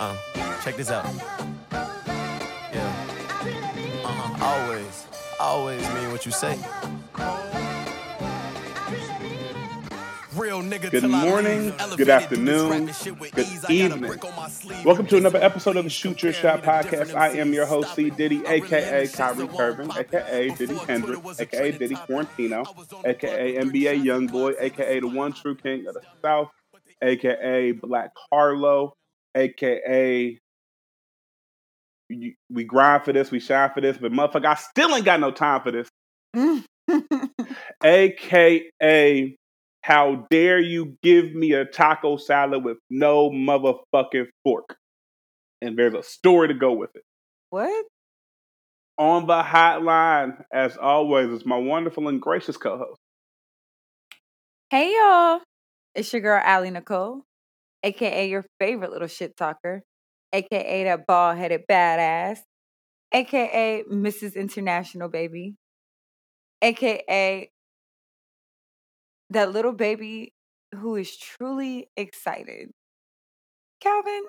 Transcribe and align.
Uh, 0.00 0.16
check 0.64 0.78
this 0.78 0.90
out. 0.90 1.04
Yeah. 1.70 3.04
Uh-huh. 4.02 4.44
Always, 4.46 5.06
always 5.38 5.86
mean 5.94 6.10
what 6.10 6.24
you 6.24 6.32
say. 6.32 6.58
Real 10.34 10.62
nigga 10.62 10.90
Good 10.90 11.04
morning, 11.04 11.72
good 11.72 11.80
Elevated, 11.80 11.98
do 11.98 12.04
this 12.06 12.08
afternoon, 12.08 12.70
rapping 12.70 12.94
shit 12.94 13.20
with 13.20 13.34
good 13.34 13.46
ease. 13.46 13.58
I 13.58 13.60
got 13.60 13.70
a 13.70 13.74
evening. 13.74 14.08
brick 14.08 14.24
on 14.24 14.36
my 14.36 14.48
sleeve. 14.48 14.84
Welcome 14.86 15.06
to 15.08 15.18
another 15.18 15.42
episode 15.42 15.76
of 15.76 15.84
the 15.84 15.90
Shoot 15.90 16.22
Your 16.22 16.32
Shot 16.32 16.62
podcast. 16.62 17.14
I 17.14 17.36
am 17.36 17.52
your 17.52 17.66
host, 17.66 17.94
C. 17.94 18.08
Diddy, 18.08 18.42
aka 18.46 19.06
Kyrie 19.06 19.48
Curvin, 19.48 19.94
aka 19.94 20.48
Diddy 20.48 20.66
Before 20.66 20.86
Kendrick, 20.86 21.20
Twitter 21.20 21.20
was 21.20 21.40
a 21.40 21.42
aka 21.42 21.72
Diddy. 21.72 21.94
Quarantino, 21.94 22.66
I 22.66 22.70
was 22.70 22.90
on 22.90 23.02
the 23.02 23.10
aka 23.10 23.56
NBA 23.56 23.84
30 23.84 23.96
Young 23.98 24.26
Boy, 24.28 24.54
aka 24.58 25.00
the 25.00 25.08
one 25.08 25.34
true 25.34 25.56
king 25.56 25.86
of 25.86 25.92
the 25.92 26.00
South, 26.22 26.48
aka 27.02 27.72
Black 27.72 28.12
Harlow, 28.30 28.96
aka 29.36 30.38
we 32.50 32.64
grind 32.64 33.04
for 33.04 33.12
this, 33.12 33.30
we 33.30 33.38
shine 33.38 33.70
for 33.72 33.80
this, 33.80 33.96
but 33.96 34.10
motherfucker, 34.10 34.46
I 34.46 34.54
still 34.54 34.94
ain't 34.96 35.04
got 35.04 35.20
no 35.20 35.30
time 35.30 35.62
for 35.62 35.70
this. 35.70 35.88
Mm. 36.34 36.64
aka 37.84 39.36
how 39.82 40.26
dare 40.30 40.58
you 40.60 40.96
give 41.02 41.32
me 41.32 41.52
a 41.52 41.64
taco 41.64 42.16
salad 42.16 42.64
with 42.64 42.78
no 42.90 43.30
motherfucking 43.30 44.26
fork 44.44 44.76
and 45.62 45.78
there's 45.78 45.94
a 45.94 46.02
story 46.02 46.48
to 46.48 46.54
go 46.54 46.72
with 46.72 46.90
it 46.94 47.02
what? 47.50 47.86
on 48.98 49.26
the 49.26 49.42
hotline 49.42 50.42
as 50.52 50.76
always 50.76 51.30
is 51.30 51.46
my 51.46 51.56
wonderful 51.56 52.08
and 52.08 52.20
gracious 52.20 52.56
co-host 52.56 53.00
Hey 54.70 54.94
y'all. 54.94 55.40
It's 55.96 56.12
your 56.12 56.22
girl 56.22 56.40
Allie 56.44 56.70
Nicole, 56.70 57.24
aka 57.82 58.28
your 58.28 58.44
favorite 58.58 58.92
little 58.92 59.08
shit 59.08 59.36
talker, 59.36 59.82
aka 60.32 60.84
that 60.84 61.06
bald 61.06 61.38
headed 61.38 61.62
badass, 61.70 62.38
aka 63.12 63.84
Mrs. 63.90 64.36
International 64.36 65.08
Baby, 65.08 65.56
aka 66.62 67.50
that 69.30 69.52
little 69.52 69.72
baby 69.72 70.32
who 70.74 70.96
is 70.96 71.16
truly 71.16 71.88
excited. 71.96 72.70
Calvin, 73.80 74.22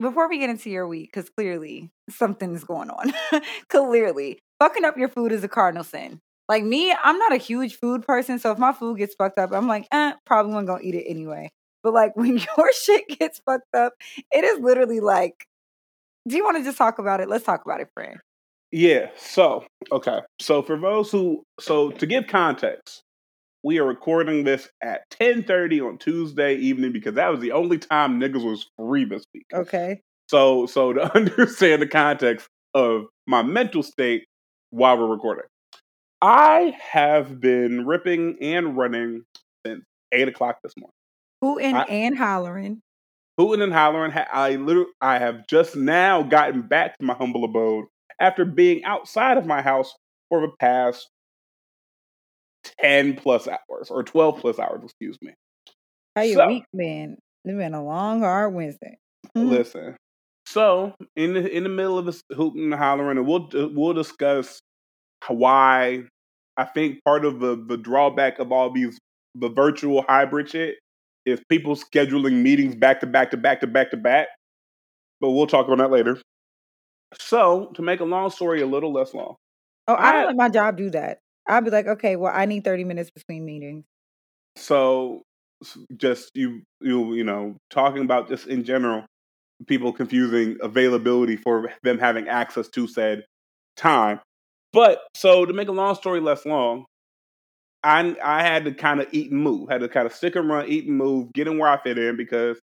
before 0.00 0.28
we 0.28 0.38
get 0.38 0.50
into 0.50 0.70
your 0.70 0.88
week, 0.88 1.10
because 1.12 1.30
clearly 1.30 1.90
something 2.08 2.54
is 2.54 2.64
going 2.64 2.90
on. 2.90 3.12
clearly, 3.68 4.38
fucking 4.58 4.84
up 4.84 4.96
your 4.96 5.08
food 5.08 5.32
is 5.32 5.44
a 5.44 5.48
cardinal 5.48 5.84
sin. 5.84 6.20
Like 6.48 6.64
me, 6.64 6.92
I'm 6.92 7.18
not 7.18 7.32
a 7.32 7.36
huge 7.36 7.76
food 7.76 8.02
person, 8.02 8.38
so 8.38 8.50
if 8.50 8.58
my 8.58 8.72
food 8.72 8.98
gets 8.98 9.14
fucked 9.14 9.38
up, 9.38 9.52
I'm 9.52 9.68
like, 9.68 9.86
eh, 9.92 10.14
probably 10.26 10.52
wasn't 10.52 10.68
gonna 10.68 10.82
eat 10.82 10.96
it 10.96 11.04
anyway. 11.08 11.50
But 11.82 11.94
like 11.94 12.12
when 12.16 12.36
your 12.38 12.72
shit 12.72 13.06
gets 13.18 13.40
fucked 13.44 13.74
up, 13.74 13.94
it 14.32 14.44
is 14.44 14.60
literally 14.60 15.00
like, 15.00 15.46
do 16.28 16.36
you 16.36 16.44
want 16.44 16.58
to 16.58 16.64
just 16.64 16.78
talk 16.78 16.98
about 16.98 17.20
it? 17.20 17.28
Let's 17.28 17.44
talk 17.44 17.64
about 17.64 17.80
it, 17.80 17.88
friend. 17.94 18.18
yeah 18.72 19.08
so 19.16 19.64
okay 19.90 20.20
so 20.40 20.62
for 20.62 20.78
those 20.78 21.10
who 21.10 21.42
so 21.58 21.90
to 21.90 22.06
give 22.06 22.26
context 22.28 23.02
we 23.64 23.78
are 23.78 23.84
recording 23.84 24.44
this 24.44 24.68
at 24.82 25.00
10.30 25.10 25.86
on 25.88 25.98
tuesday 25.98 26.54
evening 26.54 26.92
because 26.92 27.14
that 27.14 27.28
was 27.28 27.40
the 27.40 27.50
only 27.52 27.78
time 27.78 28.20
niggas 28.20 28.44
was 28.44 28.66
free 28.78 29.04
this 29.04 29.24
week 29.34 29.46
Okay. 29.52 30.00
So, 30.28 30.66
so 30.66 30.92
to 30.92 31.12
understand 31.16 31.82
the 31.82 31.88
context 31.88 32.46
of 32.74 33.06
my 33.26 33.42
mental 33.42 33.82
state 33.82 34.26
while 34.70 34.96
we're 34.96 35.08
recording, 35.08 35.46
I 36.22 36.72
have 36.92 37.40
been 37.40 37.84
ripping 37.84 38.36
and 38.40 38.76
running 38.76 39.22
since 39.66 39.82
eight 40.12 40.28
o'clock 40.28 40.58
this 40.62 40.72
morning. 40.78 40.92
Hooting 41.42 41.74
I- 41.76 41.84
and 41.84 42.16
hollering. 42.18 42.80
Hooting 43.38 43.62
and 43.62 43.72
hollering. 43.72 44.12
I 44.14 44.56
literally, 44.56 44.90
I 45.00 45.18
have 45.18 45.46
just 45.46 45.74
now 45.76 46.22
gotten 46.22 46.62
back 46.62 46.98
to 46.98 47.04
my 47.04 47.14
humble 47.14 47.44
abode 47.44 47.86
after 48.20 48.44
being 48.44 48.84
outside 48.84 49.38
of 49.38 49.46
my 49.46 49.62
house 49.62 49.94
for 50.28 50.42
the 50.42 50.52
past 50.60 51.08
ten 52.80 53.16
plus 53.16 53.48
hours 53.48 53.90
or 53.90 54.02
twelve 54.02 54.38
plus 54.40 54.58
hours. 54.58 54.82
Excuse 54.84 55.16
me. 55.22 55.32
How 56.16 56.22
your 56.22 56.36
So- 56.36 56.46
week 56.48 56.64
been? 56.76 57.16
It's 57.46 57.56
been 57.56 57.72
a 57.72 57.82
long, 57.82 58.20
hard 58.20 58.52
Wednesday. 58.52 58.98
Mhm. 59.34 59.48
Listen. 59.48 59.96
So 60.46 60.94
in 61.16 61.32
the 61.32 61.50
in 61.50 61.62
the 61.62 61.68
middle 61.70 61.96
of 61.96 62.04
this 62.04 62.20
hooting 62.34 62.64
and 62.64 62.74
hollering, 62.74 63.16
and 63.16 63.26
we'll 63.26 63.48
we'll 63.52 63.94
discuss 63.94 64.60
why 65.28 66.04
I 66.58 66.64
think 66.64 67.02
part 67.04 67.24
of 67.24 67.40
the 67.40 67.56
the 67.56 67.78
drawback 67.78 68.38
of 68.40 68.52
all 68.52 68.70
these 68.70 68.98
the 69.34 69.48
virtual 69.48 70.02
hybrid 70.02 70.50
shit 70.50 70.78
is 71.26 71.40
people 71.48 71.76
scheduling 71.76 72.42
meetings 72.42 72.74
back 72.74 73.00
to 73.00 73.06
back 73.06 73.30
to 73.32 73.36
back 73.36 73.60
to 73.60 73.66
back 73.66 73.90
to 73.90 73.96
back. 73.96 74.28
But 75.20 75.30
we'll 75.30 75.46
talk 75.46 75.66
about 75.66 75.78
that 75.78 75.90
later. 75.90 76.18
So 77.18 77.70
to 77.74 77.82
make 77.82 78.00
a 78.00 78.04
long 78.04 78.30
story 78.30 78.62
a 78.62 78.66
little 78.66 78.92
less 78.92 79.12
long, 79.14 79.36
Oh, 79.88 79.96
I 79.96 80.12
don't 80.12 80.26
let 80.26 80.36
my 80.36 80.48
job 80.48 80.76
do 80.76 80.90
that. 80.90 81.18
I'll 81.48 81.62
be 81.62 81.70
like, 81.70 81.86
okay, 81.86 82.14
well, 82.16 82.32
I 82.34 82.46
need 82.46 82.64
30 82.64 82.84
minutes 82.84 83.10
between 83.10 83.44
meetings. 83.44 83.84
so 84.56 85.22
just 85.96 86.30
you 86.34 86.62
you 86.80 87.12
you 87.14 87.24
know 87.24 87.54
talking 87.70 88.02
about 88.02 88.28
just 88.28 88.46
in 88.46 88.64
general 88.64 89.04
people 89.66 89.92
confusing 89.92 90.56
availability 90.62 91.36
for 91.36 91.70
them 91.82 91.98
having 91.98 92.28
access 92.28 92.66
to 92.68 92.86
said 92.86 93.24
time 93.76 94.18
but 94.72 95.00
so 95.14 95.44
to 95.44 95.52
make 95.52 95.68
a 95.68 95.72
long 95.72 95.94
story 95.94 96.18
less 96.18 96.46
long 96.46 96.86
i 97.84 98.16
i 98.22 98.42
had 98.42 98.64
to 98.64 98.72
kind 98.72 99.00
of 99.00 99.08
eat 99.12 99.30
and 99.30 99.42
move 99.42 99.68
had 99.70 99.80
to 99.80 99.88
kind 99.88 100.06
of 100.06 100.12
stick 100.12 100.36
and 100.36 100.48
run 100.48 100.66
eat 100.68 100.86
and 100.86 100.96
move 100.96 101.32
get 101.32 101.46
in 101.46 101.58
where 101.58 101.68
i 101.70 101.80
fit 101.82 101.98
in 101.98 102.16
because 102.16 102.58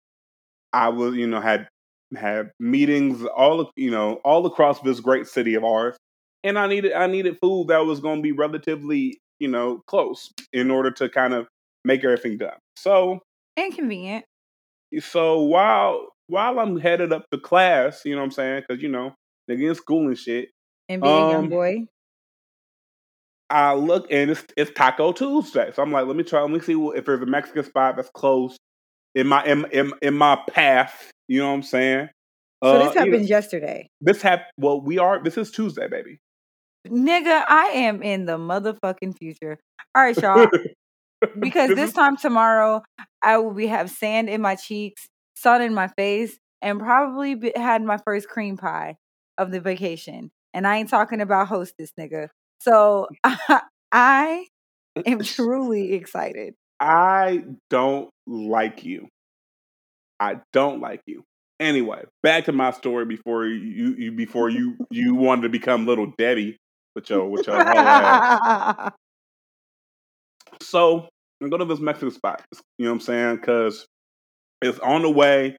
i 0.73 0.89
was 0.89 1.15
you 1.15 1.27
know 1.27 1.41
had 1.41 1.69
had 2.17 2.51
meetings 2.61 3.25
all 3.25 3.71
you 3.77 3.91
know 3.91 4.15
all 4.25 4.45
across 4.47 4.81
this 4.81 5.01
great 5.01 5.27
city 5.27 5.55
of 5.55 5.65
ours 5.65 5.97
and 6.45 6.59
i 6.59 6.67
needed 6.67 6.93
i 6.93 7.07
needed 7.07 7.37
food 7.41 7.69
that 7.69 7.85
was 7.85 8.01
going 8.01 8.17
to 8.19 8.23
be 8.23 8.33
relatively 8.33 9.19
you 9.41 9.49
know 9.49 9.83
close 9.87 10.31
in 10.53 10.71
order 10.71 10.91
to 10.91 11.09
kind 11.09 11.35
of 11.35 11.47
make 11.85 12.05
everything 12.05 12.39
done. 12.39 12.57
So 12.77 13.21
Inconvenient. 13.57 14.25
so 15.01 15.41
while 15.43 16.09
while 16.29 16.59
I'm 16.61 16.79
headed 16.79 17.13
up 17.13 17.25
to 17.33 17.39
class, 17.39 18.03
you 18.05 18.13
know 18.15 18.21
what 18.21 18.27
I'm 18.27 18.31
saying? 18.31 18.63
Because 18.67 18.83
you 18.83 18.89
know, 18.89 19.15
nigga 19.51 19.69
in 19.71 19.75
school 19.75 20.07
and 20.07 20.17
shit, 20.17 20.51
And 20.89 21.03
being 21.03 21.27
a 21.27 21.31
young 21.31 21.45
Um, 21.45 21.51
boy. 21.51 21.87
I 23.53 23.75
look 23.75 24.07
and 24.11 24.31
it's 24.31 24.45
it's 24.57 24.71
Taco 24.73 25.13
Tuesday. 25.13 25.71
So 25.75 25.83
I'm 25.83 25.93
like, 25.93 26.07
let 26.07 26.17
me 26.17 26.25
try, 26.25 26.41
let 26.43 26.51
me 26.51 26.61
see 26.61 26.73
if 26.97 27.05
there's 27.05 27.23
a 27.23 27.27
Mexican 27.27 27.65
spot 27.65 27.97
that's 27.97 28.11
close 28.11 28.57
in 29.15 29.27
my 29.27 29.45
in 29.45 29.67
in, 29.73 29.93
in 30.03 30.15
my 30.15 30.39
path. 30.49 31.11
You 31.29 31.41
know 31.41 31.49
what 31.49 31.55
I'm 31.55 31.63
saying? 31.63 32.09
So 32.65 32.79
Uh, 32.79 32.79
this 32.79 32.95
you 33.05 33.11
know, 33.11 33.19
happened 33.19 33.29
yesterday. 33.29 33.89
this 34.01 34.23
hap- 34.23 34.51
Well, 34.57 34.81
we 34.81 34.99
are. 34.99 35.23
This 35.23 35.37
is 35.37 35.51
Tuesday, 35.51 35.89
baby. 35.89 36.21
Nigga, 36.89 37.45
I 37.49 37.67
am 37.75 38.03
in 38.03 38.27
the 38.27 38.39
motherfucking 38.39 39.17
future. 39.19 39.59
All 39.95 40.03
right, 40.03 40.21
y'all. 40.21 40.49
because 41.41 41.69
This 41.69 41.77
this 41.77 41.93
time 41.93 42.17
tomorrow 42.17 42.83
I 43.23 43.39
will 43.39 43.55
be 43.55 43.67
have 43.67 43.91
sand 43.91 44.29
in 44.29 44.41
my 44.41 44.57
cheeks, 44.57 45.07
sun 45.37 45.63
in 45.63 45.75
my 45.75 45.89
face, 45.89 46.39
and 46.61 46.81
probably 46.81 47.35
be, 47.35 47.53
had 47.55 47.83
my 47.83 47.99
first 48.05 48.29
cream 48.29 48.57
pie 48.57 48.97
of 49.39 49.51
the 49.51 49.61
vacation. 49.61 50.31
And 50.55 50.67
I 50.67 50.79
ain't 50.79 50.89
talking 50.91 51.21
about 51.21 51.49
hostess, 51.49 51.93
nigga. 51.99 52.29
So 52.63 53.09
I 53.93 54.47
uh, 54.97 55.03
am 55.05 55.23
truly 55.23 55.95
excited. 55.95 56.55
I 56.81 57.45
don't 57.71 58.11
like 58.27 58.85
you. 58.85 59.09
I 60.21 60.41
don't 60.53 60.81
like 60.81 61.01
you. 61.07 61.25
Anyway, 61.59 62.05
back 62.23 62.45
to 62.47 62.53
my 62.53 62.71
story 62.71 63.05
before 63.05 63.47
you, 63.47 63.95
you 63.97 64.13
before 64.13 64.49
you 64.49 64.77
you 64.91 65.15
wanted 65.15 65.43
to 65.43 65.49
become 65.49 65.87
little 65.87 66.13
Debbie 66.19 66.57
with 66.95 67.11
your 67.11 67.29
with 67.29 67.47
your 67.47 67.57
whole 67.57 67.77
ass. 67.79 68.93
So 70.61 71.09
I'm 71.43 71.51
go 71.51 71.59
to 71.59 71.65
this 71.65 71.81
Mexican 71.81 72.13
spot. 72.13 72.43
You 72.79 72.85
know 72.85 72.93
what 72.93 72.97
I'm 72.97 73.01
saying? 73.01 73.37
Because 73.37 73.87
it's 74.61 74.79
on 74.79 75.03
the 75.03 75.11
way. 75.11 75.57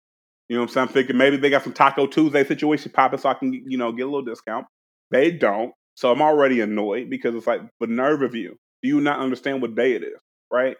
You 0.47 0.56
know 0.56 0.62
what 0.62 0.70
I'm 0.70 0.74
saying? 0.74 0.88
I'm 0.88 0.94
thinking 0.94 1.18
maybe 1.18 1.38
they 1.38 1.50
got 1.50 1.64
some 1.64 1.73
Taco 1.73 2.08
Tuesday 2.08 2.44
situation 2.46 2.91
popping, 2.91 3.20
so 3.20 3.29
I 3.29 3.34
can 3.34 3.53
you 3.53 3.78
know 3.78 3.91
get 3.91 4.03
a 4.03 4.06
little 4.06 4.22
discount. 4.22 4.66
They 5.11 5.32
don't, 5.32 5.73
so 5.95 6.11
I'm 6.11 6.22
already 6.22 6.61
annoyed 6.61 7.09
because 7.09 7.35
it's 7.35 7.47
like 7.47 7.61
the 7.79 7.87
nerve 7.87 8.22
of 8.22 8.35
you. 8.35 8.57
Do 8.81 8.90
you 8.90 9.01
not 9.01 9.19
understand 9.19 9.61
what 9.61 9.75
day 9.75 9.93
it 9.93 10.03
is, 10.03 10.19
right? 10.51 10.75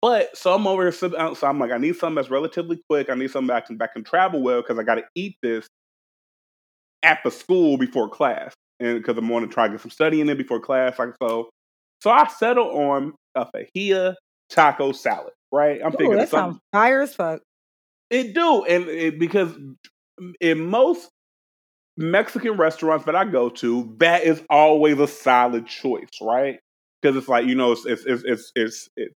But 0.00 0.36
so 0.36 0.54
I'm 0.54 0.66
over 0.66 0.82
here 0.82 0.92
sitting 0.92 1.18
out. 1.18 1.36
So 1.36 1.46
I'm 1.46 1.58
like, 1.58 1.72
I 1.72 1.78
need 1.78 1.96
something 1.96 2.16
that's 2.16 2.30
relatively 2.30 2.80
quick. 2.88 3.10
I 3.10 3.14
need 3.14 3.30
something 3.30 3.48
that 3.48 3.56
I 3.56 3.66
can, 3.66 3.78
that 3.78 3.92
can 3.92 4.04
travel 4.04 4.42
well 4.42 4.60
because 4.62 4.78
I 4.78 4.82
got 4.82 4.96
to 4.96 5.04
eat 5.14 5.36
this 5.42 5.66
at 7.02 7.18
the 7.24 7.30
school 7.30 7.78
before 7.78 8.08
class, 8.08 8.52
and 8.80 8.98
because 8.98 9.16
I'm 9.16 9.28
want 9.28 9.48
to 9.48 9.52
try 9.52 9.66
to 9.66 9.72
get 9.72 9.80
some 9.80 9.90
studying 9.90 10.28
in 10.28 10.36
before 10.36 10.60
class. 10.60 10.98
Like 10.98 11.14
so, 11.20 11.50
so 12.02 12.10
I 12.10 12.28
settle 12.28 12.70
on 12.76 13.14
a 13.34 13.46
fajita 13.46 14.14
taco 14.50 14.92
salad. 14.92 15.32
Right? 15.50 15.80
I'm 15.82 15.94
Ooh, 15.94 15.96
thinking 15.96 16.16
that 16.16 16.28
sounds 16.28 16.58
fire 16.72 17.00
as 17.00 17.14
fuck. 17.14 17.40
It 18.10 18.34
do, 18.34 18.64
and 18.64 18.88
it, 18.88 19.18
because 19.18 19.56
in 20.40 20.60
most 20.60 21.08
Mexican 21.98 22.52
restaurants 22.52 23.04
that 23.06 23.16
I 23.16 23.24
go 23.24 23.50
to, 23.50 23.94
that 23.98 24.22
is 24.22 24.42
always 24.48 24.98
a 25.00 25.08
solid 25.08 25.66
choice, 25.66 26.08
right? 26.22 26.60
Because 27.02 27.16
it's 27.16 27.28
like 27.28 27.46
you 27.46 27.56
know, 27.56 27.72
it's 27.72 27.84
it's 27.84 28.04
it's 28.06 28.22
it's 28.24 28.52
it's, 28.54 28.88
it's, 28.96 29.14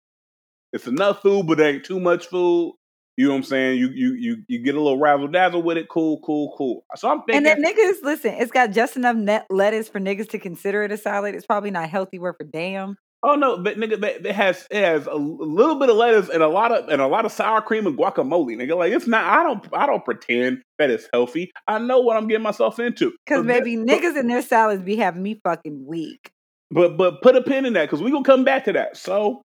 it's 0.72 0.86
enough 0.86 1.20
food, 1.20 1.46
but 1.46 1.60
it 1.60 1.64
ain't 1.64 1.84
too 1.84 2.00
much 2.00 2.26
food. 2.26 2.74
You 3.16 3.26
know 3.26 3.32
what 3.32 3.38
I'm 3.38 3.44
saying? 3.44 3.78
You 3.78 3.88
you 3.88 4.14
you 4.14 4.36
you 4.48 4.58
get 4.60 4.76
a 4.76 4.80
little 4.80 4.98
razzle 4.98 5.28
dazzle 5.28 5.62
with 5.62 5.76
it. 5.76 5.88
Cool, 5.90 6.20
cool, 6.24 6.54
cool. 6.56 6.84
So 6.96 7.10
I'm 7.10 7.22
thinking. 7.24 7.46
And 7.46 7.46
then 7.46 7.62
niggas, 7.62 8.02
listen, 8.02 8.32
it's 8.38 8.50
got 8.50 8.70
just 8.70 8.96
enough 8.96 9.16
net 9.16 9.46
lettuce 9.50 9.88
for 9.88 10.00
niggas 10.00 10.30
to 10.30 10.38
consider 10.38 10.82
it 10.82 10.92
a 10.92 10.96
salad. 10.96 11.34
It's 11.34 11.44
probably 11.44 11.70
not 11.70 11.90
healthy 11.90 12.18
worth 12.18 12.36
a 12.40 12.44
damn. 12.44 12.96
Oh 13.22 13.34
no, 13.34 13.58
but 13.58 13.76
nigga, 13.76 14.02
it 14.02 14.34
has 14.34 14.66
it 14.70 14.82
has 14.82 15.06
a 15.06 15.14
little 15.14 15.78
bit 15.78 15.90
of 15.90 15.96
lettuce 15.96 16.30
and 16.30 16.42
a 16.42 16.48
lot 16.48 16.72
of 16.72 16.88
and 16.88 17.02
a 17.02 17.06
lot 17.06 17.26
of 17.26 17.32
sour 17.32 17.60
cream 17.60 17.86
and 17.86 17.96
guacamole. 17.96 18.56
Nigga, 18.56 18.76
like 18.76 18.92
it's 18.92 19.06
not. 19.06 19.24
I 19.24 19.42
don't. 19.42 19.66
I 19.74 19.86
don't 19.86 20.04
pretend 20.04 20.62
that 20.78 20.90
it's 20.90 21.06
healthy. 21.12 21.50
I 21.68 21.78
know 21.78 22.00
what 22.00 22.16
I'm 22.16 22.28
getting 22.28 22.42
myself 22.42 22.78
into. 22.78 23.12
Because 23.26 23.44
maybe 23.44 23.76
niggas 23.76 24.18
in 24.18 24.26
their 24.26 24.40
salads 24.40 24.82
be 24.82 24.96
having 24.96 25.22
me 25.22 25.38
fucking 25.44 25.84
weak. 25.86 26.30
But 26.70 26.96
but 26.96 27.20
put 27.20 27.36
a 27.36 27.42
pin 27.42 27.66
in 27.66 27.74
that 27.74 27.82
because 27.82 28.02
we 28.02 28.10
gonna 28.10 28.24
come 28.24 28.44
back 28.44 28.64
to 28.64 28.72
that. 28.72 28.96
So 28.96 29.42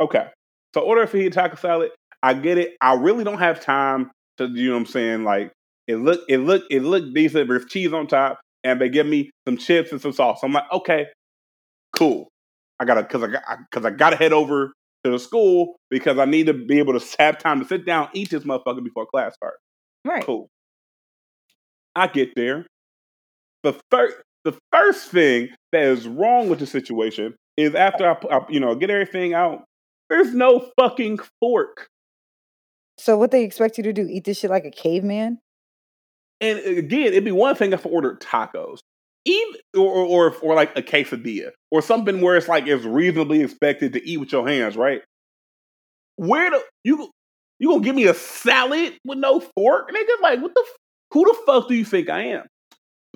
okay, 0.00 0.26
so 0.74 0.82
order 0.82 1.02
a 1.02 1.08
fajita 1.08 1.32
taco 1.32 1.56
salad. 1.56 1.90
I 2.22 2.34
get 2.34 2.58
it. 2.58 2.76
I 2.82 2.94
really 2.94 3.24
don't 3.24 3.38
have 3.38 3.60
time 3.60 4.10
to. 4.36 4.46
You 4.48 4.68
know 4.68 4.74
what 4.74 4.80
I'm 4.80 4.86
saying? 4.86 5.24
Like 5.24 5.52
it 5.86 5.96
look 5.96 6.20
it 6.28 6.38
look 6.38 6.64
it 6.70 6.82
look 6.82 7.14
decent. 7.14 7.48
There's 7.48 7.64
cheese 7.64 7.94
on 7.94 8.06
top, 8.06 8.38
and 8.64 8.78
they 8.78 8.90
give 8.90 9.06
me 9.06 9.30
some 9.46 9.56
chips 9.56 9.92
and 9.92 10.00
some 10.00 10.12
sauce. 10.12 10.40
I'm 10.42 10.52
like, 10.52 10.70
okay, 10.72 11.06
cool. 11.96 12.28
I 12.80 12.84
gotta 12.84 13.02
because 13.02 13.22
I 13.22 13.28
got 13.28 13.42
because 13.70 13.84
I 13.84 13.90
gotta 13.90 14.16
head 14.16 14.32
over 14.32 14.72
to 15.04 15.10
the 15.10 15.18
school 15.18 15.76
because 15.90 16.18
I 16.18 16.24
need 16.24 16.46
to 16.46 16.54
be 16.54 16.78
able 16.78 16.98
to 16.98 17.16
have 17.18 17.38
time 17.38 17.60
to 17.60 17.66
sit 17.66 17.86
down, 17.86 18.08
eat 18.12 18.30
this 18.30 18.44
motherfucker 18.44 18.82
before 18.82 19.06
class 19.06 19.34
starts. 19.34 19.58
Right. 20.04 20.24
Cool. 20.24 20.48
I 21.94 22.06
get 22.06 22.34
there. 22.36 22.66
The 23.62 23.78
first 23.90 24.16
the 24.44 24.56
first 24.72 25.10
thing 25.10 25.48
that 25.72 25.82
is 25.82 26.06
wrong 26.06 26.48
with 26.48 26.60
the 26.60 26.66
situation 26.66 27.34
is 27.56 27.74
after 27.74 28.08
I, 28.08 28.36
I 28.36 28.46
you 28.48 28.60
know 28.60 28.74
get 28.74 28.90
everything 28.90 29.34
out, 29.34 29.64
there's 30.08 30.32
no 30.34 30.70
fucking 30.78 31.18
fork. 31.40 31.88
So 32.98 33.16
what 33.16 33.30
they 33.30 33.44
expect 33.44 33.78
you 33.78 33.84
to 33.84 33.92
do? 33.92 34.06
Eat 34.08 34.24
this 34.24 34.38
shit 34.38 34.50
like 34.50 34.64
a 34.64 34.70
caveman? 34.70 35.38
And 36.40 36.58
again, 36.58 37.08
it'd 37.08 37.24
be 37.24 37.32
one 37.32 37.56
thing 37.56 37.72
if 37.72 37.84
I 37.84 37.88
ordered 37.88 38.20
tacos 38.20 38.78
even 39.24 39.54
or, 39.76 39.88
or 39.88 40.36
or 40.42 40.54
like 40.54 40.76
a 40.76 40.82
quesadilla 40.82 41.50
or 41.70 41.82
something 41.82 42.20
where 42.20 42.36
it's 42.36 42.48
like 42.48 42.66
it's 42.66 42.84
reasonably 42.84 43.42
expected 43.42 43.92
to 43.92 44.08
eat 44.08 44.18
with 44.18 44.32
your 44.32 44.48
hands, 44.48 44.76
right? 44.76 45.02
Where 46.16 46.50
the 46.50 46.62
you 46.84 47.10
you 47.58 47.68
gonna 47.70 47.82
give 47.82 47.96
me 47.96 48.06
a 48.06 48.14
salad 48.14 48.98
with 49.04 49.18
no 49.18 49.40
fork, 49.40 49.90
nigga? 49.90 50.22
Like 50.22 50.40
what 50.40 50.54
the 50.54 50.64
who 51.12 51.24
the 51.24 51.36
fuck 51.46 51.68
do 51.68 51.74
you 51.74 51.84
think 51.84 52.08
I 52.08 52.24
am? 52.28 52.46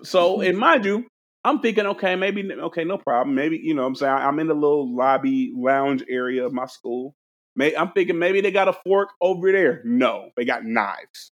So, 0.03 0.35
mm-hmm. 0.35 0.49
and 0.49 0.59
mind 0.59 0.85
you, 0.85 1.07
I'm 1.45 1.61
thinking, 1.61 1.87
okay, 1.87 2.17
maybe 2.17 2.49
okay, 2.53 2.85
no 2.85 2.99
problem. 2.99 3.35
Maybe 3.35 3.59
you 3.63 3.75
know, 3.75 3.83
what 3.83 3.89
I'm 3.89 3.95
saying 3.97 4.13
I'm 4.13 4.39
in 4.39 4.49
the 4.49 4.55
little 4.55 4.95
lobby 4.95 5.53
lounge 5.57 6.05
area 6.09 6.45
of 6.45 6.53
my 6.53 6.67
school. 6.67 7.15
May, 7.55 7.77
I'm 7.77 7.93
thinking 7.93 8.19
maybe 8.19 8.41
they 8.41 8.51
got 8.51 8.69
a 8.69 8.73
fork 8.73 9.11
over 9.21 9.53
there. 9.53 9.83
No, 9.85 10.31
they 10.37 10.45
got 10.45 10.65
knives 10.65 11.33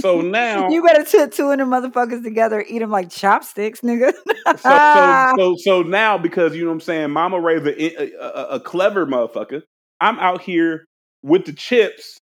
so 0.00 0.20
now 0.24 0.68
you 0.68 0.82
better 0.82 1.04
put 1.04 1.32
two 1.32 1.50
of 1.50 1.58
them 1.58 1.70
motherfuckers 1.70 2.22
together, 2.22 2.64
eat 2.66 2.80
them 2.80 2.90
like 2.90 3.10
chopsticks, 3.10 3.80
nigga. 3.80 4.12
so, 4.46 4.56
so, 4.56 5.32
so, 5.36 5.56
so, 5.56 5.82
now 5.82 6.18
because 6.18 6.54
you 6.54 6.62
know 6.62 6.68
what 6.68 6.74
I'm 6.74 6.80
saying, 6.80 7.10
Mama 7.10 7.40
raised 7.40 7.66
a, 7.66 8.22
a, 8.22 8.56
a, 8.56 8.60
clever 8.60 9.06
motherfucker. 9.06 9.62
I'm 10.00 10.18
out 10.18 10.42
here 10.42 10.84
with 11.22 11.46
the 11.46 11.52
chips 11.52 12.18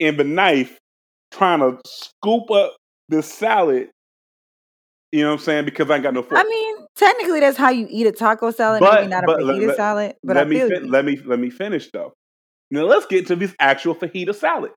and 0.00 0.18
the 0.18 0.24
knife, 0.24 0.78
trying 1.30 1.60
to 1.60 1.78
scoop 1.86 2.50
up 2.50 2.76
the 3.08 3.22
salad. 3.22 3.90
You 5.12 5.22
know 5.22 5.28
what 5.28 5.40
I'm 5.40 5.44
saying? 5.44 5.64
Because 5.64 5.90
I 5.90 5.94
ain't 5.94 6.02
got 6.02 6.14
no 6.14 6.22
fork. 6.22 6.40
I 6.40 6.44
mean, 6.44 6.76
technically, 6.96 7.40
that's 7.40 7.56
how 7.56 7.70
you 7.70 7.86
eat 7.88 8.06
a 8.06 8.12
taco 8.12 8.50
salad, 8.50 8.80
but, 8.80 9.00
maybe 9.00 9.10
not 9.10 9.24
a 9.24 9.26
fajita 9.26 9.68
let, 9.68 9.76
salad. 9.76 10.14
But 10.22 10.36
let 10.36 10.46
I 10.46 10.48
me 10.48 10.58
fin- 10.58 10.90
let 10.90 11.04
me 11.04 11.18
let 11.24 11.38
me 11.38 11.50
finish 11.50 11.90
though. 11.90 12.12
Now 12.70 12.82
let's 12.82 13.06
get 13.06 13.26
to 13.28 13.36
this 13.36 13.54
actual 13.60 13.94
fajita 13.94 14.34
salad. 14.34 14.72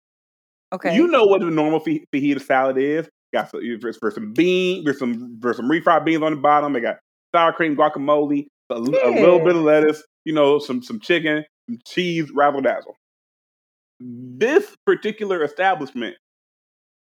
Okay. 0.74 0.96
You 0.96 1.08
know 1.08 1.26
what 1.26 1.42
a 1.42 1.50
normal 1.50 1.80
fajita 1.80 2.42
salad 2.42 2.78
is. 2.78 3.10
Got 3.34 3.52
some, 3.52 3.62
for 4.00 4.12
some 4.12 4.34
bean, 4.34 4.84
there's 4.84 5.00
some 5.00 5.38
there's 5.40 5.58
some 5.58 5.70
refried 5.70 6.06
beans 6.06 6.24
on 6.24 6.32
the 6.32 6.42
bottom. 6.42 6.74
They 6.74 6.80
got 6.80 6.98
sour 7.34 7.54
cream, 7.54 7.76
guacamole, 7.76 8.48
a, 8.70 8.76
yeah. 8.80 9.10
a 9.10 9.12
little 9.20 9.40
bit 9.40 9.56
of 9.56 9.62
lettuce, 9.62 10.04
you 10.26 10.34
know, 10.34 10.60
some 10.60 10.82
some 10.82 11.00
chicken, 11.00 11.46
some 11.70 11.80
cheese, 11.86 12.32
razzle 12.34 12.62
dazzle. 12.62 12.96
This 14.00 14.76
particular 14.86 15.44
establishment 15.44 16.16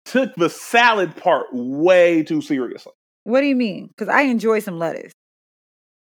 took 0.06 0.35
the 0.35 0.49
salad 0.49 1.15
part 1.15 1.47
way 1.51 2.23
too 2.23 2.41
seriously. 2.41 2.94
What 3.23 3.41
do 3.41 3.47
you 3.47 3.56
mean? 3.56 3.88
Because 3.88 4.09
I 4.09 4.23
enjoy 4.23 4.59
some 4.59 4.77
lettuce. 4.77 5.13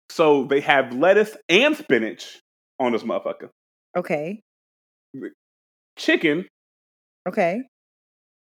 So 0.09 0.45
they 0.45 0.59
have 0.61 0.93
lettuce 0.93 1.35
and 1.49 1.75
spinach 1.77 2.39
on 2.79 2.91
this 2.91 3.03
motherfucker. 3.03 3.49
Okay. 3.95 4.41
Chicken 5.97 6.47
Okay. 7.27 7.61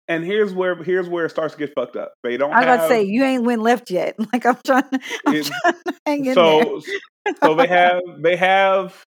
And 0.08 0.24
here's 0.24 0.52
where 0.52 0.74
here's 0.82 1.08
where 1.08 1.26
it 1.26 1.30
starts 1.30 1.54
to 1.54 1.58
get 1.58 1.72
fucked 1.74 1.96
up. 1.96 2.12
They 2.22 2.36
don't. 2.36 2.52
I 2.52 2.58
was 2.58 2.66
have, 2.66 2.74
about 2.74 2.88
to 2.88 2.94
say 2.94 3.02
you 3.04 3.24
ain't 3.24 3.44
went 3.44 3.62
left 3.62 3.90
yet. 3.90 4.16
Like 4.32 4.44
I'm 4.44 4.58
trying. 4.66 4.84
I'm 5.26 5.34
it, 5.34 5.46
trying 5.46 5.72
to 5.72 5.94
hang 6.04 6.26
in 6.26 6.34
so 6.34 6.80
there. 7.24 7.34
so 7.44 7.54
they 7.54 7.68
have 7.68 8.00
they 8.18 8.36
have 8.36 9.04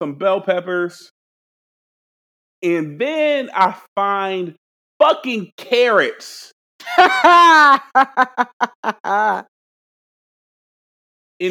some 0.00 0.14
bell 0.14 0.40
peppers, 0.40 1.10
and 2.62 3.00
then 3.00 3.50
I 3.52 3.76
find 3.96 4.54
fucking 5.00 5.50
carrots 5.56 6.52
in 6.98 7.04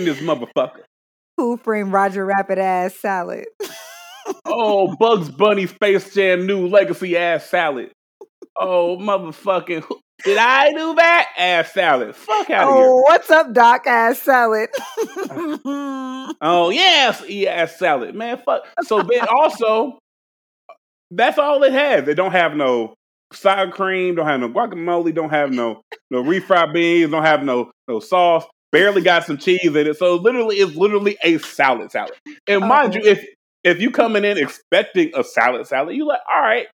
this 0.06 0.20
motherfucker. 0.20 0.84
Who 1.38 1.58
framed 1.58 1.92
Roger 1.92 2.26
Rabbit 2.26 2.58
ass 2.58 2.96
salad? 2.96 3.48
oh, 4.46 4.96
Bugs 4.98 5.30
Bunny 5.30 5.68
Space 5.68 6.14
Jam 6.14 6.46
new 6.46 6.68
legacy 6.68 7.18
ass 7.18 7.46
salad. 7.46 7.92
Oh, 8.56 8.98
motherfucking. 8.98 9.86
Did 10.26 10.38
I 10.38 10.72
do 10.72 10.96
that? 10.96 11.30
Ass 11.38 11.72
salad. 11.74 12.16
Fuck 12.16 12.50
out 12.50 12.68
of 12.68 12.74
oh, 12.74 12.78
here. 12.78 12.92
what's 13.04 13.30
up, 13.32 13.54
Doc? 13.54 13.88
Ass 13.88 14.20
salad. 14.20 14.70
oh, 16.42 16.70
yes, 16.74 17.24
e 17.30 17.48
ass 17.48 17.78
salad. 17.78 18.16
Man, 18.16 18.42
fuck. 18.46 18.64
So 18.84 19.02
then 19.02 19.26
also, 19.30 19.98
that's 21.12 21.38
all 21.38 21.64
it 21.64 21.72
has. 21.72 22.06
They 22.06 22.14
don't 22.16 22.34
have 22.34 22.56
no 22.56 22.96
sour 23.32 23.72
cream, 23.72 24.16
don't 24.16 24.26
have 24.26 24.40
no 24.42 24.50
guacamole, 24.50 25.14
don't 25.14 25.30
have 25.30 25.52
no 25.52 25.82
no 26.12 26.24
refried 26.24 26.74
beans, 26.74 27.12
don't 27.12 27.24
have 27.24 27.44
no 27.44 27.72
no 27.88 28.00
sauce. 28.00 28.46
Barely 28.72 29.02
got 29.02 29.26
some 29.26 29.38
cheese 29.38 29.66
in 29.66 29.76
it. 29.76 29.98
So 29.98 30.16
literally, 30.16 30.58
it's 30.58 30.76
literally 30.76 31.18
a 31.24 31.38
salad 31.40 31.92
salad. 31.92 32.14
And 32.48 32.64
oh, 32.64 32.68
mind 32.68 32.96
Oh. 32.96 33.00
you, 33.00 33.12
if 33.12 33.26
if 33.64 33.82
you 33.82 33.92
coming 33.92 34.24
in 34.24 34.38
expecting 34.38 35.12
a 35.16 35.24
salad 35.24 35.68
salad, 35.68 35.96
you 35.96 36.06
like, 36.08 36.22
all 36.32 36.42
right, 36.42 36.68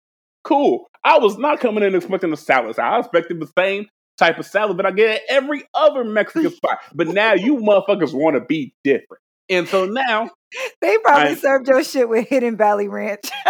cool. 0.43 0.87
I 1.05 1.19
was 1.19 1.37
not 1.39 1.61
coming 1.61 1.85
in 1.85 1.95
expecting 1.95 2.33
a 2.33 2.37
salad 2.37 2.77
salad. 2.77 2.95
I 2.95 2.99
expected 3.01 3.41
the 3.41 3.51
same 3.59 3.87
type 4.19 4.39
of 4.39 4.47
salad 4.47 4.79
that 4.79 4.87
I 4.87 4.91
get 4.91 5.11
at 5.11 5.21
every 5.29 5.65
other 5.75 6.05
Mexican 6.05 6.51
spot. 6.55 6.79
But 6.95 7.09
now 7.09 7.35
you 7.35 7.57
motherfuckers 7.57 8.13
want 8.13 8.37
to 8.37 8.41
be 8.41 8.75
different. 8.85 9.21
And 9.51 9.69
so 9.69 9.85
now, 9.85 10.31
they 10.81 10.97
probably 10.99 11.33
I- 11.33 11.35
served 11.35 11.69
your 11.69 11.85
shit 11.85 12.09
with 12.09 12.29
Hidden 12.29 12.57
Valley 12.57 12.89
Ranch. 12.89 13.25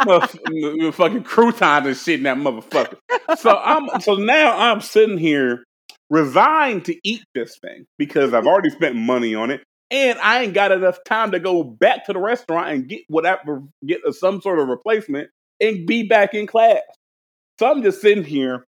fucking 0.00 1.24
croutons 1.24 1.86
and 1.86 1.96
shit 1.96 2.20
in 2.20 2.22
that 2.24 2.36
motherfucker. 2.36 2.96
So 3.38 3.56
I'm 3.56 4.00
so 4.00 4.14
now 4.14 4.56
I'm 4.56 4.80
sitting 4.80 5.18
here 5.18 5.64
resigned 6.10 6.84
to 6.86 6.96
eat 7.04 7.22
this 7.34 7.58
thing 7.60 7.86
because 7.98 8.34
I've 8.34 8.46
already 8.46 8.70
spent 8.70 8.96
money 8.96 9.34
on 9.34 9.50
it. 9.50 9.62
And 9.90 10.18
I 10.20 10.42
ain't 10.42 10.54
got 10.54 10.70
enough 10.70 10.98
time 11.04 11.32
to 11.32 11.40
go 11.40 11.64
back 11.64 12.06
to 12.06 12.12
the 12.12 12.20
restaurant 12.20 12.70
and 12.70 12.88
get 12.88 13.02
whatever, 13.08 13.62
get 13.84 14.00
some 14.12 14.40
sort 14.40 14.60
of 14.60 14.68
replacement 14.68 15.30
and 15.60 15.86
be 15.86 16.04
back 16.04 16.32
in 16.32 16.46
class. 16.46 16.82
So 17.58 17.70
I'm 17.70 17.82
just 17.82 18.00
sitting 18.00 18.24
here 18.24 18.64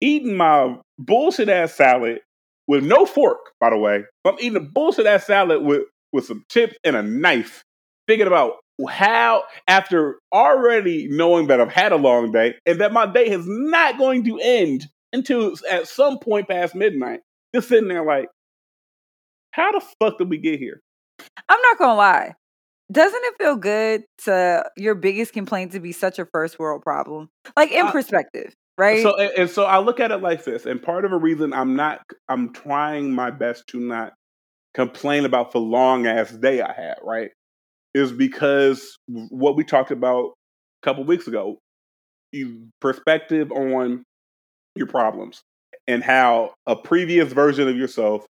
eating 0.00 0.36
my 0.36 0.76
bullshit 0.98 1.48
ass 1.48 1.74
salad 1.74 2.20
with 2.66 2.82
no 2.82 3.04
fork, 3.04 3.52
by 3.60 3.70
the 3.70 3.76
way. 3.76 4.04
I'm 4.24 4.36
eating 4.40 4.56
a 4.56 4.60
bullshit 4.60 5.06
ass 5.06 5.26
salad 5.26 5.62
with, 5.62 5.82
with 6.12 6.24
some 6.24 6.44
chips 6.50 6.76
and 6.82 6.96
a 6.96 7.02
knife, 7.02 7.62
thinking 8.08 8.26
about 8.26 8.54
how, 8.88 9.44
after 9.68 10.18
already 10.32 11.08
knowing 11.10 11.46
that 11.48 11.60
I've 11.60 11.72
had 11.72 11.92
a 11.92 11.96
long 11.96 12.32
day 12.32 12.54
and 12.66 12.80
that 12.80 12.92
my 12.92 13.06
day 13.06 13.28
is 13.28 13.44
not 13.46 13.98
going 13.98 14.24
to 14.24 14.40
end 14.42 14.86
until 15.12 15.54
at 15.70 15.86
some 15.86 16.18
point 16.18 16.48
past 16.48 16.74
midnight, 16.74 17.20
just 17.54 17.68
sitting 17.68 17.88
there 17.88 18.04
like, 18.04 18.28
how 19.54 19.70
the 19.70 19.80
fuck 20.00 20.18
did 20.18 20.28
we 20.28 20.38
get 20.38 20.58
here? 20.58 20.80
I'm 21.48 21.60
not 21.62 21.78
gonna 21.78 21.94
lie. 21.94 22.34
Doesn't 22.90 23.22
it 23.24 23.34
feel 23.38 23.56
good 23.56 24.02
to 24.24 24.68
your 24.76 24.96
biggest 24.96 25.32
complaint 25.32 25.72
to 25.72 25.80
be 25.80 25.92
such 25.92 26.18
a 26.18 26.26
first 26.26 26.58
world 26.58 26.82
problem? 26.82 27.28
Like 27.56 27.70
in 27.70 27.86
Uh, 27.86 27.92
perspective, 27.92 28.52
right? 28.76 29.02
So 29.02 29.16
and, 29.16 29.30
and 29.38 29.50
so 29.50 29.64
I 29.64 29.78
look 29.78 30.00
at 30.00 30.10
it 30.10 30.18
like 30.18 30.44
this, 30.44 30.66
and 30.66 30.82
part 30.82 31.04
of 31.04 31.12
a 31.12 31.16
reason 31.16 31.52
I'm 31.52 31.76
not, 31.76 32.02
I'm 32.28 32.52
trying 32.52 33.12
my 33.12 33.30
best 33.30 33.68
to 33.68 33.78
not 33.78 34.12
complain 34.74 35.24
about 35.24 35.52
the 35.52 35.60
long 35.60 36.08
ass 36.08 36.32
day 36.32 36.60
I 36.60 36.72
had, 36.72 36.96
right, 37.02 37.30
is 37.94 38.10
because 38.10 38.98
what 39.06 39.56
we 39.56 39.62
talked 39.62 39.92
about 39.92 40.32
a 40.82 40.86
couple 40.86 41.04
weeks 41.04 41.28
ago, 41.28 41.58
you 42.32 42.66
perspective 42.80 43.52
on 43.52 44.02
your 44.74 44.88
problems 44.88 45.42
and 45.86 46.02
how 46.02 46.54
a 46.66 46.74
previous 46.74 47.32
version 47.32 47.68
of 47.68 47.76
yourself 47.76 48.26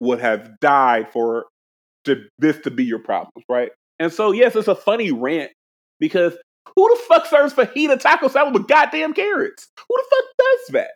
would 0.00 0.20
have 0.20 0.58
died 0.60 1.10
for 1.12 1.46
to, 2.04 2.24
this 2.38 2.58
to 2.60 2.70
be 2.70 2.84
your 2.84 2.98
problems, 2.98 3.44
right? 3.48 3.70
And 3.98 4.12
so, 4.12 4.32
yes, 4.32 4.56
it's 4.56 4.68
a 4.68 4.74
funny 4.74 5.10
rant 5.12 5.50
because 5.98 6.36
who 6.74 6.88
the 6.88 7.02
fuck 7.08 7.26
serves 7.26 7.54
fajita 7.54 7.98
taco 8.00 8.28
salad 8.28 8.54
with 8.54 8.68
goddamn 8.68 9.14
carrots? 9.14 9.68
Who 9.88 9.96
the 9.96 10.04
fuck 10.10 10.24
does 10.38 10.74
that? 10.74 10.90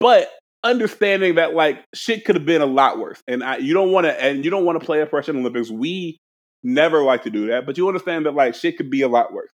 But 0.00 0.30
understanding 0.64 1.36
that 1.36 1.54
like 1.54 1.84
shit 1.94 2.24
could 2.24 2.34
have 2.34 2.44
been 2.44 2.62
a 2.62 2.66
lot 2.66 2.98
worse, 2.98 3.20
and 3.26 3.42
I, 3.42 3.56
you 3.56 3.74
don't 3.74 3.92
want 3.92 4.06
to, 4.06 4.22
and 4.22 4.44
you 4.44 4.50
don't 4.50 4.64
want 4.64 4.78
to 4.78 4.84
play 4.84 5.00
oppression 5.00 5.36
Olympics. 5.36 5.70
We 5.70 6.18
never 6.62 7.02
like 7.02 7.22
to 7.24 7.30
do 7.30 7.46
that, 7.48 7.66
but 7.66 7.78
you 7.78 7.88
understand 7.88 8.26
that 8.26 8.34
like 8.34 8.54
shit 8.54 8.76
could 8.76 8.90
be 8.90 9.02
a 9.02 9.08
lot 9.08 9.32
worse. 9.32 9.50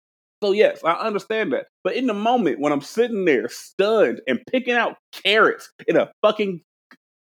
So 0.43 0.53
yes, 0.53 0.83
I 0.83 0.93
understand 0.93 1.53
that. 1.53 1.67
But 1.83 1.95
in 1.95 2.07
the 2.07 2.13
moment 2.13 2.59
when 2.59 2.71
I'm 2.71 2.81
sitting 2.81 3.25
there 3.25 3.47
stunned 3.49 4.21
and 4.27 4.39
picking 4.51 4.73
out 4.73 4.95
carrots 5.11 5.69
in 5.87 5.97
a 5.97 6.11
fucking 6.23 6.61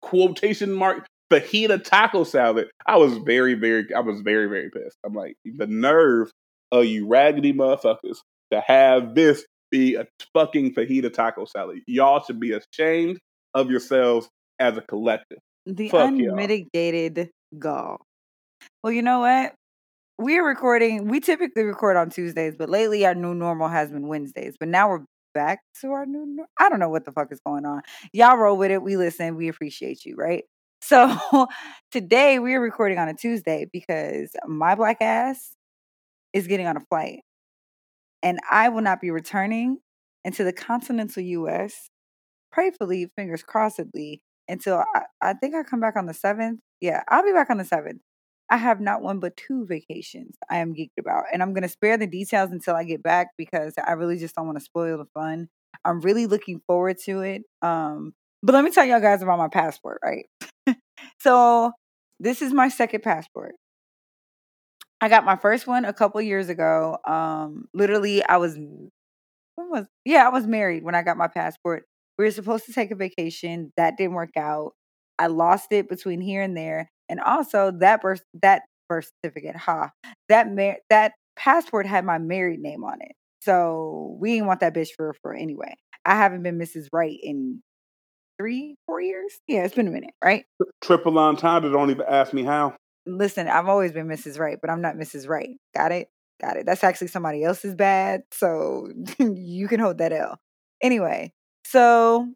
quotation 0.03 0.73
mark 0.73 1.07
fajita 1.41 1.83
taco 1.83 2.25
salad, 2.25 2.69
I 2.87 2.97
was 2.97 3.17
very, 3.19 3.55
very, 3.55 3.93
I 3.95 4.01
was 4.01 4.21
very, 4.21 4.49
very 4.49 4.71
pissed. 4.71 4.99
I'm 5.05 5.15
like, 5.15 5.37
the 5.45 5.67
nerve 5.67 6.31
of 6.73 6.85
you 6.87 7.07
raggedy 7.07 7.53
motherfuckers 7.53 8.19
to 8.53 8.61
have 8.67 9.15
this 9.15 9.45
be 9.71 9.97
a 9.97 10.07
fucking 10.33 10.75
fajita 10.75 11.13
taco 11.13 11.45
salad. 11.45 11.81
Y'all 11.87 12.23
should 12.23 12.41
be 12.41 12.53
ashamed 12.53 13.19
of 13.55 13.71
yourselves 13.71 14.29
as 14.59 14.77
a 14.77 14.83
collective. 14.83 15.39
The 15.67 15.89
Fuck 15.89 16.13
y'all. 16.17 16.31
unmitigated 16.31 17.31
gall. 17.59 17.99
Well, 18.83 18.93
you 18.93 19.03
know 19.03 19.21
what? 19.21 19.55
We're 20.19 20.47
recording. 20.47 21.09
We 21.09 21.21
typically 21.21 21.65
record 21.65 21.97
on 21.97 22.11
Tuesdays, 22.11 22.55
but 22.57 22.69
lately 22.69 23.05
our 23.05 23.15
new 23.15 23.35
normal 23.35 23.69
has 23.69 23.91
been 23.91 24.07
Wednesdays. 24.07 24.55
But 24.59 24.69
now 24.69 24.89
we're 24.91 25.05
back 25.35 25.61
to 25.81 25.91
our 25.91 26.07
new. 26.07 26.45
I 26.59 26.69
don't 26.69 26.79
know 26.79 26.89
what 26.89 27.05
the 27.05 27.13
fuck 27.13 27.33
is 27.33 27.41
going 27.45 27.67
on. 27.67 27.83
Y'all 28.13 28.37
roll 28.37 28.57
with 28.57 28.71
it. 28.71 28.83
We 28.83 28.97
listen. 28.97 29.37
We 29.37 29.49
appreciate 29.49 30.05
you, 30.05 30.15
right? 30.17 30.45
So 30.87 31.17
today 31.93 32.39
we're 32.39 32.61
recording 32.61 32.99
on 32.99 33.09
a 33.09 33.15
Tuesday 33.15 33.67
because 33.73 34.33
my 34.47 34.75
black 34.75 34.99
ass 35.01 35.57
is 36.35 36.47
getting 36.47 36.67
on 36.67 36.77
a 36.77 36.81
flight, 36.81 37.21
and 38.23 38.39
I 38.51 38.69
will 38.69 38.83
not 38.83 39.01
be 39.01 39.11
returning 39.11 39.79
into 40.27 40.45
the 40.45 40.53
continental 40.53 41.23
U.S. 41.23 41.89
Prayfully, 42.55 43.07
fingers 43.17 43.43
crossedly, 43.43 44.21
until 44.47 44.85
I, 44.95 45.05
I 45.23 45.33
think 45.33 45.55
I 45.55 45.63
come 45.63 45.81
back 45.81 45.97
on 45.97 46.05
the 46.05 46.13
seventh. 46.13 46.61
Yeah, 46.83 47.03
I'll 47.09 47.25
be 47.25 47.33
back 47.33 47.49
on 47.49 47.57
the 47.57 47.65
seventh. 47.65 48.03
I 48.51 48.59
have 48.59 48.79
not 48.79 49.01
one 49.01 49.21
but 49.21 49.39
two 49.39 49.65
vacations 49.67 50.37
I 50.51 50.59
am 50.59 50.75
geeked 50.75 50.99
about. 51.01 51.25
And 51.33 51.43
I'm 51.43 51.55
going 51.55 51.63
to 51.63 51.69
spare 51.71 51.97
the 51.97 52.07
details 52.07 52.51
until 52.51 52.77
I 52.77 52.85
get 52.85 53.03
back 53.03 53.29
because 53.39 53.73
I 53.83 53.93
really 53.93 54.19
just 54.19 54.35
don't 54.35 54.45
want 54.45 54.59
to 54.59 54.65
spoil 54.65 54.99
the 54.99 55.07
fun. 55.15 55.49
I'm 55.83 56.03
really 56.03 56.27
looking 56.27 56.61
forward 56.67 56.99
to 57.07 57.23
it. 57.23 57.43
Um, 57.63 58.13
but 58.45 58.53
let 58.53 58.63
me 58.63 58.71
tell 58.71 58.85
y'all 58.85 59.01
guys 59.01 59.23
about 59.23 59.39
my 59.39 59.49
passport, 59.49 60.01
right? 60.05 60.27
So, 61.25 61.73
this 62.21 62.43
is 62.43 62.53
my 62.53 62.69
second 62.69 63.03
passport. 63.03 63.55
I 65.01 65.09
got 65.09 65.25
my 65.25 65.37
first 65.37 65.67
one 65.67 65.87
a 65.87 65.93
couple 65.93 66.21
years 66.21 66.51
ago. 66.51 66.99
Um, 67.07 67.65
literally, 67.73 68.23
I 68.23 68.37
was, 68.37 68.59
was, 69.57 69.87
yeah, 70.05 70.27
I 70.27 70.29
was 70.29 70.47
married 70.47 70.85
when 70.85 70.95
I 70.95 71.03
got 71.03 71.17
my 71.17 71.29
passport. 71.29 71.85
We 72.19 72.27
were 72.27 72.31
supposed 72.31 72.67
to 72.67 72.75
take 72.75 72.91
a 72.91 72.95
vacation. 72.95 73.73
That 73.79 73.97
didn't 73.97 74.13
work 74.13 74.37
out. 74.37 74.73
I 75.19 75.29
lost 75.29 75.73
it 75.73 75.89
between 75.89 76.21
here 76.21 76.43
and 76.43 76.55
there, 76.55 76.91
and 77.09 77.21
also 77.21 77.73
that 77.81 78.03
birth 78.03 78.23
that 78.43 78.63
birth 78.89 79.11
certificate, 79.25 79.57
ha, 79.57 79.93
that 80.29 80.53
mar- 80.53 80.79
that 80.91 81.13
passport 81.37 81.87
had 81.87 82.05
my 82.05 82.19
married 82.19 82.61
name 82.61 82.85
on 82.85 82.99
it. 83.01 83.13
So 83.41 84.17
we 84.21 84.35
didn't 84.35 84.49
want 84.49 84.61
that 84.61 84.75
bitch 84.75 84.91
for 84.95 85.15
for 85.23 85.35
anyway. 85.35 85.75
I 86.05 86.17
haven't 86.17 86.43
been 86.43 86.59
Mrs. 86.59 86.89
Wright 86.93 87.19
in 87.23 87.63
three, 88.39 88.77
four 88.87 89.01
years. 89.01 89.33
Yeah, 89.47 89.65
it's 89.65 89.75
been 89.75 89.89
a 89.89 89.91
minute, 89.91 90.15
right? 90.23 90.45
Triple 90.83 91.19
entendre. 91.19 91.71
Don't 91.71 91.91
even 91.91 92.07
ask 92.09 92.33
me 92.33 92.45
how. 92.45 92.77
Listen, 93.07 93.49
I've 93.49 93.69
always 93.69 93.93
been 93.93 94.09
Mrs. 94.09 94.39
Right, 94.39 94.59
but 94.61 94.71
I'm 94.71 94.81
not 94.81 94.97
Mrs. 94.97 95.29
Right. 95.29 95.57
Got 95.75 95.93
it? 95.93 96.09
Got 96.41 96.57
it. 96.57 96.67
That's 96.67 96.85
actually 96.85 97.09
somebody 97.09 97.45
else's 97.45 97.75
bad. 97.75 98.23
So 98.33 98.89
you 99.19 99.69
can 99.69 99.81
hold 99.81 99.99
that 99.99 100.13
L. 100.13 100.39
Anyway, 100.83 101.33
so 101.65 102.29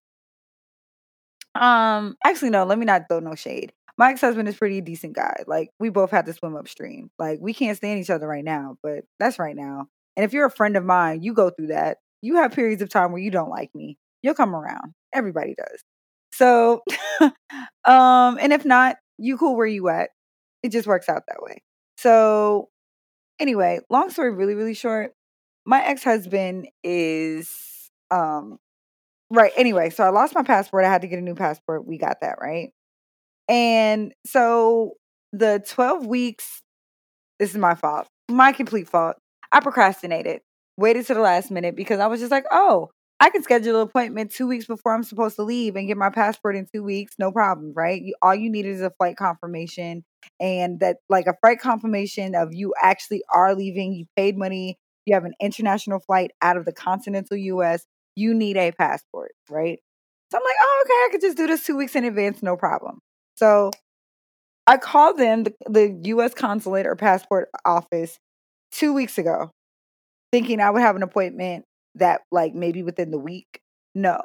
um 1.54 2.16
actually 2.24 2.50
no, 2.50 2.64
let 2.64 2.78
me 2.78 2.84
not 2.84 3.02
throw 3.08 3.20
no 3.20 3.34
shade. 3.34 3.72
My 3.96 4.10
ex-husband 4.10 4.48
is 4.48 4.56
pretty 4.56 4.80
decent 4.80 5.16
guy. 5.16 5.42
Like 5.46 5.70
we 5.80 5.88
both 5.90 6.10
had 6.10 6.26
to 6.26 6.32
swim 6.32 6.56
upstream. 6.56 7.10
Like 7.18 7.38
we 7.40 7.52
can't 7.52 7.76
stand 7.76 7.98
each 8.00 8.10
other 8.10 8.28
right 8.28 8.44
now, 8.44 8.76
but 8.82 9.04
that's 9.18 9.38
right 9.38 9.56
now. 9.56 9.88
And 10.16 10.24
if 10.24 10.32
you're 10.32 10.46
a 10.46 10.50
friend 10.50 10.76
of 10.76 10.84
mine, 10.84 11.22
you 11.22 11.32
go 11.34 11.50
through 11.50 11.68
that. 11.68 11.98
You 12.22 12.36
have 12.36 12.52
periods 12.52 12.82
of 12.82 12.88
time 12.88 13.12
where 13.12 13.22
you 13.22 13.30
don't 13.30 13.50
like 13.50 13.74
me. 13.74 13.98
You'll 14.22 14.34
come 14.34 14.54
around. 14.54 14.94
Everybody 15.12 15.54
does. 15.56 15.82
So 16.32 16.82
um 17.20 18.38
and 18.40 18.52
if 18.52 18.64
not, 18.64 18.96
you 19.18 19.36
cool 19.36 19.56
where 19.56 19.66
you 19.66 19.88
at. 19.88 20.10
It 20.62 20.70
just 20.72 20.86
works 20.86 21.08
out 21.08 21.22
that 21.28 21.42
way. 21.42 21.62
So 21.96 22.68
anyway, 23.40 23.80
long 23.90 24.10
story 24.10 24.32
really 24.32 24.54
really 24.54 24.74
short, 24.74 25.12
my 25.66 25.84
ex-husband 25.84 26.68
is 26.84 27.50
um 28.10 28.58
right 29.30 29.52
anyway, 29.56 29.90
so 29.90 30.04
I 30.04 30.10
lost 30.10 30.34
my 30.34 30.42
passport. 30.42 30.84
I 30.84 30.88
had 30.90 31.02
to 31.02 31.08
get 31.08 31.18
a 31.18 31.22
new 31.22 31.34
passport. 31.34 31.86
We 31.86 31.98
got 31.98 32.20
that, 32.22 32.36
right? 32.40 32.70
And 33.48 34.12
so 34.26 34.92
the 35.32 35.62
12 35.66 36.06
weeks 36.06 36.62
this 37.38 37.50
is 37.50 37.56
my 37.56 37.74
fault. 37.74 38.08
My 38.30 38.52
complete 38.52 38.88
fault. 38.88 39.16
I 39.52 39.60
procrastinated. 39.60 40.40
Waited 40.76 41.06
to 41.06 41.14
the 41.14 41.20
last 41.20 41.50
minute 41.50 41.76
because 41.76 42.00
I 42.00 42.06
was 42.06 42.20
just 42.20 42.30
like, 42.30 42.44
"Oh, 42.50 42.90
I 43.20 43.30
can 43.30 43.42
schedule 43.42 43.76
an 43.76 43.82
appointment 43.82 44.32
2 44.32 44.46
weeks 44.46 44.66
before 44.66 44.94
I'm 44.94 45.02
supposed 45.02 45.36
to 45.36 45.42
leave 45.42 45.74
and 45.74 45.88
get 45.88 45.96
my 45.96 46.10
passport 46.10 46.54
in 46.54 46.66
2 46.72 46.84
weeks, 46.84 47.14
no 47.18 47.32
problem, 47.32 47.72
right? 47.74 48.00
You, 48.00 48.14
all 48.22 48.34
you 48.34 48.50
need 48.50 48.64
is 48.64 48.80
a 48.80 48.90
flight 48.90 49.16
confirmation 49.16 50.04
and 50.38 50.78
that 50.80 50.98
like 51.08 51.26
a 51.26 51.34
flight 51.40 51.58
confirmation 51.60 52.34
of 52.36 52.50
you 52.52 52.74
actually 52.80 53.22
are 53.34 53.54
leaving, 53.54 53.92
you 53.92 54.06
paid 54.16 54.36
money, 54.36 54.78
you 55.04 55.14
have 55.14 55.24
an 55.24 55.34
international 55.40 55.98
flight 55.98 56.30
out 56.42 56.56
of 56.56 56.64
the 56.64 56.72
continental 56.72 57.36
US, 57.36 57.84
you 58.14 58.34
need 58.34 58.56
a 58.56 58.70
passport, 58.70 59.32
right? 59.50 59.80
So 60.30 60.38
I'm 60.38 60.44
like, 60.44 60.56
oh, 60.60 60.84
okay, 60.84 60.92
I 60.92 61.08
could 61.10 61.20
just 61.20 61.36
do 61.36 61.46
this 61.46 61.64
two 61.64 61.76
weeks 61.76 61.96
in 61.96 62.04
advance, 62.04 62.42
no 62.42 62.56
problem. 62.56 63.00
So 63.36 63.72
I 64.66 64.76
called 64.76 65.18
them, 65.18 65.44
the, 65.44 65.54
the 65.66 66.00
US 66.04 66.34
consulate 66.34 66.86
or 66.86 66.94
passport 66.94 67.48
office, 67.64 68.18
two 68.70 68.92
weeks 68.92 69.18
ago, 69.18 69.50
thinking 70.30 70.60
I 70.60 70.70
would 70.70 70.82
have 70.82 70.94
an 70.94 71.02
appointment 71.02 71.64
that 71.98 72.22
like 72.30 72.54
maybe 72.54 72.82
within 72.82 73.10
the 73.10 73.18
week. 73.18 73.60
No, 73.94 74.20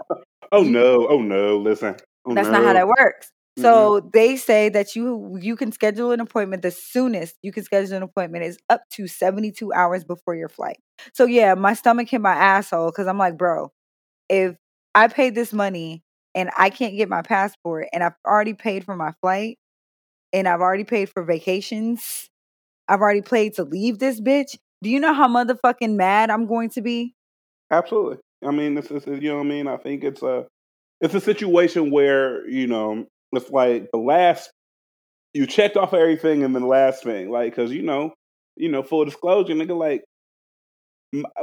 Oh 0.51 0.63
no. 0.63 1.07
Oh 1.07 1.21
no. 1.21 1.57
Listen. 1.57 1.95
Oh, 2.25 2.35
that's 2.35 2.49
not 2.49 2.63
how 2.63 2.73
that 2.73 2.87
no. 2.87 2.93
works. 2.99 3.31
Mhm. 3.57 3.61
So 3.61 4.09
they 4.13 4.35
say 4.35 4.69
that 4.69 4.95
you 4.95 5.37
you 5.41 5.55
can 5.55 5.71
schedule 5.71 6.11
an 6.11 6.19
appointment. 6.19 6.61
The 6.61 6.71
soonest 6.71 7.35
you 7.41 7.51
can 7.51 7.63
schedule 7.63 7.95
an 7.97 8.03
appointment 8.03 8.45
is 8.45 8.57
up 8.69 8.81
to 8.91 9.07
72 9.07 9.71
hours 9.73 10.03
before 10.03 10.35
your 10.35 10.49
flight. 10.49 10.77
So 11.13 11.25
yeah, 11.25 11.53
my 11.55 11.73
stomach 11.73 12.09
hit 12.09 12.21
my 12.21 12.33
asshole 12.33 12.91
because 12.91 13.07
I'm 13.07 13.17
like, 13.17 13.37
bro, 13.37 13.71
if 14.29 14.55
I 14.95 15.07
paid 15.07 15.35
this 15.35 15.53
money 15.53 16.03
and 16.35 16.49
I 16.57 16.69
can't 16.69 16.97
get 16.97 17.09
my 17.09 17.21
passport 17.21 17.87
and 17.93 18.03
I've 18.03 18.15
already 18.25 18.53
paid 18.53 18.85
for 18.85 18.95
my 18.95 19.13
flight 19.21 19.57
and 20.33 20.47
I've 20.47 20.61
already 20.61 20.83
paid 20.83 21.09
for 21.09 21.23
vacations, 21.23 22.29
I've 22.87 23.01
already 23.01 23.21
paid 23.21 23.55
to 23.55 23.63
leave 23.63 23.99
this 23.99 24.21
bitch. 24.21 24.57
Do 24.83 24.89
you 24.89 24.99
know 24.99 25.13
how 25.13 25.27
motherfucking 25.27 25.95
mad 25.95 26.29
I'm 26.29 26.45
going 26.47 26.69
to 26.71 26.81
be? 26.81 27.15
Absolutely. 27.73 28.17
I 28.45 28.51
mean, 28.51 28.75
this 28.75 28.91
is 28.91 29.05
you 29.07 29.29
know 29.29 29.37
what 29.37 29.45
I 29.45 29.49
mean. 29.49 29.67
I 29.67 29.77
think 29.77 30.03
it's 30.03 30.21
a 30.21 30.45
it's 31.01 31.15
a 31.15 31.21
situation 31.21 31.89
where 31.89 32.47
you 32.47 32.67
know 32.67 33.05
it's 33.31 33.49
like 33.49 33.89
the 33.91 33.97
last 33.97 34.51
you 35.33 35.47
checked 35.47 35.75
off 35.75 35.93
everything 35.93 36.43
and 36.43 36.53
then 36.53 36.61
the 36.61 36.67
last 36.67 37.03
thing, 37.03 37.31
like 37.31 37.55
because 37.55 37.71
you 37.71 37.81
know 37.81 38.13
you 38.55 38.69
know 38.69 38.83
full 38.83 39.05
disclosure, 39.05 39.53
nigga, 39.53 39.77
like. 39.77 40.03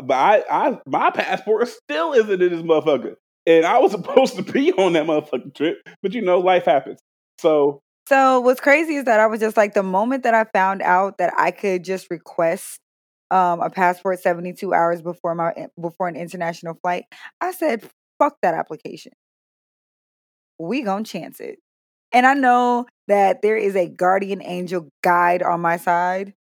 But 0.02 0.14
I, 0.14 0.42
I, 0.50 0.80
my 0.84 1.10
passport 1.10 1.68
still 1.68 2.12
isn't 2.12 2.42
in 2.42 2.50
this 2.50 2.62
motherfucker, 2.62 3.14
and 3.46 3.64
I 3.64 3.78
was 3.78 3.92
supposed 3.92 4.34
to 4.36 4.42
be 4.42 4.72
on 4.72 4.94
that 4.94 5.06
motherfucking 5.06 5.54
trip. 5.54 5.78
But 6.02 6.12
you 6.12 6.22
know, 6.22 6.38
life 6.40 6.64
happens. 6.64 7.00
So 7.38 7.80
So 8.08 8.40
what's 8.40 8.60
crazy 8.60 8.96
is 8.96 9.04
that 9.04 9.20
I 9.20 9.26
was 9.26 9.40
just 9.40 9.56
like 9.56 9.74
the 9.74 9.82
moment 9.82 10.24
that 10.24 10.34
I 10.34 10.44
found 10.44 10.82
out 10.82 11.18
that 11.18 11.32
I 11.36 11.50
could 11.50 11.84
just 11.84 12.10
request 12.10 12.80
um, 13.30 13.60
a 13.60 13.70
passport 13.70 14.20
72 14.20 14.74
hours 14.74 15.02
before 15.02 15.34
my 15.34 15.52
eh, 15.56 15.66
before 15.80 16.08
an 16.08 16.16
international 16.16 16.74
flight, 16.82 17.04
I 17.40 17.52
said, 17.52 17.88
"Fuck 18.18 18.36
that 18.42 18.54
application. 18.54 19.12
We 20.58 20.82
gonna 20.82 21.04
chance 21.04 21.40
it." 21.40 21.58
And 22.12 22.26
I 22.26 22.34
know 22.34 22.86
that 23.08 23.42
there 23.42 23.56
is 23.56 23.76
a 23.76 23.88
guardian 23.88 24.42
angel 24.42 24.88
guide 25.02 25.42
on 25.42 25.60
my 25.60 25.76
side 25.78 26.34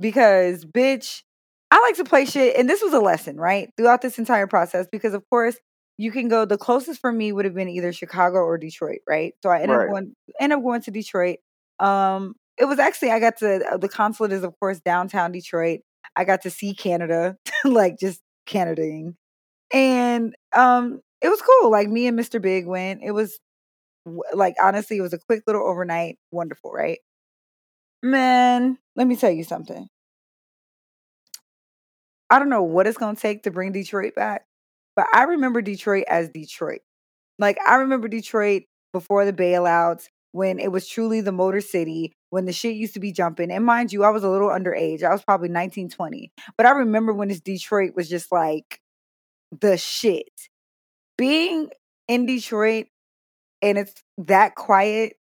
because, 0.00 0.64
bitch, 0.64 1.22
I 1.70 1.80
like 1.80 1.96
to 1.96 2.04
play 2.04 2.26
shit, 2.26 2.56
and 2.56 2.68
this 2.70 2.82
was 2.82 2.92
a 2.94 3.00
lesson, 3.00 3.38
right, 3.38 3.70
throughout 3.76 4.02
this 4.02 4.18
entire 4.18 4.46
process. 4.46 4.86
Because 4.92 5.14
of 5.14 5.24
course, 5.30 5.56
you 5.98 6.12
can 6.12 6.28
go. 6.28 6.44
The 6.46 6.58
closest 6.58 7.00
for 7.00 7.12
me 7.12 7.32
would 7.32 7.44
have 7.46 7.54
been 7.54 7.68
either 7.70 7.92
Chicago 7.92 8.38
or 8.40 8.58
Detroit, 8.58 9.00
right? 9.08 9.34
So 9.42 9.50
I 9.50 9.62
ended 9.62 9.78
Right. 9.78 9.86
up 9.86 9.90
going 9.92 10.14
end 10.40 10.52
up 10.54 10.62
going 10.62 10.82
to 10.82 10.90
Detroit. 10.92 11.38
Um, 11.80 12.34
it 12.58 12.66
was 12.66 12.78
actually 12.78 13.12
I 13.12 13.20
got 13.20 13.38
to 13.38 13.64
uh, 13.74 13.76
the 13.78 13.88
consulate 13.88 14.32
is 14.32 14.44
of 14.44 14.54
course 14.60 14.80
downtown 14.80 15.32
Detroit. 15.32 15.80
I 16.16 16.24
got 16.24 16.42
to 16.42 16.50
see 16.50 16.74
Canada, 16.74 17.36
like 17.64 17.98
just 17.98 18.20
Canadaing, 18.46 19.16
and 19.72 20.34
um, 20.56 21.00
it 21.20 21.28
was 21.28 21.42
cool. 21.42 21.70
Like 21.70 21.88
me 21.88 22.06
and 22.06 22.18
Mr. 22.18 22.40
Big 22.40 22.66
went. 22.66 23.00
It 23.02 23.12
was 23.12 23.38
like 24.34 24.56
honestly, 24.62 24.98
it 24.98 25.02
was 25.02 25.12
a 25.12 25.18
quick 25.18 25.42
little 25.46 25.66
overnight, 25.66 26.18
wonderful, 26.30 26.72
right? 26.72 26.98
Man, 28.02 28.78
let 28.96 29.06
me 29.06 29.16
tell 29.16 29.30
you 29.30 29.44
something. 29.44 29.88
I 32.30 32.38
don't 32.38 32.48
know 32.48 32.62
what 32.62 32.86
it's 32.86 32.98
gonna 32.98 33.16
take 33.16 33.42
to 33.44 33.50
bring 33.50 33.72
Detroit 33.72 34.14
back, 34.14 34.46
but 34.96 35.06
I 35.14 35.24
remember 35.24 35.62
Detroit 35.62 36.04
as 36.08 36.30
Detroit. 36.30 36.80
Like 37.38 37.58
I 37.66 37.76
remember 37.76 38.08
Detroit 38.08 38.62
before 38.92 39.24
the 39.24 39.32
bailouts, 39.32 40.08
when 40.32 40.58
it 40.58 40.72
was 40.72 40.88
truly 40.88 41.20
the 41.20 41.32
Motor 41.32 41.60
City, 41.60 42.12
when 42.30 42.46
the 42.46 42.52
shit 42.52 42.74
used 42.74 42.94
to 42.94 43.00
be 43.00 43.12
jumping. 43.12 43.50
And 43.50 43.64
mind 43.64 43.92
you, 43.92 44.02
I 44.02 44.10
was 44.10 44.24
a 44.24 44.28
little 44.28 44.48
underage. 44.48 45.02
I 45.02 45.12
was 45.12 45.22
probably 45.22 45.48
19, 45.48 45.90
20. 45.90 46.32
But 46.56 46.66
I 46.66 46.70
remember 46.70 47.12
when 47.12 47.28
this 47.28 47.40
Detroit 47.40 47.92
was 47.94 48.08
just 48.08 48.32
like 48.32 48.80
the 49.60 49.76
shit. 49.76 50.30
Being 51.16 51.70
in 52.08 52.26
Detroit 52.26 52.86
and 53.60 53.78
it's 53.78 53.94
that 54.18 54.54
quiet 54.54 55.14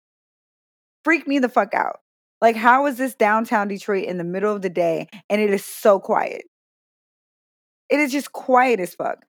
freaked 1.03 1.27
me 1.27 1.39
the 1.39 1.49
fuck 1.49 1.73
out. 1.73 1.99
Like, 2.39 2.55
how 2.55 2.87
is 2.87 2.97
this 2.97 3.13
downtown 3.13 3.67
Detroit 3.67 4.05
in 4.05 4.17
the 4.17 4.23
middle 4.23 4.53
of 4.53 4.61
the 4.61 4.69
day 4.69 5.07
and 5.29 5.39
it 5.39 5.51
is 5.51 5.63
so 5.63 5.99
quiet? 5.99 6.43
It 7.89 7.99
is 7.99 8.11
just 8.11 8.31
quiet 8.31 8.79
as 8.79 8.95
fuck. 8.95 9.19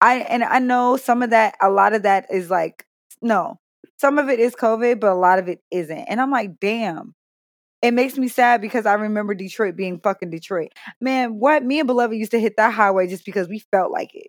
I 0.00 0.18
and 0.18 0.44
I 0.44 0.58
know 0.58 0.96
some 0.96 1.22
of 1.22 1.30
that, 1.30 1.56
a 1.60 1.68
lot 1.68 1.92
of 1.92 2.04
that 2.04 2.26
is 2.30 2.50
like, 2.50 2.86
no, 3.20 3.58
some 3.98 4.18
of 4.18 4.28
it 4.28 4.40
is 4.40 4.54
COVID, 4.54 5.00
but 5.00 5.12
a 5.12 5.14
lot 5.14 5.38
of 5.38 5.48
it 5.48 5.60
isn't. 5.70 5.98
And 5.98 6.20
I'm 6.20 6.30
like, 6.30 6.60
damn. 6.60 7.14
It 7.82 7.92
makes 7.92 8.16
me 8.16 8.28
sad 8.28 8.60
because 8.60 8.86
I 8.86 8.94
remember 8.94 9.34
Detroit 9.34 9.76
being 9.76 10.00
fucking 10.00 10.30
Detroit. 10.30 10.72
Man, 11.00 11.38
what 11.38 11.62
me 11.62 11.78
and 11.78 11.86
Beloved 11.86 12.16
used 12.16 12.30
to 12.30 12.40
hit 12.40 12.56
that 12.56 12.72
highway 12.72 13.06
just 13.06 13.24
because 13.24 13.48
we 13.48 13.60
felt 13.70 13.92
like 13.92 14.10
it. 14.14 14.28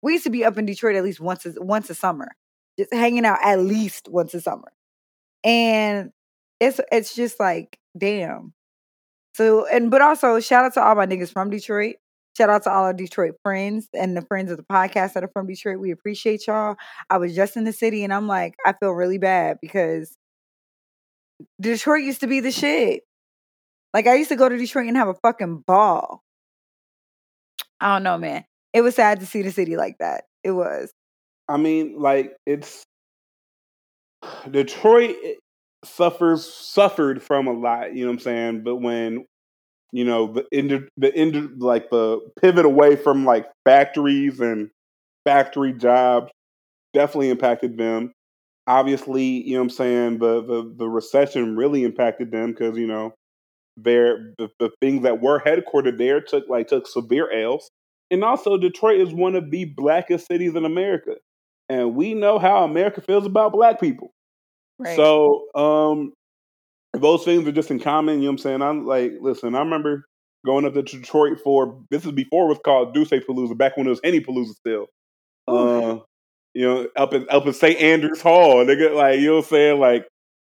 We 0.00 0.12
used 0.12 0.24
to 0.24 0.30
be 0.30 0.44
up 0.44 0.56
in 0.58 0.66
Detroit 0.66 0.96
at 0.96 1.04
least 1.04 1.20
once 1.20 1.44
a, 1.44 1.54
once 1.56 1.90
a 1.90 1.94
summer, 1.94 2.28
just 2.78 2.92
hanging 2.92 3.24
out 3.24 3.38
at 3.42 3.58
least 3.58 4.08
once 4.08 4.32
a 4.34 4.40
summer. 4.40 4.72
And 5.44 6.12
it's 6.60 6.80
it's 6.90 7.14
just 7.14 7.40
like, 7.40 7.78
damn. 7.98 8.54
So 9.34 9.66
and 9.66 9.90
but 9.90 10.00
also 10.00 10.40
shout 10.40 10.64
out 10.64 10.74
to 10.74 10.82
all 10.82 10.94
my 10.94 11.06
niggas 11.06 11.32
from 11.32 11.50
Detroit. 11.50 11.96
Shout 12.36 12.48
out 12.48 12.62
to 12.64 12.72
all 12.72 12.84
our 12.84 12.94
Detroit 12.94 13.34
friends 13.42 13.88
and 13.92 14.16
the 14.16 14.22
friends 14.22 14.50
of 14.50 14.56
the 14.56 14.62
podcast 14.64 15.12
that 15.12 15.22
are 15.22 15.30
from 15.32 15.46
Detroit. 15.46 15.80
We 15.80 15.90
appreciate 15.90 16.46
y'all. 16.46 16.76
I 17.10 17.18
was 17.18 17.34
just 17.34 17.56
in 17.56 17.64
the 17.64 17.72
city 17.72 18.04
and 18.04 18.12
I'm 18.12 18.26
like, 18.26 18.54
I 18.64 18.72
feel 18.72 18.90
really 18.90 19.18
bad 19.18 19.58
because 19.60 20.16
Detroit 21.60 22.04
used 22.04 22.20
to 22.20 22.26
be 22.26 22.40
the 22.40 22.50
shit. 22.50 23.02
Like 23.92 24.06
I 24.06 24.14
used 24.14 24.30
to 24.30 24.36
go 24.36 24.48
to 24.48 24.56
Detroit 24.56 24.86
and 24.86 24.96
have 24.96 25.08
a 25.08 25.14
fucking 25.14 25.64
ball. 25.66 26.22
I 27.80 27.94
don't 27.94 28.02
know, 28.02 28.16
man. 28.16 28.44
It 28.72 28.80
was 28.80 28.94
sad 28.94 29.20
to 29.20 29.26
see 29.26 29.42
the 29.42 29.52
city 29.52 29.76
like 29.76 29.98
that. 29.98 30.24
It 30.42 30.52
was. 30.52 30.90
I 31.48 31.58
mean, 31.58 31.98
like 31.98 32.34
it's 32.46 32.84
Detroit 34.50 35.16
suffers 35.84 36.46
suffered 36.46 37.22
from 37.22 37.46
a 37.46 37.52
lot, 37.52 37.94
you 37.94 38.04
know 38.04 38.10
what 38.10 38.14
I'm 38.14 38.20
saying? 38.20 38.62
But 38.62 38.76
when 38.76 39.26
you 39.92 40.04
know 40.04 40.32
the 40.32 40.46
end 40.52 40.88
the 40.96 41.14
end 41.14 41.60
like 41.60 41.90
the 41.90 42.20
pivot 42.40 42.64
away 42.64 42.96
from 42.96 43.24
like 43.24 43.46
factories 43.64 44.40
and 44.40 44.70
factory 45.24 45.72
jobs 45.72 46.30
definitely 46.94 47.30
impacted 47.30 47.78
them 47.78 48.12
obviously 48.66 49.24
you 49.24 49.52
know 49.52 49.60
what 49.60 49.64
i'm 49.64 49.70
saying 49.70 50.18
the 50.18 50.42
the, 50.44 50.74
the 50.78 50.88
recession 50.88 51.56
really 51.56 51.84
impacted 51.84 52.30
them 52.30 52.50
because 52.50 52.76
you 52.76 52.86
know 52.86 53.12
their 53.76 54.32
the, 54.38 54.48
the 54.58 54.70
things 54.80 55.02
that 55.02 55.20
were 55.20 55.40
headquartered 55.40 55.98
there 55.98 56.20
took 56.20 56.48
like 56.48 56.68
took 56.68 56.86
severe 56.86 57.30
L's. 57.30 57.70
And 58.10 58.22
also 58.22 58.58
Detroit 58.58 59.00
is 59.00 59.12
one 59.12 59.34
of 59.34 59.50
the 59.50 59.64
blackest 59.64 60.26
cities 60.26 60.54
in 60.54 60.64
America. 60.64 61.14
And 61.68 61.94
we 61.94 62.12
know 62.14 62.38
how 62.38 62.64
America 62.64 63.00
feels 63.00 63.24
about 63.24 63.52
black 63.52 63.80
people. 63.80 64.12
Right. 64.78 64.96
So 64.96 65.46
um 65.54 66.12
those 66.94 67.24
things 67.24 67.46
are 67.46 67.52
just 67.52 67.70
in 67.70 67.80
common. 67.80 68.16
You 68.16 68.22
know 68.22 68.26
what 68.26 68.32
I'm 68.32 68.38
saying? 68.38 68.62
I'm 68.62 68.86
like, 68.86 69.12
listen, 69.20 69.54
I 69.54 69.60
remember 69.60 70.04
going 70.44 70.64
up 70.64 70.74
to 70.74 70.82
Detroit 70.82 71.38
for 71.42 71.80
this 71.90 72.04
is 72.04 72.12
before 72.12 72.46
it 72.46 72.48
was 72.48 72.60
called 72.64 72.94
Duce 72.94 73.10
Palooza, 73.10 73.56
back 73.56 73.76
when 73.76 73.86
it 73.86 73.90
was 73.90 74.00
any 74.04 74.20
Palooza 74.20 74.54
still. 74.54 74.86
Uh, 75.48 75.98
you 76.54 76.66
know, 76.66 76.88
up 76.96 77.14
in 77.14 77.26
up 77.30 77.46
in 77.46 77.52
St. 77.52 77.80
Andrews 77.80 78.20
Hall. 78.20 78.64
Get 78.66 78.94
like, 78.94 79.20
you 79.20 79.26
know 79.26 79.36
what 79.36 79.44
I'm 79.44 79.50
saying? 79.50 79.80
Like 79.80 80.06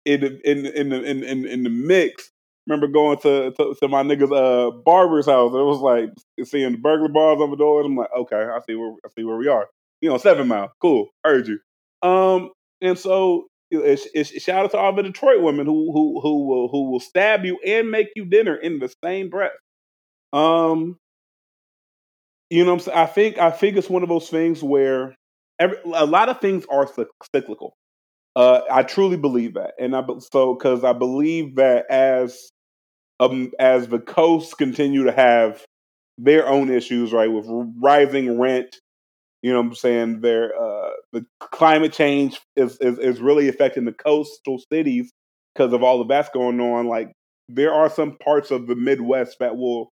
in 0.06 0.22
the 0.22 0.50
in 0.50 0.66
in 0.66 0.90
the 0.90 1.04
in, 1.04 1.24
in, 1.24 1.46
in 1.46 1.64
the 1.64 1.70
mix. 1.70 2.32
Remember 2.68 2.88
going 2.88 3.18
to, 3.20 3.52
to, 3.52 3.76
to 3.82 3.88
my 3.88 4.04
nigga's 4.04 4.32
uh 4.32 4.70
barber's 4.86 5.26
house. 5.26 5.52
It 5.52 5.64
was 5.64 5.80
like 5.80 6.10
seeing 6.48 6.74
the 6.74 6.78
burglar 6.78 7.10
bars 7.10 7.42
on 7.42 7.50
the 7.50 7.58
doors. 7.58 7.86
I'm 7.86 7.96
like, 7.96 8.10
okay, 8.16 8.36
I 8.36 8.60
see 8.68 8.76
where 8.76 8.94
I 9.06 9.10
see 9.16 9.24
where 9.24 9.38
we 9.38 9.48
are. 9.48 9.68
You 10.00 10.10
know, 10.10 10.18
seven 10.18 10.48
mile. 10.48 10.72
Cool. 10.80 11.10
Heard 11.24 11.48
you. 11.48 11.60
Um, 12.08 12.52
and 12.82 12.98
so 12.98 13.48
it's, 13.72 14.08
it's, 14.14 14.44
shout 14.44 14.66
out 14.66 14.72
to 14.72 14.78
all 14.78 14.94
the 14.94 15.04
Detroit 15.04 15.42
women 15.42 15.66
who 15.66 15.92
who 15.94 16.20
who 16.22 16.48
will 16.48 16.68
who 16.70 16.92
will 16.92 17.00
stab 17.00 17.46
you 17.46 17.58
and 17.66 17.90
make 17.90 18.10
you 18.16 18.26
dinner 18.26 18.56
in 18.56 18.80
the 18.80 18.94
same 19.04 19.30
breath. 19.30 19.52
Um, 20.34 20.98
you 22.50 22.66
know, 22.66 22.74
I'm 22.74 22.80
saying 22.80 22.98
I 22.98 23.06
think 23.06 23.38
I 23.38 23.52
think 23.52 23.78
it's 23.78 23.90
one 23.90 24.04
of 24.04 24.10
those 24.10 24.30
things 24.30 24.62
where 24.62 25.16
every, 25.60 25.78
a 25.86 26.06
lot 26.06 26.30
of 26.30 26.42
things 26.42 26.66
are 26.70 26.90
cyclical. 27.34 27.74
Uh, 28.36 28.62
I 28.70 28.84
truly 28.84 29.18
believe 29.18 29.56
that, 29.56 29.74
and 29.80 29.96
I 29.96 30.04
so 30.32 30.54
because 30.56 30.84
I 30.84 30.94
believe 30.94 31.56
that 31.56 31.86
as 31.90 32.50
um 33.20 33.52
as 33.60 33.88
the 33.88 34.00
coasts 34.00 34.54
continue 34.54 35.06
to 35.06 35.12
have 35.12 35.66
their 36.18 36.48
own 36.48 36.70
issues, 36.70 37.14
right, 37.14 37.32
with 37.32 37.46
rising 37.82 38.40
rent, 38.40 38.78
you 39.42 39.52
know 39.52 39.62
what 39.62 39.68
I'm 39.68 39.76
saying? 39.76 40.22
There, 40.22 40.52
uh, 40.60 40.91
the 41.14 41.26
climate 41.40 41.94
change 41.94 42.40
is, 42.56 42.78
is, 42.82 42.98
is 43.00 43.22
really 43.22 43.50
affecting 43.50 43.86
the 43.86 43.92
coastal 43.94 44.60
cities 44.72 45.12
because 45.54 45.74
of 45.74 45.84
all 45.84 46.02
of 46.02 46.08
that's 46.08 46.30
going 46.30 46.60
on. 46.60 46.88
Like, 46.88 47.12
there 47.50 47.74
are 47.74 47.90
some 47.90 48.18
parts 48.18 48.52
of 48.52 48.68
the 48.68 48.76
Midwest 48.76 49.38
that 49.40 49.58
will 49.58 49.92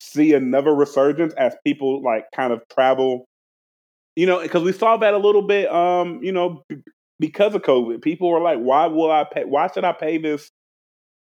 see 0.00 0.32
another 0.32 0.74
resurgence 0.74 1.34
as 1.34 1.54
people 1.66 2.02
like 2.02 2.24
kind 2.34 2.52
of 2.52 2.62
travel. 2.72 3.26
You 4.16 4.26
know, 4.26 4.40
because 4.42 4.62
we 4.62 4.72
saw 4.72 4.96
that 4.98 5.14
a 5.14 5.18
little 5.18 5.42
bit. 5.42 5.70
Um, 5.70 6.20
you 6.22 6.32
know, 6.32 6.62
b- 6.68 6.76
because 7.18 7.54
of 7.54 7.62
COVID, 7.62 8.02
people 8.02 8.30
were 8.30 8.40
like, 8.40 8.58
"Why 8.58 8.86
will 8.86 9.10
I 9.10 9.24
pay? 9.24 9.44
Why 9.44 9.68
should 9.68 9.84
I 9.84 9.92
pay 9.92 10.18
this 10.18 10.50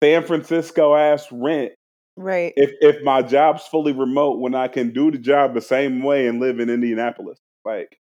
San 0.04 0.24
Francisco 0.24 0.96
ass 0.96 1.28
rent 1.32 1.74
Right. 2.16 2.54
if 2.58 2.72
if 2.82 3.04
my 3.04 3.22
job's 3.22 3.66
fully 3.68 3.94
remote 3.94 4.40
when 4.40 4.56
I 4.56 4.68
can 4.68 4.92
do 4.94 5.12
the 5.12 5.18
job 5.18 5.54
the 5.54 5.62
same 5.62 6.04
way 6.04 6.28
and 6.28 6.40
live 6.40 6.60
in 6.60 6.70
Indianapolis. 6.70 7.40
Like, 7.66 7.98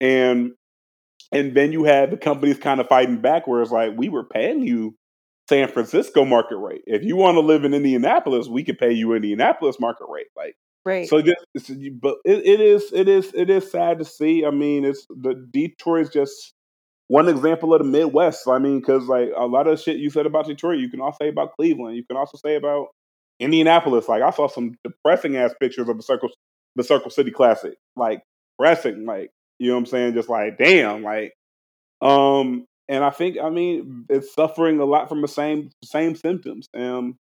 and 0.00 0.52
and 1.32 1.56
then 1.56 1.72
you 1.72 1.84
have 1.84 2.10
the 2.10 2.16
companies 2.16 2.58
kind 2.58 2.80
of 2.80 2.88
fighting 2.88 3.20
back, 3.20 3.46
where 3.46 3.62
it's 3.62 3.70
like 3.70 3.92
we 3.96 4.08
were 4.08 4.24
paying 4.24 4.62
you 4.62 4.96
San 5.48 5.68
Francisco 5.68 6.24
market 6.24 6.56
rate. 6.56 6.82
If 6.86 7.02
you 7.02 7.16
want 7.16 7.34
to 7.36 7.40
live 7.40 7.64
in 7.64 7.74
Indianapolis, 7.74 8.48
we 8.48 8.62
could 8.62 8.78
pay 8.78 8.92
you 8.92 9.14
Indianapolis 9.14 9.80
market 9.80 10.06
rate. 10.08 10.28
Like, 10.36 10.54
right. 10.84 11.08
So 11.08 11.22
just, 11.22 11.72
but 12.00 12.18
it, 12.24 12.46
it 12.46 12.60
is, 12.60 12.92
it 12.92 13.08
is, 13.08 13.32
it 13.34 13.50
is 13.50 13.70
sad 13.70 13.98
to 13.98 14.04
see. 14.04 14.44
I 14.44 14.50
mean, 14.50 14.84
it's 14.84 15.06
the 15.08 15.34
Detroit 15.50 16.02
is 16.02 16.10
just 16.10 16.54
one 17.08 17.28
example 17.28 17.74
of 17.74 17.80
the 17.80 17.84
Midwest. 17.84 18.46
I 18.46 18.58
mean, 18.60 18.78
because 18.78 19.06
like 19.06 19.30
a 19.36 19.46
lot 19.46 19.66
of 19.66 19.80
shit 19.80 19.96
you 19.96 20.10
said 20.10 20.26
about 20.26 20.46
Detroit, 20.46 20.78
you 20.78 20.88
can 20.88 21.00
also 21.00 21.16
say 21.22 21.28
about 21.28 21.56
Cleveland. 21.56 21.96
You 21.96 22.04
can 22.04 22.16
also 22.16 22.38
say 22.38 22.54
about 22.54 22.86
Indianapolis. 23.40 24.08
Like 24.08 24.22
I 24.22 24.30
saw 24.30 24.46
some 24.46 24.76
depressing 24.84 25.36
ass 25.36 25.52
pictures 25.58 25.88
of 25.88 25.96
the 25.96 26.02
Circle, 26.04 26.28
the 26.76 26.84
Circle 26.84 27.10
City 27.10 27.32
Classic. 27.32 27.74
Like 27.96 28.22
depressing. 28.56 29.04
Like, 29.04 29.32
you 29.60 29.68
know 29.68 29.74
what 29.74 29.80
I'm 29.80 29.86
saying? 29.86 30.14
Just 30.14 30.30
like, 30.30 30.56
damn, 30.58 31.02
like, 31.02 31.34
um, 32.00 32.64
and 32.88 33.04
I 33.04 33.10
think, 33.10 33.36
I 33.40 33.50
mean, 33.50 34.06
it's 34.08 34.34
suffering 34.34 34.80
a 34.80 34.84
lot 34.84 35.08
from 35.08 35.20
the 35.20 35.28
same 35.28 35.70
same 35.84 36.16
symptoms. 36.16 36.66
Um, 36.74 37.16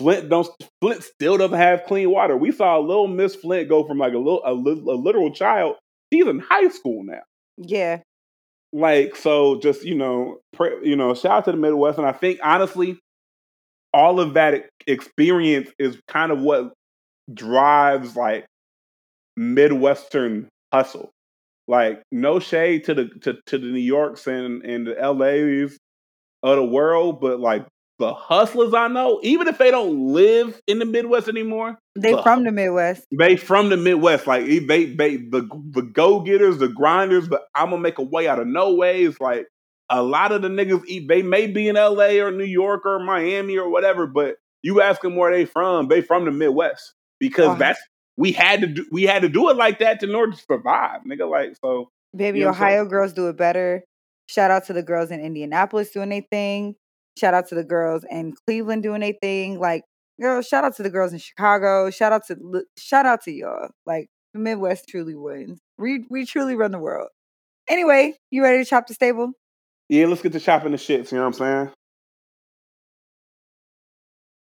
Flint 0.00 0.28
don't 0.28 0.48
Flint 0.80 1.02
still 1.02 1.36
doesn't 1.36 1.58
have 1.58 1.84
clean 1.84 2.10
water. 2.10 2.36
We 2.36 2.52
saw 2.52 2.78
a 2.78 2.80
little 2.80 3.08
Miss 3.08 3.34
Flint 3.34 3.68
go 3.68 3.84
from 3.84 3.98
like 3.98 4.14
a 4.14 4.18
little 4.18 4.42
a, 4.44 4.52
a 4.52 4.96
literal 4.96 5.32
child. 5.32 5.76
She's 6.12 6.26
in 6.26 6.38
high 6.38 6.68
school 6.68 7.02
now. 7.04 7.22
Yeah. 7.58 8.00
Like 8.72 9.16
so, 9.16 9.58
just 9.60 9.84
you 9.84 9.96
know, 9.96 10.38
pray, 10.52 10.70
you 10.82 10.96
know, 10.96 11.14
shout 11.14 11.32
out 11.32 11.44
to 11.46 11.50
the 11.52 11.58
Midwest, 11.58 11.98
and 11.98 12.06
I 12.06 12.12
think 12.12 12.38
honestly, 12.42 12.98
all 13.92 14.20
of 14.20 14.34
that 14.34 14.70
experience 14.86 15.70
is 15.78 16.00
kind 16.08 16.32
of 16.32 16.40
what 16.40 16.72
drives 17.32 18.16
like 18.16 18.46
Midwestern 19.36 20.48
hustle. 20.72 21.10
Like 21.68 22.02
no 22.10 22.40
shade 22.40 22.84
to 22.84 22.94
the 22.94 23.08
to, 23.22 23.34
to 23.46 23.58
the 23.58 23.66
New 23.66 23.78
Yorks 23.80 24.26
and, 24.26 24.64
and 24.64 24.86
the 24.86 24.94
LAs 24.94 25.78
of 26.42 26.56
the 26.56 26.64
world, 26.64 27.20
but 27.20 27.38
like 27.38 27.66
the 27.98 28.12
hustlers 28.12 28.74
I 28.74 28.88
know, 28.88 29.20
even 29.22 29.46
if 29.46 29.58
they 29.58 29.70
don't 29.70 30.12
live 30.12 30.60
in 30.66 30.80
the 30.80 30.84
Midwest 30.84 31.28
anymore, 31.28 31.78
they 31.94 32.14
the, 32.14 32.22
from 32.22 32.42
the 32.42 32.50
Midwest. 32.50 33.06
They 33.16 33.36
from 33.36 33.68
the 33.68 33.76
Midwest. 33.76 34.26
Like 34.26 34.44
they 34.44 34.86
they 34.86 35.16
the 35.16 35.48
the 35.70 35.82
go 35.82 36.20
getters, 36.20 36.58
the 36.58 36.68
grinders, 36.68 37.28
but 37.28 37.44
I'm 37.54 37.70
gonna 37.70 37.80
make 37.80 37.98
a 37.98 38.02
way 38.02 38.26
out 38.26 38.40
of 38.40 38.48
no 38.48 38.74
ways. 38.74 39.20
Like 39.20 39.46
a 39.88 40.02
lot 40.02 40.32
of 40.32 40.42
the 40.42 40.48
niggas, 40.48 41.06
they 41.06 41.22
may 41.22 41.46
be 41.46 41.68
in 41.68 41.76
LA 41.76 42.20
or 42.24 42.32
New 42.32 42.44
York 42.44 42.84
or 42.86 42.98
Miami 42.98 43.56
or 43.56 43.70
whatever, 43.70 44.06
but 44.06 44.36
you 44.62 44.80
ask 44.80 45.00
them 45.02 45.16
where 45.16 45.32
they 45.32 45.44
from, 45.44 45.88
they 45.88 46.00
from 46.00 46.24
the 46.24 46.30
Midwest 46.30 46.94
because 47.20 47.58
that's 47.58 47.80
we 48.16 48.32
had 48.32 48.60
to 48.60 48.66
do 48.66 48.86
we 48.90 49.04
had 49.04 49.22
to 49.22 49.28
do 49.28 49.48
it 49.50 49.56
like 49.56 49.78
that 49.78 50.02
in 50.02 50.14
order 50.14 50.32
to 50.32 50.42
survive, 50.42 51.00
nigga. 51.08 51.30
Like 51.30 51.56
so, 51.62 51.88
baby, 52.14 52.40
you 52.40 52.44
know 52.44 52.50
Ohio 52.50 52.84
girls 52.84 53.12
do 53.12 53.28
it 53.28 53.36
better. 53.36 53.84
Shout 54.28 54.50
out 54.50 54.66
to 54.66 54.72
the 54.72 54.82
girls 54.82 55.10
in 55.10 55.20
Indianapolis 55.20 55.90
doing 55.90 56.10
their 56.10 56.22
thing. 56.30 56.76
Shout 57.18 57.34
out 57.34 57.48
to 57.48 57.54
the 57.54 57.64
girls 57.64 58.04
in 58.08 58.34
Cleveland 58.46 58.82
doing 58.82 59.00
their 59.00 59.14
thing. 59.20 59.58
Like 59.58 59.84
girl, 60.20 60.42
shout 60.42 60.64
out 60.64 60.76
to 60.76 60.82
the 60.82 60.90
girls 60.90 61.12
in 61.12 61.18
Chicago. 61.18 61.90
Shout 61.90 62.12
out 62.12 62.26
to 62.28 62.64
shout 62.78 63.06
out 63.06 63.22
to 63.24 63.32
y'all. 63.32 63.68
Like 63.86 64.08
the 64.34 64.40
Midwest 64.40 64.88
truly 64.88 65.14
wins. 65.14 65.60
We 65.78 66.04
we 66.10 66.26
truly 66.26 66.54
run 66.54 66.70
the 66.70 66.78
world. 66.78 67.08
Anyway, 67.68 68.14
you 68.30 68.42
ready 68.42 68.62
to 68.62 68.68
chop 68.68 68.86
the 68.86 68.94
stable? 68.94 69.32
Yeah, 69.88 70.06
let's 70.06 70.22
get 70.22 70.32
to 70.32 70.40
chopping 70.40 70.72
the 70.72 70.78
shits. 70.78 71.12
You 71.12 71.18
know 71.18 71.24
what 71.24 71.40
I'm 71.40 71.66
saying? 71.66 71.70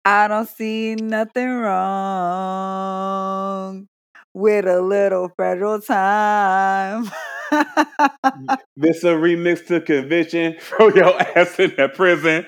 I 0.05 0.29
don't 0.29 0.49
see 0.49 0.95
nothing 0.97 1.49
wrong 1.49 1.79
with 4.35 4.67
a 4.67 4.81
little 4.81 5.29
federal 5.37 5.81
time. 5.81 7.09
this 8.77 9.05
a 9.05 9.09
remix 9.15 9.67
to 9.67 9.81
conviction. 9.81 10.57
Throw 10.61 10.88
your 10.88 11.21
ass 11.37 11.59
in 11.59 11.75
that 11.77 11.95
prison. 11.95 12.47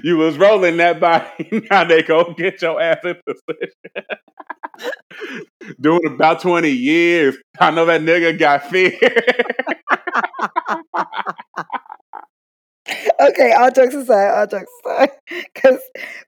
you 0.04 0.16
was 0.16 0.38
rolling 0.38 0.76
that 0.78 1.00
body. 1.00 1.64
Now 1.70 1.84
they 1.84 2.02
go 2.02 2.34
get 2.34 2.62
your 2.62 2.80
ass 2.80 2.98
in 3.04 3.16
position. 3.26 3.72
Doing 5.80 6.06
about 6.06 6.40
20 6.40 6.70
years. 6.70 7.36
I 7.60 7.70
know 7.70 7.86
that 7.86 8.00
nigga 8.02 8.38
got 8.38 8.64
fear 8.70 8.92
okay, 13.20 13.52
all 13.52 13.70
jokes 13.70 13.94
aside, 13.94 14.38
all 14.38 14.46
jokes 14.46 14.72
aside. 14.84 15.10
Because, 15.54 15.80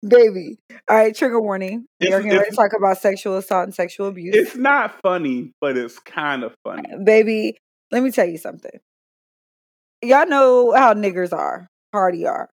baby, 0.06 0.58
all 0.90 0.96
right, 0.96 1.14
trigger 1.14 1.40
warning. 1.40 1.86
We're 2.00 2.22
going 2.22 2.44
to 2.44 2.56
talk 2.56 2.72
about 2.76 2.98
sexual 2.98 3.36
assault 3.36 3.64
and 3.64 3.74
sexual 3.74 4.08
abuse. 4.08 4.34
It's 4.34 4.56
not 4.56 5.00
funny, 5.02 5.52
but 5.60 5.76
it's 5.76 5.98
kind 6.00 6.42
of 6.42 6.54
funny. 6.64 6.88
Baby, 7.04 7.58
let 7.92 8.02
me 8.02 8.10
tell 8.10 8.26
you 8.26 8.38
something. 8.38 8.80
Y'all 10.02 10.26
know 10.26 10.72
how 10.72 10.94
niggers 10.94 11.32
are, 11.32 11.68
hardy 11.92 12.26
are. 12.26 12.48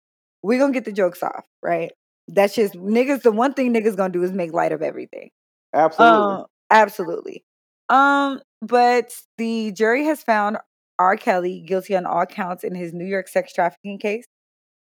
We're 0.42 0.58
going 0.58 0.72
to 0.72 0.76
get 0.76 0.84
the 0.84 0.92
jokes 0.92 1.22
off, 1.22 1.44
right? 1.62 1.92
That's 2.26 2.54
just 2.54 2.74
niggas. 2.74 3.22
The 3.22 3.32
one 3.32 3.54
thing 3.54 3.72
niggas 3.72 3.96
going 3.96 4.12
to 4.12 4.18
do 4.18 4.24
is 4.24 4.32
make 4.32 4.52
light 4.52 4.72
of 4.72 4.82
everything. 4.82 5.30
Absolutely. 5.72 6.16
Um, 6.16 6.44
absolutely. 6.70 7.44
Um, 7.88 8.40
but 8.62 9.12
the 9.38 9.72
jury 9.72 10.04
has 10.06 10.22
found 10.22 10.56
R. 10.98 11.16
Kelly 11.16 11.60
guilty 11.60 11.96
on 11.96 12.06
all 12.06 12.26
counts 12.26 12.64
in 12.64 12.74
his 12.74 12.92
New 12.92 13.04
York 13.04 13.28
sex 13.28 13.52
trafficking 13.52 13.98
case. 13.98 14.26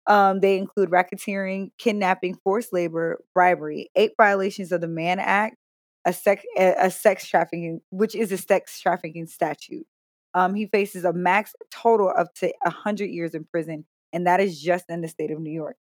Um, 0.06 0.40
they 0.40 0.58
include 0.58 0.90
racketeering, 0.90 1.70
kidnapping, 1.78 2.36
forced 2.44 2.72
labor, 2.72 3.20
bribery, 3.34 3.90
eight 3.96 4.12
violations 4.18 4.70
of 4.70 4.80
the 4.80 4.88
Mann 4.88 5.18
Act, 5.18 5.56
a 6.04 6.12
sex 6.12 6.44
a 6.58 6.90
sex 6.90 7.26
trafficking, 7.26 7.80
which 7.90 8.14
is 8.14 8.30
a 8.30 8.36
sex 8.36 8.80
trafficking 8.80 9.26
statute. 9.26 9.86
Um, 10.34 10.54
he 10.54 10.66
faces 10.66 11.04
a 11.04 11.12
max 11.12 11.54
total 11.70 12.12
up 12.14 12.34
to 12.36 12.52
hundred 12.66 13.10
years 13.10 13.34
in 13.34 13.44
prison, 13.44 13.86
and 14.12 14.26
that 14.26 14.40
is 14.40 14.60
just 14.60 14.86
in 14.88 15.00
the 15.00 15.08
state 15.08 15.30
of 15.30 15.40
New 15.40 15.52
York. 15.52 15.76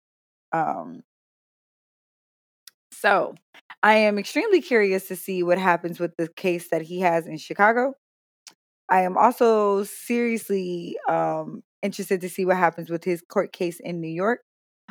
Um, 0.53 1.01
so, 2.91 3.35
I 3.81 3.95
am 3.95 4.17
extremely 4.17 4.61
curious 4.61 5.07
to 5.09 5.15
see 5.17 5.43
what 5.43 5.57
happens 5.57 5.99
with 5.99 6.15
the 6.17 6.29
case 6.29 6.69
that 6.69 6.83
he 6.83 7.01
has 7.01 7.27
in 7.27 7.37
Chicago. 7.37 7.95
I 8.89 9.01
am 9.01 9.17
also 9.17 9.83
seriously 9.83 10.97
um, 11.09 11.63
interested 11.81 12.21
to 12.21 12.29
see 12.29 12.45
what 12.45 12.57
happens 12.57 12.89
with 12.89 13.03
his 13.03 13.21
court 13.21 13.53
case 13.53 13.79
in 13.79 14.01
New 14.01 14.09
York. 14.09 14.41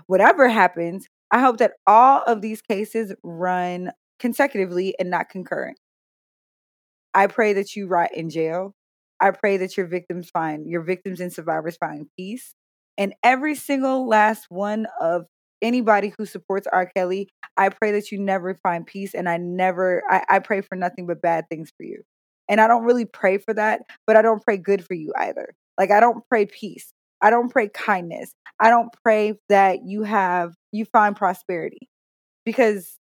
Whatever 0.07 0.49
happens, 0.49 1.07
I 1.31 1.41
hope 1.41 1.59
that 1.59 1.73
all 1.87 2.23
of 2.27 2.41
these 2.41 2.63
cases 2.63 3.15
run 3.23 3.93
consecutively 4.19 4.95
and 4.99 5.11
not 5.11 5.29
concurrent. 5.29 5.79
I 7.15 7.27
pray 7.27 7.53
that 7.55 7.77
you 7.77 7.87
rot 7.87 8.15
in 8.15 8.31
jail. 8.31 8.75
I 9.21 9.31
pray 9.31 9.57
that 9.59 9.77
your 9.77 9.87
victims 9.87 10.31
find 10.31 10.69
your 10.69 10.83
victims 10.83 11.21
and 11.21 11.33
survivors 11.33 11.77
find 11.77 12.07
peace. 12.19 12.55
And 12.99 13.15
every 13.23 13.55
single 13.55 14.09
last 14.09 14.47
one 14.49 14.87
of 15.01 15.27
anybody 15.63 16.13
who 16.19 16.27
supports 16.27 16.67
R. 16.71 16.91
Kelly, 16.95 17.29
I 17.57 17.69
pray 17.69 17.93
that 17.93 18.11
you 18.11 18.19
never 18.19 18.59
find 18.63 18.87
peace. 18.87 19.15
And 19.15 19.29
I 19.29 19.37
never, 19.37 20.03
I, 20.11 20.25
I 20.29 20.39
pray 20.41 20.61
for 20.61 20.77
nothing 20.77 21.07
but 21.07 21.23
bad 21.23 21.45
things 21.49 21.71
for 21.77 21.85
you. 21.85 22.03
And 22.53 22.61
I 22.61 22.69
don't 22.69 22.85
really 22.85 23.07
pray 23.07 23.39
for 23.39 23.55
that, 23.55 23.81
but 24.07 24.15
I 24.15 24.21
don't 24.21 24.45
pray 24.45 24.59
good 24.59 24.85
for 24.85 24.93
you 24.93 25.11
either. 25.17 25.55
Like 25.79 25.91
I 25.91 26.01
don't 26.01 26.23
pray 26.29 26.45
peace. 26.45 26.93
I 27.23 27.31
don't 27.31 27.49
pray 27.51 27.71
kindness. 27.71 28.35
I 28.61 28.69
don't 28.69 28.91
pray 29.03 29.39
that 29.49 29.87
you 29.87 30.03
have 30.03 30.53
you 30.71 30.85
find 30.85 31.17
prosperity. 31.17 31.89
Because 32.45 32.99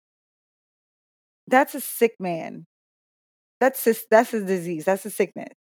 that's 1.47 1.73
a 1.73 1.81
sick 1.81 2.13
man. 2.19 2.67
That's 3.59 3.87
a, 3.87 3.95
that's 4.11 4.35
a 4.35 4.45
disease. 4.45 4.85
That's 4.85 5.07
a 5.07 5.09
sickness. 5.09 5.55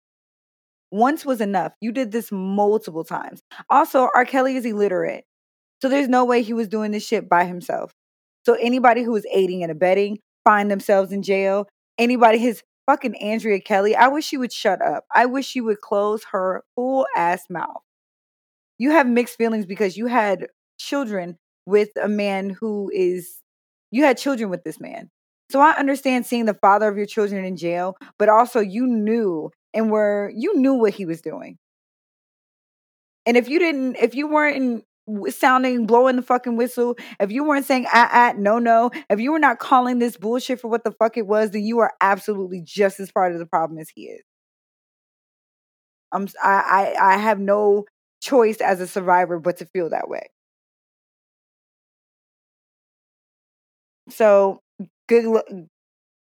Once 0.90 1.24
was 1.24 1.40
enough. 1.40 1.74
You 1.80 1.92
did 1.92 2.12
this 2.12 2.32
multiple 2.32 3.04
times. 3.04 3.42
Also, 3.70 4.10
R. 4.16 4.26
Kelly 4.26 4.56
is 4.56 4.66
illiterate. 4.66 5.26
So 5.84 5.90
there's 5.90 6.08
no 6.08 6.26
way 6.26 6.42
he 6.42 6.54
was 6.54 6.68
doing 6.68 6.90
this 6.90 7.06
shit 7.06 7.30
by 7.30 7.46
himself. 7.46 7.92
So 8.48 8.56
anybody 8.56 9.04
who 9.04 9.16
is 9.16 9.28
aiding 9.32 9.62
and 9.62 9.72
abetting 9.72 10.18
find 10.44 10.72
themselves 10.72 11.12
in 11.12 11.22
jail. 11.22 11.68
Anybody 12.00 12.40
his 12.40 12.64
fucking 12.86 13.16
Andrea 13.16 13.60
Kelly, 13.60 13.96
I 13.96 14.08
wish 14.08 14.26
she 14.26 14.38
would 14.38 14.54
shut 14.54 14.82
up. 14.82 15.06
I 15.14 15.26
wish 15.26 15.46
she 15.48 15.62
would 15.62 15.82
close 15.82 16.24
her 16.32 16.64
full 16.76 17.06
ass 17.16 17.44
mouth. 17.50 17.82
You 18.78 18.92
have 18.92 19.08
mixed 19.08 19.38
feelings 19.38 19.66
because 19.66 19.98
you 19.98 20.08
had 20.08 20.48
children 20.78 21.38
with 21.66 21.90
a 22.02 22.08
man 22.08 22.50
who 22.50 22.92
is, 22.94 23.38
you 23.92 24.04
had 24.04 24.18
children 24.18 24.50
with 24.50 24.64
this 24.64 24.80
man. 24.80 25.10
So 25.52 25.60
I 25.60 25.72
understand 25.72 26.26
seeing 26.26 26.46
the 26.46 26.54
father 26.56 26.88
of 26.88 26.98
your 26.98 27.06
children 27.06 27.46
in 27.46 27.56
jail, 27.56 27.96
but 28.18 28.30
also 28.30 28.60
you 28.60 28.88
knew 28.88 29.52
and 29.74 29.92
were, 29.92 30.32
you 30.36 30.58
knew 30.58 30.74
what 30.74 30.94
he 30.94 31.06
was 31.06 31.22
doing. 31.22 31.58
And 33.26 33.38
if 33.38 33.50
you 33.50 33.60
didn't, 33.60 33.96
if 33.96 34.14
you 34.14 34.28
weren't 34.28 34.84
sounding 35.30 35.86
blowing 35.86 36.16
the 36.16 36.22
fucking 36.22 36.58
whistle, 36.58 36.96
if 37.20 37.32
you 37.32 37.44
weren't 37.44 37.66
saying 37.66 37.86
ah 37.94 38.10
ah 38.12 38.34
no 38.38 38.60
no, 38.60 38.92
if 39.10 39.20
you 39.20 39.32
were 39.32 39.40
not 39.40 39.60
calling 39.60 40.00
this 40.00 40.18
bullshit 40.18 40.60
for 40.60 40.68
what 40.70 40.84
the 40.84 40.92
fuck 40.92 41.18
it 41.18 41.28
was, 41.28 41.52
then 41.52 41.64
you 41.64 41.80
are 41.80 41.94
absolutely 42.02 42.62
just 42.62 43.00
as 43.00 43.12
part 43.12 43.34
of 43.34 43.40
the 43.40 43.46
problem 43.46 43.80
as 43.80 43.90
he 43.94 44.04
is. 44.06 44.22
I'm 46.12 46.28
I 46.44 46.96
I, 46.98 47.14
I 47.14 47.18
have 47.18 47.40
no 47.40 47.86
choice 48.22 48.58
as 48.58 48.80
a 48.82 48.88
survivor 48.88 49.40
but 49.40 49.58
to 49.58 49.66
feel 49.66 49.90
that 49.90 50.10
way. 50.10 50.30
So 54.10 54.62
good 55.08 55.26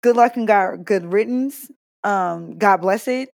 good 0.03 0.15
luck 0.15 0.37
and 0.37 0.47
God 0.47 0.85
good 0.85 1.11
riddance. 1.11 1.69
Um, 2.03 2.57
God 2.57 2.77
bless 2.77 3.07
it. 3.07 3.29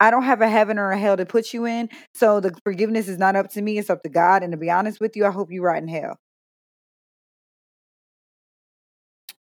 I 0.00 0.10
don't 0.10 0.24
have 0.24 0.40
a 0.40 0.48
heaven 0.48 0.78
or 0.78 0.90
a 0.90 0.98
hell 0.98 1.16
to 1.16 1.24
put 1.24 1.54
you 1.54 1.64
in. 1.64 1.88
So 2.14 2.40
the 2.40 2.54
forgiveness 2.64 3.08
is 3.08 3.18
not 3.18 3.36
up 3.36 3.50
to 3.52 3.62
me, 3.62 3.78
it's 3.78 3.90
up 3.90 4.02
to 4.02 4.08
God. 4.08 4.42
And 4.42 4.52
to 4.52 4.58
be 4.58 4.70
honest 4.70 5.00
with 5.00 5.16
you, 5.16 5.24
I 5.24 5.30
hope 5.30 5.50
you're 5.50 5.64
right 5.64 5.82
in 5.82 5.88
hell. 5.88 6.18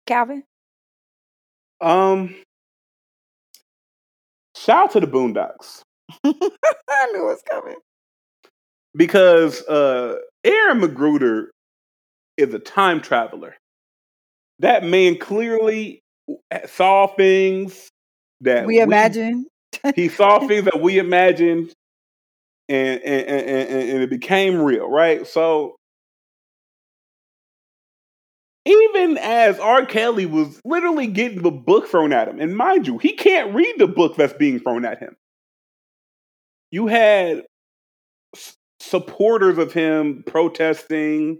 Calvin? 0.07 0.45
Um 1.81 2.37
shout 4.57 4.85
out 4.85 4.91
to 4.93 5.01
the 5.01 5.07
Boondocks. 5.07 5.83
I 6.25 7.07
knew 7.13 7.23
it 7.23 7.33
was 7.33 7.43
coming. 7.51 7.77
Because 8.95 9.63
uh 9.63 10.15
Aaron 10.45 10.81
McGruder 10.81 11.47
is 12.37 12.55
a 12.55 12.59
time 12.59 13.01
traveler. 13.01 13.57
That 14.61 14.85
man 14.85 15.19
clearly 15.19 16.01
saw 16.67 17.09
things 17.09 17.91
that 18.41 18.67
we 18.67 18.81
imagine 18.81 19.47
he 19.95 20.09
saw 20.09 20.47
things 20.47 20.65
that 20.65 20.81
we 20.81 20.99
imagined 20.99 21.73
and, 22.69 23.01
and, 23.03 23.29
and, 23.29 23.69
and, 23.69 24.03
it 24.03 24.11
became 24.11 24.61
real, 24.61 24.89
right? 24.91 25.27
So 25.27 25.77
even 28.65 29.17
as 29.19 29.61
R. 29.61 29.87
Kelly 29.87 30.27
was 30.27 30.61
literally 30.65 31.07
getting 31.07 31.43
the 31.43 31.53
book 31.53 31.87
thrown 31.87 32.13
at 32.13 32.27
him, 32.27 32.41
and 32.41 32.57
mind 32.57 32.87
you, 32.87 32.99
he 32.99 33.13
can't 33.13 33.55
read 33.55 33.77
the 33.79 33.87
book 33.87 34.17
that's 34.17 34.33
being 34.33 34.59
thrown 34.59 34.85
at 34.85 34.99
him. 34.99 35.17
You 36.73 36.89
had 36.89 37.45
supporters 38.81 39.59
of 39.59 39.73
him 39.73 40.25
protesting, 40.27 41.39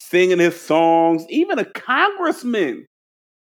singing 0.00 0.38
his 0.38 0.60
songs, 0.60 1.24
even 1.30 1.58
a 1.58 1.64
congressman 1.64 2.84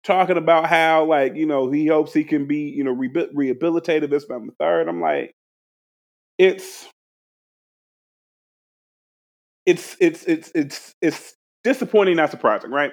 talking 0.04 0.36
about 0.36 0.66
how 0.66 1.04
like 1.04 1.34
you 1.36 1.46
know 1.46 1.70
he 1.70 1.86
hopes 1.86 2.12
he 2.12 2.24
can 2.24 2.46
be 2.46 2.70
you 2.70 2.84
know 2.84 2.92
re- 2.92 3.28
rehabilitated 3.34 4.10
this 4.10 4.24
from 4.24 4.46
the 4.46 4.52
third. 4.58 4.88
I'm 4.88 5.00
like 5.00 5.34
it's 6.38 6.88
it's 9.66 9.96
it's 10.00 10.24
it's 10.24 10.50
it's 10.54 10.94
it's 11.02 11.34
disappointing 11.64 12.16
not 12.16 12.30
surprising 12.30 12.70
right? 12.70 12.92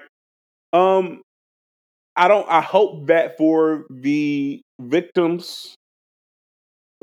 Um 0.73 1.21
i 2.17 2.27
don't 2.27 2.49
i 2.49 2.61
hope 2.61 3.07
that 3.07 3.37
for 3.37 3.85
the 3.89 4.61
victims 4.79 5.75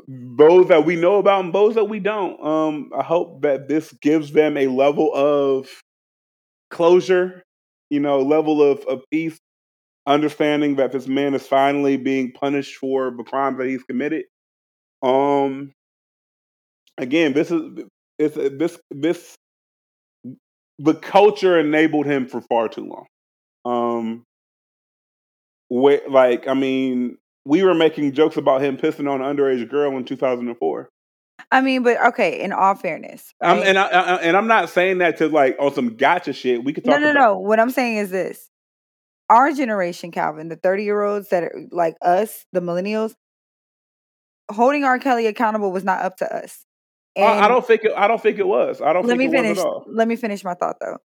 those 0.09 0.69
that 0.69 0.85
we 0.85 0.97
know 0.97 1.17
about 1.17 1.45
and 1.45 1.55
those 1.55 1.75
that 1.77 1.85
we 1.85 1.99
don't 1.99 2.43
um 2.45 2.90
i 2.97 3.03
hope 3.03 3.40
that 3.43 3.69
this 3.69 3.93
gives 4.03 4.33
them 4.33 4.57
a 4.57 4.67
level 4.67 5.11
of 5.14 5.69
closure 6.71 7.43
you 7.90 8.01
know 8.01 8.21
level 8.21 8.62
of, 8.62 8.81
of 8.87 9.03
peace 9.11 9.38
understanding 10.07 10.77
that 10.77 10.93
this 10.93 11.07
man 11.07 11.35
is 11.35 11.47
finally 11.47 11.97
being 11.97 12.33
punished 12.33 12.77
for 12.77 13.11
the 13.11 13.25
crimes 13.25 13.59
that 13.59 13.67
he's 13.67 13.83
committed. 13.85 14.25
Um, 15.03 15.73
again, 16.99 17.33
this 17.33 17.51
is 17.51 17.62
it's 18.19 18.35
this 18.35 18.79
this 18.90 19.35
the 20.79 20.95
culture 20.95 21.59
enabled 21.59 22.07
him 22.07 22.27
for 22.27 22.40
far 22.40 22.69
too 22.69 22.87
long. 22.87 23.07
Um, 23.64 24.25
where, 25.69 26.01
like, 26.09 26.47
I 26.49 26.55
mean, 26.55 27.17
we 27.45 27.62
were 27.62 27.75
making 27.75 28.12
jokes 28.12 28.37
about 28.37 28.62
him 28.62 28.77
pissing 28.77 29.11
on 29.11 29.23
an 29.23 29.37
underage 29.37 29.69
girl 29.69 29.97
in 29.97 30.05
2004. 30.05 30.88
I 31.51 31.61
mean, 31.61 31.83
but 31.83 32.03
okay. 32.07 32.40
In 32.40 32.53
all 32.53 32.75
fairness, 32.75 33.35
I'm, 33.40 33.59
and 33.59 33.79
I, 33.79 33.87
I 33.87 34.17
and 34.23 34.37
I'm 34.37 34.47
not 34.47 34.71
saying 34.71 34.99
that 34.99 35.19
to 35.19 35.29
like 35.29 35.57
on 35.59 35.75
some 35.75 35.97
gotcha 35.97 36.33
shit. 36.33 36.64
We 36.64 36.73
could 36.73 36.85
talk. 36.85 36.93
no, 36.93 36.99
no, 36.99 37.11
about, 37.11 37.21
no. 37.21 37.38
What 37.38 37.61
I'm 37.61 37.71
saying 37.71 37.97
is 37.97 38.11
this: 38.11 38.49
our 39.31 39.53
generation, 39.53 40.11
Calvin, 40.11 40.49
the 40.49 40.57
30 40.57 40.85
year 40.85 41.03
olds 41.03 41.29
that 41.31 41.45
are 41.45 41.67
like 41.71 41.97
us, 42.03 42.45
the 42.53 42.61
millennials, 42.61 43.15
holding 44.51 44.85
R. 44.85 44.99
Kelly 44.99 45.27
accountable 45.27 45.73
was 45.73 45.85
not 45.85 46.03
up 46.03 46.17
to 46.19 46.35
us. 46.35 46.65
I, 47.17 47.41
I 47.41 47.49
don't 47.49 47.65
think 47.65 47.85
it. 47.85 47.93
I 47.97 48.09
don't 48.09 48.21
think 48.21 48.39
it 48.39 48.47
was. 48.47 48.81
I 48.81 48.93
don't 48.93 49.07
let 49.07 49.17
think 49.17 49.31
me 49.31 49.37
it 49.37 49.43
finish. 49.43 49.57
was 49.57 49.65
at 49.65 49.67
all. 49.67 49.85
Let 49.89 50.09
me 50.09 50.17
finish 50.17 50.43
my 50.43 50.55
thought 50.55 50.77
though. 50.81 50.99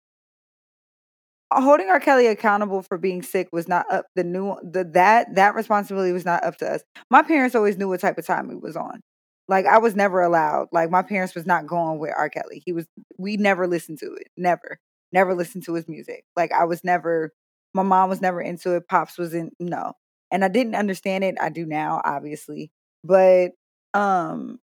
Holding 1.52 1.88
R. 1.88 2.00
Kelly 2.00 2.26
accountable 2.26 2.82
for 2.82 2.98
being 2.98 3.22
sick 3.22 3.48
was 3.52 3.68
not 3.68 3.90
up 3.92 4.06
the 4.14 4.24
new 4.24 4.56
the 4.62 4.84
that 4.94 5.34
that 5.34 5.54
responsibility 5.54 6.12
was 6.12 6.24
not 6.24 6.44
up 6.44 6.56
to 6.58 6.66
us. 6.70 6.82
My 7.10 7.22
parents 7.22 7.54
always 7.54 7.76
knew 7.76 7.88
what 7.88 8.00
type 8.00 8.18
of 8.18 8.26
time 8.26 8.48
he 8.50 8.56
was 8.56 8.76
on. 8.76 9.00
Like 9.48 9.66
I 9.66 9.78
was 9.78 9.96
never 9.96 10.22
allowed. 10.22 10.68
Like 10.72 10.90
my 10.90 11.02
parents 11.02 11.34
was 11.34 11.46
not 11.46 11.66
going 11.66 11.98
with 11.98 12.12
R. 12.16 12.28
Kelly. 12.28 12.62
He 12.64 12.72
was 12.72 12.86
we 13.18 13.36
never 13.36 13.66
listened 13.66 13.98
to 13.98 14.12
it. 14.14 14.28
Never. 14.36 14.78
Never 15.12 15.34
listened 15.34 15.64
to 15.64 15.74
his 15.74 15.88
music. 15.88 16.24
Like 16.36 16.52
I 16.52 16.64
was 16.64 16.84
never 16.84 17.32
my 17.76 17.84
mom 17.84 18.08
was 18.10 18.22
never 18.22 18.40
into 18.40 18.74
it. 18.76 18.88
Pops 18.88 19.18
was 19.18 19.34
in 19.34 19.52
no. 19.60 19.94
And 20.32 20.44
I 20.44 20.48
didn't 20.48 20.74
understand 20.76 21.24
it. 21.24 21.36
I 21.40 21.50
do 21.50 21.66
now, 21.66 22.02
obviously. 22.04 22.70
But 23.04 23.52
um 23.94 24.60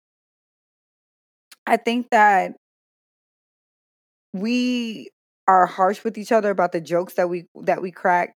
I 1.66 1.76
think 1.76 2.10
that 2.10 2.54
we 4.32 5.10
are 5.46 5.66
harsh 5.66 6.04
with 6.04 6.18
each 6.18 6.32
other 6.32 6.50
about 6.50 6.72
the 6.72 6.80
jokes 6.80 7.14
that 7.14 7.28
we 7.28 7.46
that 7.62 7.80
we 7.80 7.90
crack 7.90 8.34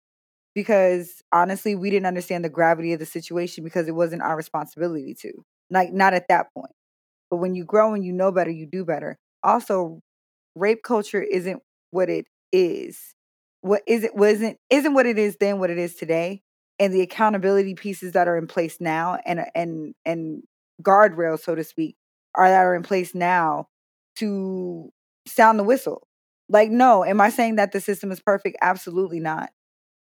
because 0.55 1.23
honestly 1.33 1.75
we 1.77 1.91
didn't 1.91 2.07
understand 2.07 2.45
the 2.45 2.49
gravity 2.51 2.93
of 2.93 3.01
the 3.01 3.07
situation 3.07 3.65
because 3.65 3.89
it 3.89 3.95
wasn't 3.95 4.23
our 4.23 4.37
responsibility 4.37 5.15
to 5.15 5.33
like 5.71 5.93
not 5.93 6.15
at 6.15 6.29
that 6.29 6.47
point 6.55 6.73
but 7.31 7.39
when 7.39 7.55
you 7.55 7.65
grow 7.65 7.95
and 7.95 8.05
you 8.05 8.13
know 8.13 8.33
better 8.33 8.51
you 8.51 8.67
do 8.67 8.85
better 8.85 9.19
also 9.45 10.01
rape 10.57 10.83
culture 10.85 11.23
isn't 11.23 11.63
what 11.91 12.11
it 12.11 12.27
is 12.53 13.15
what 13.61 13.83
is 13.87 14.05
it 14.05 14.15
wasn't 14.15 14.57
isn't 14.71 14.95
what 14.95 15.07
it 15.07 15.19
is 15.19 15.37
then 15.41 15.59
what 15.59 15.71
it 15.71 15.79
is 15.79 15.95
today 15.95 16.43
and 16.79 16.93
the 16.93 17.01
accountability 17.01 17.75
pieces 17.75 18.13
that 18.13 18.29
are 18.29 18.37
in 18.37 18.47
place 18.47 18.81
now 18.81 19.19
and 19.27 19.45
and 19.55 19.95
and 20.05 20.43
guardrails 20.83 21.41
so 21.41 21.55
to 21.55 21.65
speak 21.65 21.97
are 22.35 22.49
that 22.49 22.61
are 22.61 22.75
in 22.75 22.83
place 22.83 23.15
now 23.15 23.67
to 24.17 24.91
sound 25.27 25.59
the 25.59 25.65
whistle. 25.65 26.07
Like 26.49 26.71
no 26.71 27.05
am 27.05 27.21
i 27.21 27.31
saying 27.31 27.57
that 27.57 27.73
the 27.73 27.81
system 27.81 28.11
is 28.11 28.21
perfect? 28.21 28.57
Absolutely 28.63 29.21
not. 29.21 29.51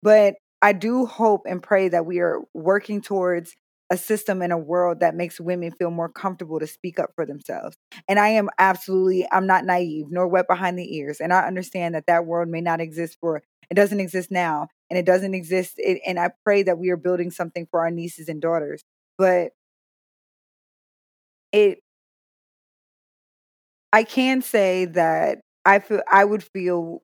But 0.01 0.35
i 0.61 0.73
do 0.73 1.05
hope 1.05 1.41
and 1.47 1.61
pray 1.61 1.89
that 1.89 2.05
we 2.05 2.19
are 2.19 2.41
working 2.53 3.01
towards 3.01 3.55
a 3.89 3.97
system 3.97 4.41
in 4.41 4.51
a 4.51 4.57
world 4.57 4.99
that 4.99 5.15
makes 5.15 5.39
women 5.39 5.71
feel 5.71 5.91
more 5.91 6.09
comfortable 6.09 6.59
to 6.59 6.67
speak 6.67 6.99
up 6.99 7.11
for 7.15 7.25
themselves. 7.25 7.77
And 8.07 8.19
i 8.19 8.29
am 8.29 8.49
absolutely 8.59 9.27
i'm 9.31 9.47
not 9.47 9.65
naive 9.65 10.07
nor 10.09 10.27
wet 10.27 10.47
behind 10.47 10.77
the 10.77 10.97
ears 10.97 11.19
and 11.19 11.33
i 11.33 11.45
understand 11.45 11.95
that 11.95 12.05
that 12.07 12.25
world 12.25 12.49
may 12.49 12.61
not 12.61 12.81
exist 12.81 13.17
for 13.21 13.41
it 13.69 13.73
doesn't 13.75 13.99
exist 13.99 14.31
now 14.31 14.67
and 14.89 14.97
it 14.97 15.05
doesn't 15.05 15.33
exist 15.33 15.73
it, 15.77 16.01
and 16.05 16.19
i 16.19 16.29
pray 16.43 16.63
that 16.63 16.77
we 16.79 16.89
are 16.89 16.97
building 16.97 17.31
something 17.31 17.67
for 17.71 17.81
our 17.81 17.91
nieces 17.91 18.29
and 18.29 18.41
daughters 18.41 18.83
but 19.17 19.51
it 21.51 21.79
i 23.93 24.03
can 24.03 24.41
say 24.41 24.85
that 24.85 25.39
i 25.65 25.79
feel 25.79 26.01
i 26.11 26.23
would 26.23 26.43
feel 26.43 27.01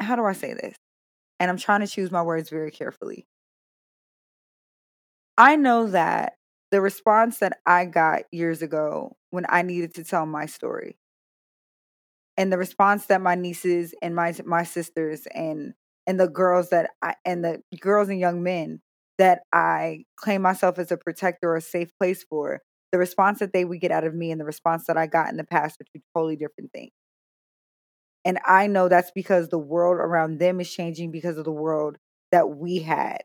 how 0.00 0.16
do 0.16 0.24
i 0.24 0.32
say 0.32 0.54
this? 0.54 0.76
And 1.40 1.50
i'm 1.50 1.58
trying 1.58 1.80
to 1.80 1.86
choose 1.86 2.10
my 2.10 2.22
words 2.22 2.50
very 2.50 2.70
carefully 2.70 3.26
i 5.38 5.56
know 5.56 5.86
that 5.86 6.34
the 6.70 6.80
response 6.82 7.38
that 7.38 7.58
i 7.66 7.86
got 7.86 8.22
years 8.32 8.62
ago 8.62 9.16
when 9.30 9.46
i 9.48 9.62
needed 9.62 9.94
to 9.94 10.04
tell 10.04 10.26
my 10.26 10.46
story 10.46 10.96
and 12.38 12.52
the 12.52 12.58
response 12.58 13.06
that 13.06 13.20
my 13.20 13.34
nieces 13.34 13.94
and 14.02 14.14
my 14.14 14.34
my 14.46 14.62
sisters 14.64 15.26
and 15.34 15.74
and 16.06 16.18
the 16.18 16.28
girls 16.28 16.70
that 16.70 16.90
I 17.02 17.14
and 17.24 17.44
the 17.44 17.62
girls 17.80 18.08
and 18.08 18.20
young 18.20 18.42
men 18.42 18.80
that 19.18 19.42
I 19.52 20.04
claim 20.16 20.42
myself 20.42 20.78
as 20.78 20.92
a 20.92 20.96
protector 20.96 21.50
or 21.50 21.56
a 21.56 21.60
safe 21.60 21.90
place 21.98 22.24
for, 22.24 22.60
the 22.92 22.98
response 22.98 23.40
that 23.40 23.52
they 23.52 23.64
would 23.64 23.80
get 23.80 23.90
out 23.90 24.04
of 24.04 24.14
me 24.14 24.30
and 24.30 24.40
the 24.40 24.44
response 24.44 24.86
that 24.86 24.96
I 24.96 25.06
got 25.08 25.28
in 25.30 25.36
the 25.36 25.44
past 25.44 25.80
are 25.80 25.84
two 25.92 26.00
totally 26.14 26.36
different 26.36 26.72
things. 26.72 26.92
And 28.24 28.38
I 28.46 28.66
know 28.66 28.88
that's 28.88 29.10
because 29.12 29.48
the 29.48 29.58
world 29.58 29.96
around 29.96 30.38
them 30.38 30.60
is 30.60 30.72
changing 30.72 31.10
because 31.10 31.38
of 31.38 31.44
the 31.44 31.52
world 31.52 31.98
that 32.32 32.50
we 32.50 32.78
had. 32.80 33.22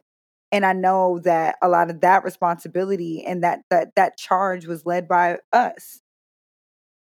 And 0.53 0.65
I 0.65 0.71
know 0.71 1.19
that 1.25 1.57
a 1.61 1.67
lot 1.67 1.89
of 1.89 1.99
that 2.01 2.23
responsibility 2.23 3.25
and 3.25 3.43
that 3.43 3.63
that 3.69 3.89
that 3.95 4.17
charge 4.17 4.65
was 4.65 4.85
led 4.85 5.09
by 5.09 5.39
us 5.51 5.99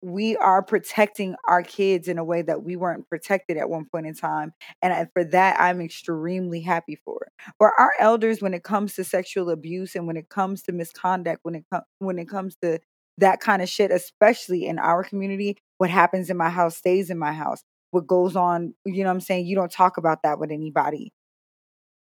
we 0.05 0.37
are 0.37 0.61
protecting 0.61 1.35
our 1.47 1.63
kids 1.63 2.07
in 2.07 2.19
a 2.19 2.23
way 2.23 2.43
that 2.43 2.63
we 2.63 2.75
weren't 2.75 3.09
protected 3.09 3.57
at 3.57 3.69
one 3.69 3.85
point 3.85 4.05
in 4.05 4.13
time. 4.13 4.53
And 4.83 5.09
for 5.13 5.23
that, 5.25 5.59
I'm 5.59 5.81
extremely 5.81 6.61
happy 6.61 6.99
for. 7.03 7.27
For 7.57 7.73
our 7.79 7.91
elders, 7.99 8.39
when 8.39 8.53
it 8.53 8.63
comes 8.63 8.93
to 8.95 9.03
sexual 9.03 9.49
abuse 9.49 9.95
and 9.95 10.05
when 10.05 10.15
it 10.15 10.29
comes 10.29 10.61
to 10.63 10.71
misconduct, 10.71 11.39
when 11.41 11.55
it 11.55 11.65
com- 11.71 11.81
when 11.97 12.19
it 12.19 12.29
comes 12.29 12.55
to 12.61 12.79
that 13.17 13.39
kind 13.39 13.63
of 13.63 13.69
shit, 13.69 13.89
especially 13.89 14.67
in 14.67 14.77
our 14.77 15.03
community, 15.03 15.57
what 15.79 15.89
happens 15.89 16.29
in 16.29 16.37
my 16.37 16.49
house 16.49 16.77
stays 16.77 17.09
in 17.09 17.17
my 17.17 17.33
house. 17.33 17.63
What 17.89 18.05
goes 18.05 18.35
on, 18.35 18.75
you 18.85 19.03
know 19.03 19.09
what 19.09 19.15
I'm 19.15 19.21
saying? 19.21 19.47
You 19.47 19.55
don't 19.55 19.71
talk 19.71 19.97
about 19.97 20.21
that 20.23 20.37
with 20.37 20.51
anybody. 20.51 21.13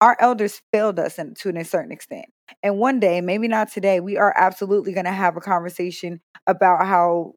Our 0.04 0.18
elders 0.20 0.62
failed 0.74 1.00
us 1.00 1.18
in, 1.18 1.34
to 1.36 1.58
a 1.58 1.64
certain 1.64 1.94
extent. 1.94 2.26
And 2.62 2.78
one 2.78 3.00
day, 3.00 3.22
maybe 3.22 3.48
not 3.48 3.72
today, 3.72 4.02
we 4.02 4.18
are 4.18 4.34
absolutely 4.36 4.92
going 4.92 5.06
to 5.06 5.14
have 5.14 5.38
a 5.38 5.40
conversation 5.40 6.20
about 6.46 6.86
how 6.86 7.36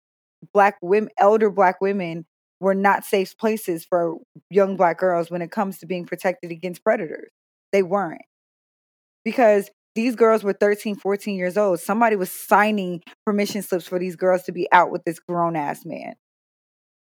black 0.52 0.74
women 0.82 1.10
elder 1.16 1.48
black 1.48 1.80
women 1.80 2.26
were 2.58 2.74
not 2.74 3.04
safe 3.04 3.38
places 3.38 3.84
for 3.88 4.16
young 4.50 4.76
black 4.76 4.98
girls 4.98 5.30
when 5.30 5.42
it 5.42 5.52
comes 5.52 5.78
to 5.78 5.86
being 5.86 6.06
protected 6.06 6.50
against 6.50 6.82
predators. 6.82 7.30
They 7.70 7.84
weren't. 7.84 8.22
Because 9.24 9.70
these 9.94 10.16
girls 10.16 10.42
were 10.42 10.52
13 10.52 10.96
14 10.96 11.36
years 11.36 11.56
old 11.56 11.78
somebody 11.78 12.16
was 12.16 12.32
signing 12.32 13.00
permission 13.24 13.62
slips 13.62 13.86
for 13.86 14.00
these 14.00 14.16
girls 14.16 14.42
to 14.42 14.52
be 14.52 14.66
out 14.72 14.90
with 14.90 15.04
this 15.04 15.20
grown 15.20 15.54
ass 15.54 15.86
man. 15.86 16.14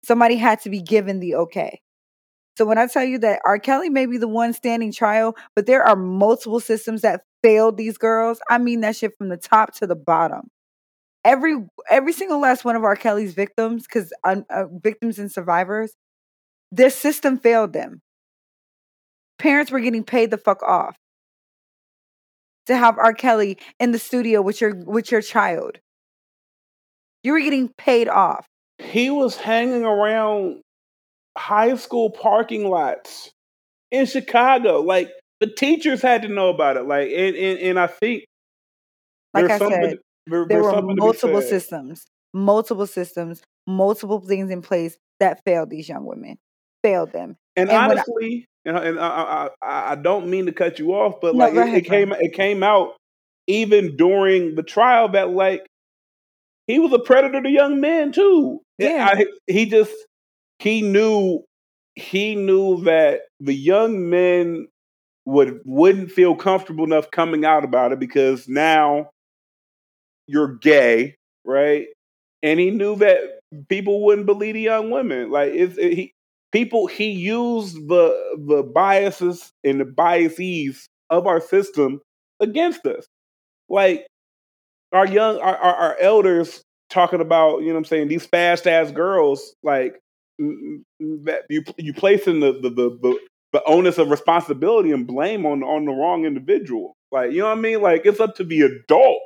Somebody 0.04 0.36
had 0.36 0.60
to 0.60 0.70
be 0.70 0.80
given 0.80 1.18
the 1.18 1.34
okay 1.34 1.80
so 2.58 2.66
when 2.66 2.76
i 2.78 2.86
tell 2.86 3.04
you 3.04 3.18
that 3.18 3.40
r 3.46 3.58
kelly 3.58 3.88
may 3.88 4.04
be 4.04 4.18
the 4.18 4.28
one 4.28 4.52
standing 4.52 4.92
trial 4.92 5.36
but 5.54 5.66
there 5.66 5.82
are 5.82 5.96
multiple 5.96 6.60
systems 6.60 7.02
that 7.02 7.22
failed 7.42 7.76
these 7.76 7.96
girls 7.96 8.40
i 8.50 8.58
mean 8.58 8.80
that 8.80 8.96
shit 8.96 9.16
from 9.16 9.28
the 9.28 9.36
top 9.36 9.72
to 9.72 9.86
the 9.86 9.96
bottom 9.96 10.50
every 11.24 11.56
every 11.90 12.12
single 12.12 12.40
last 12.40 12.64
one 12.64 12.76
of 12.76 12.84
R. 12.84 12.96
Kelly's 12.96 13.34
victims, 13.34 13.84
because 13.84 14.12
uh, 14.24 14.64
victims 14.82 15.18
and 15.18 15.30
survivors, 15.30 15.92
this 16.72 16.94
system 16.96 17.38
failed 17.38 17.72
them. 17.72 18.00
Parents 19.38 19.70
were 19.70 19.80
getting 19.80 20.04
paid 20.04 20.30
the 20.30 20.38
fuck 20.38 20.62
off 20.62 20.96
to 22.66 22.76
have 22.76 22.98
R. 22.98 23.14
Kelly 23.14 23.58
in 23.78 23.92
the 23.92 23.98
studio 23.98 24.42
with 24.42 24.60
your 24.60 24.74
with 24.74 25.12
your 25.12 25.22
child. 25.22 25.78
You 27.22 27.32
were 27.32 27.40
getting 27.40 27.68
paid 27.76 28.08
off. 28.08 28.46
He 28.78 29.10
was 29.10 29.36
hanging 29.36 29.84
around 29.84 30.62
high 31.38 31.76
school 31.76 32.10
parking 32.10 32.68
lots 32.68 33.30
in 33.90 34.06
Chicago. 34.06 34.80
Like 34.80 35.10
the 35.40 35.46
teachers 35.46 36.02
had 36.02 36.22
to 36.22 36.28
know 36.28 36.48
about 36.48 36.76
it. 36.76 36.84
Like 36.86 37.08
and 37.10 37.36
and, 37.36 37.58
and 37.60 37.78
I 37.80 37.86
think 37.86 38.24
Like 39.34 39.50
I 39.50 39.58
said, 39.58 39.70
there, 39.70 39.94
there 40.26 40.46
there's 40.48 40.64
were 40.64 40.70
something 40.70 40.88
to 40.90 40.94
be 40.94 41.00
multiple 41.00 41.42
systems, 41.42 42.06
multiple 42.34 42.86
systems, 42.86 43.42
multiple 43.66 44.20
things 44.20 44.50
in 44.50 44.62
place 44.62 44.96
that 45.20 45.40
failed 45.44 45.70
these 45.70 45.88
young 45.88 46.04
women, 46.04 46.36
failed 46.82 47.12
them. 47.12 47.36
And, 47.56 47.68
And 47.70 47.70
when 47.70 47.78
I- 47.78 47.84
honestly, 48.02 48.46
and, 48.64 48.76
and 48.76 49.00
I, 49.00 49.48
I, 49.62 49.92
I 49.92 49.94
don't 49.94 50.28
mean 50.28 50.46
to 50.46 50.52
cut 50.52 50.78
you 50.78 50.92
off, 50.92 51.20
but 51.22 51.34
No, 51.34 51.48
like 51.48 51.68
it, 51.68 51.74
it 51.78 51.84
came 51.86 52.12
it 52.12 52.34
came 52.34 52.62
out 52.62 52.94
even 53.46 53.96
during 53.96 54.54
the 54.56 54.62
trial 54.62 55.08
that 55.10 55.30
like 55.30 55.64
he 56.66 56.78
was 56.78 56.92
a 56.92 56.98
predator 56.98 57.40
to 57.42 57.48
young 57.50 57.80
men 57.80 58.12
too. 58.12 58.60
Yeah. 58.76 59.08
I, 59.12 59.26
he 59.46 59.64
just 59.66 59.92
he 60.58 60.82
knew 60.82 61.44
he 61.94 62.34
knew 62.34 62.82
that 62.84 63.22
the 63.40 63.54
young 63.54 64.08
men 64.08 64.68
would 65.24 65.60
wouldn't 65.64 66.10
feel 66.10 66.34
comfortable 66.34 66.84
enough 66.84 67.10
coming 67.10 67.44
out 67.44 67.64
about 67.64 67.92
it 67.92 67.98
because 67.98 68.48
now 68.48 69.10
you're 70.26 70.56
gay, 70.56 71.16
right? 71.44 71.86
And 72.42 72.60
he 72.60 72.70
knew 72.70 72.96
that 72.96 73.18
people 73.68 74.04
wouldn't 74.04 74.26
believe 74.26 74.54
the 74.54 74.60
young 74.60 74.90
women. 74.90 75.30
Like 75.30 75.52
it's 75.52 75.76
it, 75.76 75.92
he 75.94 76.12
people 76.52 76.86
he 76.86 77.10
used 77.10 77.76
the 77.88 78.36
the 78.46 78.62
biases 78.62 79.50
and 79.64 79.80
the 79.80 79.84
biases 79.84 80.86
of 81.10 81.26
our 81.26 81.40
system 81.40 82.00
against 82.40 82.86
us. 82.86 83.06
Like 83.68 84.06
our 84.92 85.06
young 85.06 85.38
our, 85.40 85.56
our, 85.56 85.74
our 85.74 85.96
elders 86.00 86.62
talking 86.90 87.20
about, 87.20 87.58
you 87.60 87.66
know 87.66 87.74
what 87.74 87.78
I'm 87.80 87.84
saying, 87.84 88.08
these 88.08 88.24
fast 88.24 88.66
ass 88.66 88.90
girls, 88.90 89.54
like 89.62 90.00
that 90.38 91.42
you 91.48 91.64
you 91.76 91.92
place 91.92 92.26
in 92.26 92.40
the 92.40 92.52
the, 92.52 92.70
the 92.70 92.98
the 93.02 93.18
the 93.52 93.64
onus 93.64 93.98
of 93.98 94.10
responsibility 94.10 94.92
and 94.92 95.06
blame 95.06 95.46
on 95.46 95.62
on 95.62 95.84
the 95.84 95.92
wrong 95.92 96.24
individual. 96.24 96.96
Like, 97.10 97.32
you 97.32 97.38
know 97.38 97.46
what 97.46 97.58
I 97.58 97.60
mean? 97.60 97.80
Like 97.80 98.02
it's 98.04 98.20
up 98.20 98.36
to 98.36 98.44
the 98.44 98.62
adult 98.62 99.20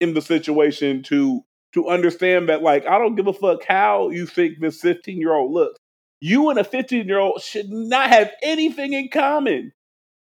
in 0.00 0.14
the 0.14 0.22
situation 0.22 1.02
to 1.04 1.42
to 1.74 1.88
understand 1.88 2.48
that 2.48 2.62
like 2.62 2.86
I 2.86 2.98
don't 2.98 3.14
give 3.14 3.26
a 3.26 3.32
fuck 3.32 3.64
how 3.66 4.10
you 4.10 4.26
think 4.26 4.60
this 4.60 4.80
15 4.80 5.18
year 5.18 5.34
old 5.34 5.52
looks. 5.52 5.78
You 6.20 6.50
and 6.50 6.58
a 6.58 6.64
15 6.64 7.06
year 7.06 7.18
old 7.18 7.40
should 7.40 7.70
not 7.70 8.10
have 8.10 8.30
anything 8.42 8.92
in 8.92 9.08
common. 9.08 9.72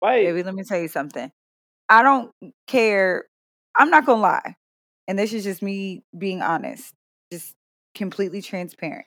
Like, 0.01 0.25
Baby, 0.25 0.43
let 0.43 0.55
me 0.55 0.63
tell 0.63 0.81
you 0.81 0.89
something. 0.89 1.31
I 1.89 2.03
don't 2.03 2.31
care. 2.67 3.25
I'm 3.77 3.91
not 3.91 4.07
gonna 4.07 4.23
lie. 4.23 4.55
And 5.07 5.19
this 5.19 5.33
is 5.33 5.45
just 5.45 5.61
me 5.63 6.03
being 6.17 6.41
honest, 6.41 6.95
just 7.31 7.55
completely 7.95 8.41
transparent. 8.41 9.07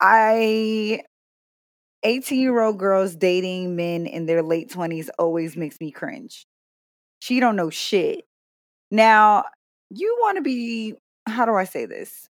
I 0.00 1.02
18 2.04 2.40
year 2.40 2.60
old 2.60 2.78
girls 2.78 3.16
dating 3.16 3.76
men 3.76 4.06
in 4.06 4.26
their 4.26 4.42
late 4.42 4.70
20s 4.70 5.08
always 5.18 5.56
makes 5.56 5.80
me 5.80 5.90
cringe. 5.90 6.46
She 7.20 7.40
don't 7.40 7.56
know 7.56 7.70
shit. 7.70 8.24
Now, 8.90 9.44
you 9.90 10.16
want 10.20 10.36
to 10.36 10.42
be, 10.42 10.94
how 11.26 11.44
do 11.46 11.54
I 11.54 11.64
say 11.64 11.86
this? 11.86 12.28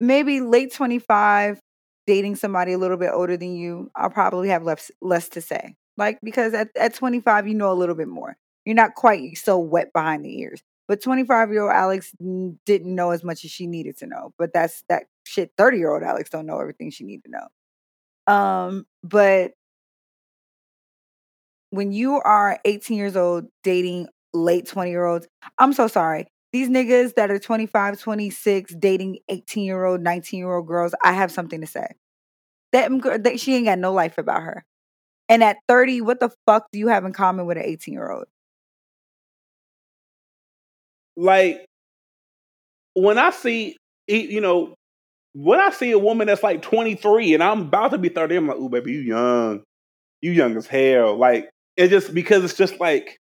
Maybe 0.00 0.40
late 0.40 0.72
25, 0.72 1.60
dating 2.06 2.36
somebody 2.36 2.72
a 2.72 2.78
little 2.78 2.96
bit 2.96 3.10
older 3.12 3.36
than 3.36 3.56
you, 3.56 3.90
I'll 3.96 4.10
probably 4.10 4.48
have 4.48 4.62
less 4.64 4.90
less 5.00 5.28
to 5.30 5.40
say. 5.40 5.76
Like 5.96 6.18
because 6.22 6.52
at, 6.54 6.68
at 6.76 6.94
25, 6.94 7.48
you 7.48 7.54
know 7.54 7.72
a 7.72 7.74
little 7.74 7.94
bit 7.94 8.08
more. 8.08 8.36
You're 8.64 8.74
not 8.74 8.94
quite 8.94 9.38
so 9.38 9.58
wet 9.58 9.92
behind 9.92 10.24
the 10.24 10.40
ears. 10.40 10.62
But 10.88 11.02
25 11.02 11.50
year 11.50 11.62
old 11.62 11.72
Alex 11.72 12.12
didn't 12.66 12.94
know 12.94 13.10
as 13.10 13.24
much 13.24 13.44
as 13.44 13.50
she 13.50 13.66
needed 13.66 13.96
to 13.98 14.06
know. 14.06 14.34
But 14.38 14.52
that's 14.52 14.82
that 14.88 15.04
shit. 15.24 15.52
30 15.58 15.78
year 15.78 15.92
old 15.92 16.02
Alex 16.02 16.30
don't 16.30 16.46
know 16.46 16.58
everything 16.58 16.90
she 16.90 17.04
need 17.04 17.22
to 17.24 17.30
know. 17.30 18.32
Um, 18.32 18.86
but 19.02 19.52
when 21.70 21.92
you 21.92 22.20
are 22.20 22.58
18 22.64 22.96
years 22.96 23.16
old 23.16 23.46
dating 23.62 24.08
late 24.32 24.66
20 24.66 24.90
year 24.90 25.04
olds, 25.04 25.26
I'm 25.58 25.72
so 25.72 25.88
sorry. 25.88 26.26
These 26.52 26.68
niggas 26.68 27.14
that 27.16 27.30
are 27.30 27.38
25, 27.38 28.00
26, 28.00 28.74
dating 28.76 29.18
18 29.28 29.64
year 29.64 29.84
old, 29.84 30.00
19 30.00 30.38
year 30.38 30.54
old 30.54 30.68
girls, 30.68 30.94
I 31.04 31.12
have 31.12 31.32
something 31.32 31.60
to 31.60 31.66
say. 31.66 31.86
That, 32.72 32.90
that 33.24 33.40
she 33.40 33.54
ain't 33.54 33.66
got 33.66 33.78
no 33.78 33.92
life 33.92 34.18
about 34.18 34.42
her. 34.42 34.64
And 35.28 35.42
at 35.42 35.56
30, 35.68 36.00
what 36.02 36.20
the 36.20 36.30
fuck 36.46 36.66
do 36.72 36.78
you 36.78 36.88
have 36.88 37.04
in 37.04 37.12
common 37.12 37.46
with 37.46 37.56
an 37.56 37.64
18 37.64 37.92
year 37.92 38.10
old? 38.10 38.26
Like 41.16 41.66
when 42.94 43.18
I 43.18 43.30
see, 43.30 43.76
you 44.06 44.40
know, 44.40 44.74
when 45.34 45.60
I 45.60 45.70
see 45.70 45.90
a 45.90 45.98
woman 45.98 46.28
that's 46.28 46.42
like 46.42 46.62
23 46.62 47.34
and 47.34 47.42
I'm 47.42 47.62
about 47.62 47.90
to 47.90 47.98
be 47.98 48.08
30, 48.08 48.36
I'm 48.36 48.46
like, 48.48 48.56
ooh, 48.56 48.68
baby, 48.68 48.92
you 48.92 49.00
young. 49.00 49.62
You 50.22 50.30
young 50.32 50.56
as 50.56 50.66
hell. 50.66 51.16
Like, 51.16 51.50
it 51.76 51.88
just 51.88 52.14
because 52.14 52.44
it's 52.44 52.56
just 52.56 52.80
like 52.80 53.18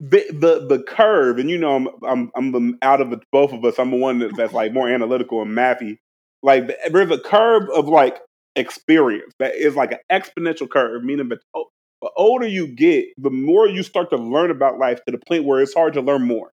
the 0.00 0.26
the, 0.30 0.66
the 0.66 0.82
curve, 0.82 1.38
and 1.38 1.48
you 1.48 1.56
know, 1.56 1.76
I'm 1.76 1.88
I'm 2.34 2.54
I'm 2.54 2.78
out 2.82 3.00
of 3.00 3.10
the, 3.10 3.20
both 3.32 3.52
of 3.52 3.64
us. 3.64 3.78
I'm 3.78 3.90
the 3.90 3.96
one 3.96 4.18
that, 4.18 4.36
that's 4.36 4.52
like 4.52 4.72
more 4.72 4.88
analytical 4.88 5.40
and 5.40 5.56
mathy. 5.56 5.96
Like, 6.42 6.70
there's 6.90 7.10
a 7.10 7.18
curve 7.18 7.70
of 7.70 7.88
like 7.88 8.18
experience 8.56 9.32
that 9.38 9.54
is 9.54 9.76
like 9.76 9.92
an 9.92 9.98
exponential 10.12 10.68
curve, 10.68 11.02
meaning 11.04 11.30
oh, 11.54 11.66
the 12.02 12.10
older 12.16 12.46
you 12.46 12.66
get, 12.66 13.06
the 13.16 13.30
more 13.30 13.66
you 13.66 13.82
start 13.82 14.10
to 14.10 14.16
learn 14.16 14.50
about 14.50 14.78
life 14.78 15.00
to 15.06 15.12
the 15.12 15.20
point 15.26 15.44
where 15.44 15.62
it's 15.62 15.72
hard 15.72 15.94
to 15.94 16.02
learn 16.02 16.22
more. 16.22 16.50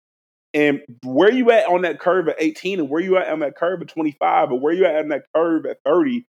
And 0.55 0.81
where 1.03 1.31
you 1.31 1.51
at 1.51 1.67
on 1.67 1.81
that 1.81 1.99
curve 1.99 2.29
at 2.29 2.37
18 2.39 2.79
and 2.79 2.89
where 2.89 3.01
you 3.01 3.17
at 3.17 3.27
on 3.27 3.39
that 3.39 3.57
curve 3.57 3.81
at 3.81 3.89
25 3.89 4.53
or 4.53 4.59
where 4.59 4.73
you 4.73 4.85
at 4.85 4.95
on 4.95 5.09
that 5.09 5.25
curve 5.35 5.65
at 5.65 5.79
30 5.83 6.25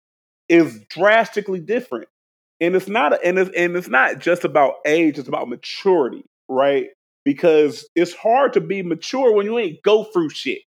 is 0.49 0.81
drastically 0.91 1.61
different. 1.61 2.09
And 2.61 2.75
it's 2.75 2.89
not 2.89 3.25
and 3.25 3.39
it's, 3.39 3.51
and 3.57 3.77
it's 3.77 3.89
not 3.89 4.19
just 4.19 4.45
about 4.45 4.75
age, 4.85 5.19
it's 5.19 5.29
about 5.29 5.49
maturity, 5.49 6.25
right? 6.49 6.89
Because 7.25 7.89
it's 7.95 8.15
hard 8.15 8.55
to 8.55 8.61
be 8.61 8.83
mature 8.83 9.33
when 9.33 9.47
you 9.47 9.59
ain't 9.61 9.81
go 9.83 10.03
through 10.03 10.31
shit. 10.31 10.63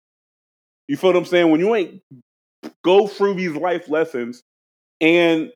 You 0.88 0.96
feel 0.96 1.10
what 1.10 1.16
I'm 1.16 1.24
saying? 1.24 1.50
When 1.52 1.60
you 1.60 1.76
ain't 1.76 2.02
go 2.82 3.06
through 3.06 3.34
these 3.34 3.54
life 3.54 3.88
lessons 3.88 4.42
and 5.00 5.52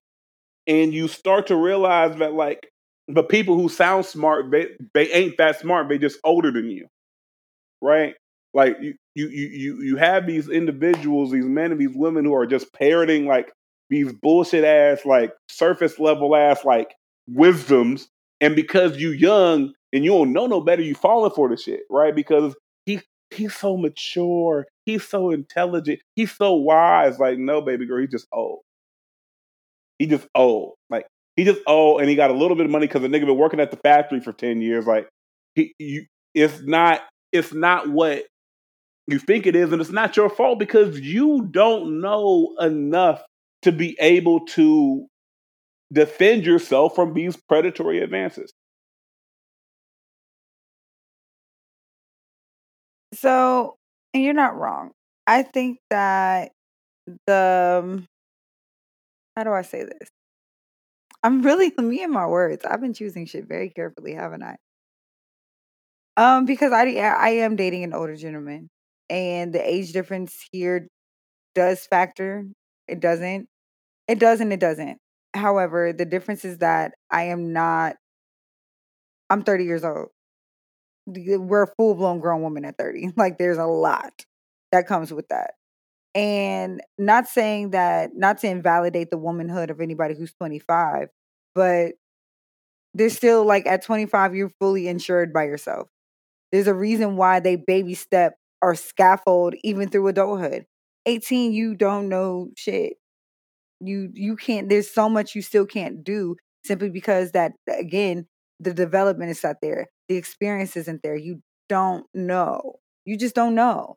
and 0.68 0.94
you 0.94 1.08
start 1.08 1.48
to 1.48 1.56
realize 1.56 2.16
that 2.18 2.34
like 2.34 2.70
the 3.08 3.24
people 3.24 3.56
who 3.56 3.68
sound 3.68 4.04
smart, 4.04 4.52
they, 4.52 4.68
they 4.94 5.10
ain't 5.10 5.38
that 5.38 5.58
smart, 5.58 5.88
they 5.88 5.98
just 5.98 6.20
older 6.22 6.52
than 6.52 6.70
you 6.70 6.86
right? 7.80 8.14
Like 8.54 8.76
you, 8.80 8.94
you, 9.14 9.28
you, 9.28 9.82
you 9.82 9.96
have 9.96 10.26
these 10.26 10.48
individuals, 10.48 11.30
these 11.30 11.44
men 11.44 11.72
and 11.72 11.80
these 11.80 11.94
women 11.94 12.24
who 12.24 12.34
are 12.34 12.46
just 12.46 12.72
parroting 12.72 13.26
like 13.26 13.52
these 13.90 14.12
bullshit 14.12 14.64
ass, 14.64 15.04
like 15.04 15.32
surface 15.48 15.98
level 15.98 16.34
ass, 16.34 16.64
like 16.64 16.94
wisdoms, 17.26 18.08
and 18.40 18.56
because 18.56 18.96
you 18.96 19.10
young 19.10 19.72
and 19.92 20.04
you 20.04 20.10
don't 20.10 20.32
know 20.32 20.46
no 20.46 20.60
better, 20.60 20.82
you 20.82 20.94
falling 20.94 21.32
for 21.32 21.48
the 21.48 21.56
shit, 21.56 21.80
right? 21.90 22.14
Because 22.14 22.54
he 22.86 23.00
he's 23.30 23.54
so 23.54 23.76
mature, 23.76 24.66
he's 24.84 25.06
so 25.06 25.30
intelligent, 25.30 26.00
he's 26.14 26.34
so 26.34 26.54
wise. 26.54 27.18
Like, 27.18 27.38
no, 27.38 27.60
baby 27.60 27.86
girl, 27.86 28.00
he's 28.00 28.10
just 28.10 28.28
old. 28.32 28.60
He 29.98 30.06
just 30.06 30.26
old. 30.34 30.74
Like 30.90 31.06
he 31.36 31.44
just 31.44 31.60
old, 31.66 32.00
and 32.00 32.08
he 32.08 32.16
got 32.16 32.30
a 32.30 32.34
little 32.34 32.56
bit 32.56 32.66
of 32.66 32.72
money 32.72 32.86
because 32.86 33.02
the 33.02 33.08
nigga 33.08 33.26
been 33.26 33.36
working 33.36 33.60
at 33.60 33.70
the 33.70 33.76
factory 33.78 34.20
for 34.20 34.32
ten 34.32 34.60
years. 34.62 34.86
Like 34.86 35.08
he, 35.54 35.74
you, 35.78 36.06
it's 36.34 36.62
not 36.62 37.02
it's 37.32 37.52
not 37.52 37.88
what 37.88 38.24
you 39.06 39.18
think 39.18 39.46
it 39.46 39.56
is, 39.56 39.72
and 39.72 39.80
it's 39.80 39.90
not 39.90 40.16
your 40.16 40.28
fault 40.28 40.58
because 40.58 41.00
you 41.00 41.48
don't 41.50 42.00
know 42.00 42.54
enough 42.60 43.22
to 43.62 43.72
be 43.72 43.96
able 44.00 44.44
to 44.46 45.06
defend 45.92 46.44
yourself 46.44 46.94
from 46.94 47.14
these 47.14 47.36
predatory 47.36 48.02
advances. 48.02 48.52
So, 53.14 53.76
and 54.12 54.22
you're 54.22 54.34
not 54.34 54.56
wrong. 54.56 54.92
I 55.26 55.42
think 55.42 55.78
that 55.90 56.52
the 57.26 57.80
um, 57.82 58.06
how 59.36 59.44
do 59.44 59.52
I 59.52 59.62
say 59.62 59.84
this? 59.84 60.08
I'm 61.22 61.42
really 61.42 61.72
me 61.78 62.02
and 62.02 62.12
my 62.12 62.26
words. 62.26 62.64
I've 62.64 62.80
been 62.80 62.94
choosing 62.94 63.26
shit 63.26 63.46
very 63.46 63.70
carefully, 63.70 64.14
haven't 64.14 64.42
I? 64.42 64.56
Um, 66.18 66.46
because 66.46 66.72
I 66.72 66.86
I 66.96 67.30
am 67.30 67.56
dating 67.56 67.84
an 67.84 67.94
older 67.94 68.16
gentleman, 68.16 68.70
and 69.10 69.54
the 69.54 69.60
age 69.66 69.92
difference 69.92 70.48
here 70.52 70.88
does 71.54 71.86
factor. 71.86 72.46
It 72.88 73.00
doesn't. 73.00 73.48
It 74.08 74.18
does 74.20 74.40
and 74.40 74.52
it 74.52 74.60
doesn't. 74.60 74.98
However, 75.34 75.92
the 75.92 76.06
difference 76.06 76.44
is 76.44 76.58
that 76.58 76.94
I 77.10 77.24
am 77.24 77.52
not. 77.52 77.96
I'm 79.30 79.42
30 79.42 79.64
years 79.64 79.84
old. 79.84 80.08
We're 81.06 81.62
a 81.64 81.74
full 81.76 81.94
blown 81.94 82.20
grown 82.20 82.42
woman 82.42 82.64
at 82.64 82.76
30. 82.78 83.12
Like 83.16 83.38
there's 83.38 83.58
a 83.58 83.64
lot 83.66 84.24
that 84.72 84.86
comes 84.86 85.12
with 85.12 85.28
that. 85.28 85.52
And 86.14 86.82
not 86.98 87.28
saying 87.28 87.70
that, 87.72 88.12
not 88.16 88.38
to 88.40 88.48
invalidate 88.48 89.10
the 89.10 89.18
womanhood 89.18 89.70
of 89.70 89.80
anybody 89.80 90.14
who's 90.16 90.34
25, 90.34 91.08
but 91.54 91.94
there's 92.94 93.16
still 93.16 93.44
like 93.44 93.66
at 93.66 93.82
25, 93.82 94.34
you're 94.34 94.50
fully 94.60 94.88
insured 94.88 95.32
by 95.32 95.44
yourself. 95.44 95.88
There's 96.52 96.66
a 96.66 96.74
reason 96.74 97.16
why 97.16 97.40
they 97.40 97.56
baby 97.56 97.94
step 97.94 98.34
or 98.62 98.74
scaffold 98.74 99.54
even 99.62 99.88
through 99.88 100.08
adulthood. 100.08 100.66
18, 101.06 101.52
you 101.52 101.74
don't 101.74 102.08
know 102.08 102.50
shit. 102.56 102.94
You 103.80 104.10
you 104.12 104.36
can't 104.36 104.68
there's 104.68 104.90
so 104.90 105.08
much 105.08 105.34
you 105.34 105.42
still 105.42 105.66
can't 105.66 106.02
do 106.02 106.36
simply 106.64 106.90
because 106.90 107.32
that 107.32 107.52
again, 107.68 108.26
the 108.60 108.74
development 108.74 109.30
is 109.30 109.42
not 109.42 109.56
there. 109.62 109.86
The 110.08 110.16
experience 110.16 110.76
isn't 110.76 111.02
there. 111.02 111.16
You 111.16 111.42
don't 111.68 112.06
know. 112.14 112.76
You 113.04 113.16
just 113.16 113.34
don't 113.34 113.54
know. 113.54 113.96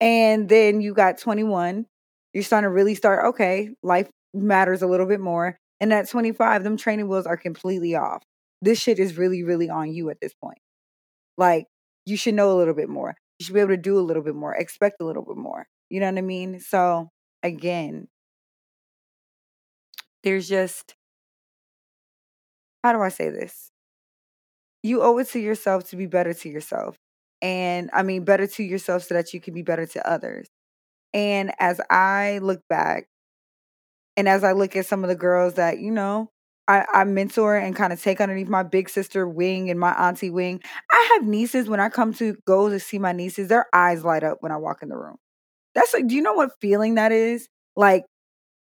And 0.00 0.48
then 0.48 0.80
you 0.80 0.94
got 0.94 1.18
21. 1.18 1.86
You're 2.32 2.44
starting 2.44 2.68
to 2.68 2.72
really 2.72 2.94
start, 2.94 3.26
okay, 3.26 3.70
life 3.82 4.08
matters 4.32 4.82
a 4.82 4.86
little 4.86 5.06
bit 5.06 5.20
more. 5.20 5.58
And 5.80 5.92
at 5.92 6.08
25, 6.08 6.64
them 6.64 6.76
training 6.76 7.08
wheels 7.08 7.26
are 7.26 7.36
completely 7.36 7.96
off. 7.96 8.22
This 8.62 8.78
shit 8.78 8.98
is 8.98 9.16
really, 9.16 9.42
really 9.42 9.68
on 9.68 9.92
you 9.92 10.10
at 10.10 10.20
this 10.20 10.32
point. 10.34 10.58
Like, 11.40 11.64
you 12.04 12.18
should 12.18 12.34
know 12.34 12.52
a 12.52 12.58
little 12.58 12.74
bit 12.74 12.90
more. 12.90 13.16
You 13.38 13.46
should 13.46 13.54
be 13.54 13.60
able 13.60 13.70
to 13.70 13.78
do 13.78 13.98
a 13.98 14.00
little 14.00 14.22
bit 14.22 14.34
more, 14.34 14.54
expect 14.54 15.00
a 15.00 15.04
little 15.04 15.24
bit 15.24 15.38
more. 15.38 15.66
You 15.88 15.98
know 16.00 16.06
what 16.06 16.18
I 16.18 16.20
mean? 16.20 16.60
So, 16.60 17.08
again, 17.42 18.08
there's 20.22 20.46
just, 20.46 20.94
how 22.84 22.92
do 22.92 23.00
I 23.00 23.08
say 23.08 23.30
this? 23.30 23.70
You 24.82 25.02
owe 25.02 25.16
it 25.16 25.28
to 25.28 25.40
yourself 25.40 25.88
to 25.90 25.96
be 25.96 26.04
better 26.06 26.34
to 26.34 26.48
yourself. 26.50 26.96
And 27.40 27.88
I 27.94 28.02
mean, 28.02 28.24
better 28.24 28.46
to 28.46 28.62
yourself 28.62 29.04
so 29.04 29.14
that 29.14 29.32
you 29.32 29.40
can 29.40 29.54
be 29.54 29.62
better 29.62 29.86
to 29.86 30.06
others. 30.10 30.46
And 31.14 31.52
as 31.58 31.80
I 31.88 32.38
look 32.42 32.60
back, 32.68 33.06
and 34.18 34.28
as 34.28 34.44
I 34.44 34.52
look 34.52 34.76
at 34.76 34.84
some 34.84 35.04
of 35.04 35.08
the 35.08 35.16
girls 35.16 35.54
that, 35.54 35.78
you 35.78 35.90
know, 35.90 36.30
I, 36.70 36.86
I 36.92 37.04
mentor 37.04 37.56
and 37.56 37.74
kind 37.74 37.92
of 37.92 38.00
take 38.00 38.20
underneath 38.20 38.48
my 38.48 38.62
big 38.62 38.88
sister 38.88 39.28
wing 39.28 39.70
and 39.70 39.80
my 39.80 39.90
auntie 39.92 40.30
wing. 40.30 40.60
I 40.92 41.10
have 41.14 41.26
nieces 41.26 41.68
when 41.68 41.80
I 41.80 41.88
come 41.88 42.14
to 42.14 42.36
go 42.46 42.68
to 42.68 42.78
see 42.78 43.00
my 43.00 43.10
nieces, 43.10 43.48
their 43.48 43.66
eyes 43.72 44.04
light 44.04 44.22
up 44.22 44.38
when 44.38 44.52
I 44.52 44.56
walk 44.56 44.80
in 44.80 44.88
the 44.88 44.96
room. 44.96 45.16
That's 45.74 45.92
like, 45.92 46.06
do 46.06 46.14
you 46.14 46.22
know 46.22 46.34
what 46.34 46.52
feeling 46.60 46.94
that 46.94 47.10
is? 47.10 47.48
Like, 47.74 48.04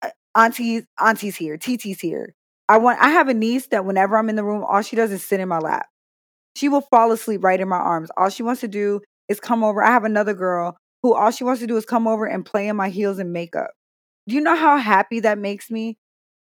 uh, 0.02 0.10
Auntie's 0.36 0.86
auntie's 1.00 1.36
here, 1.36 1.58
TT's 1.58 2.00
here. 2.00 2.34
I 2.68 2.78
want 2.78 3.00
I 3.00 3.10
have 3.12 3.30
a 3.30 3.34
niece 3.36 3.68
that 3.68 3.86
whenever 3.86 4.18
I'm 4.18 4.30
in 4.30 4.38
the 4.38 4.44
room, 4.44 4.64
all 4.68 4.82
she 4.82 4.96
does 4.96 5.12
is 5.12 5.24
sit 5.24 5.40
in 5.40 5.48
my 5.48 5.60
lap. 5.60 5.86
She 6.56 6.70
will 6.70 6.82
fall 6.82 7.12
asleep 7.12 7.44
right 7.44 7.60
in 7.60 7.70
my 7.70 7.78
arms. 7.78 8.10
All 8.18 8.30
she 8.30 8.44
wants 8.44 8.62
to 8.62 8.68
do 8.68 9.02
is 9.30 9.40
come 9.40 9.64
over. 9.64 9.84
I 9.84 9.92
have 9.92 10.04
another 10.06 10.34
girl 10.34 10.78
who 11.04 11.14
all 11.14 11.32
she 11.32 11.44
wants 11.44 11.62
to 11.62 11.68
do 11.68 11.78
is 11.78 11.86
come 11.86 12.08
over 12.08 12.26
and 12.26 12.46
play 12.46 12.68
in 12.68 12.76
my 12.76 12.90
heels 12.90 13.20
and 13.20 13.34
makeup. 13.34 13.72
Do 14.28 14.36
you 14.36 14.42
know 14.42 14.56
how 14.56 14.78
happy 14.78 15.20
that 15.22 15.38
makes 15.38 15.70
me 15.70 15.98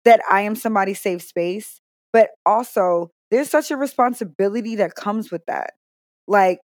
that 0.07 0.23
I 0.31 0.43
am 0.43 0.57
somebody's 0.57 1.01
safe 1.03 1.23
space? 1.23 1.83
But 2.15 2.31
also, 2.47 3.13
there's 3.31 3.51
such 3.51 3.73
a 3.73 3.79
responsibility 3.79 4.77
that 4.79 4.97
comes 4.97 5.33
with 5.33 5.47
that. 5.47 5.73
Like, 6.29 6.61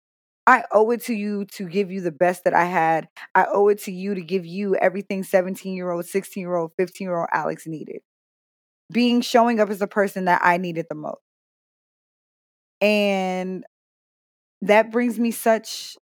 I 0.47 0.65
owe 0.73 0.91
it 0.93 1.05
to 1.05 1.15
you 1.15 1.45
to 1.57 1.69
give 1.69 1.91
you 1.93 2.01
the 2.03 2.13
best 2.13 2.45
that 2.45 2.55
I 2.55 2.65
had. 2.65 3.09
I 3.35 3.47
owe 3.53 3.69
it 3.69 3.83
to 3.85 3.93
you 3.93 4.15
to 4.15 4.23
give 4.23 4.47
you 4.47 4.77
everything 4.77 5.25
17 5.25 5.75
year 5.77 5.91
old, 5.93 6.07
16 6.07 6.43
year 6.43 6.57
old, 6.57 6.73
15 6.79 7.07
year 7.07 7.19
old 7.19 7.29
Alex 7.33 7.67
needed. 7.67 8.01
Being 8.93 9.23
showing 9.23 9.61
up 9.61 9.71
as 9.71 9.81
the 9.81 9.87
person 9.89 10.27
that 10.27 10.43
I 10.45 10.59
needed 10.59 10.87
the 10.91 10.95
most. 10.97 11.21
And 12.81 13.65
that 14.63 14.93
brings 14.93 15.19
me 15.19 15.33
such 15.33 15.97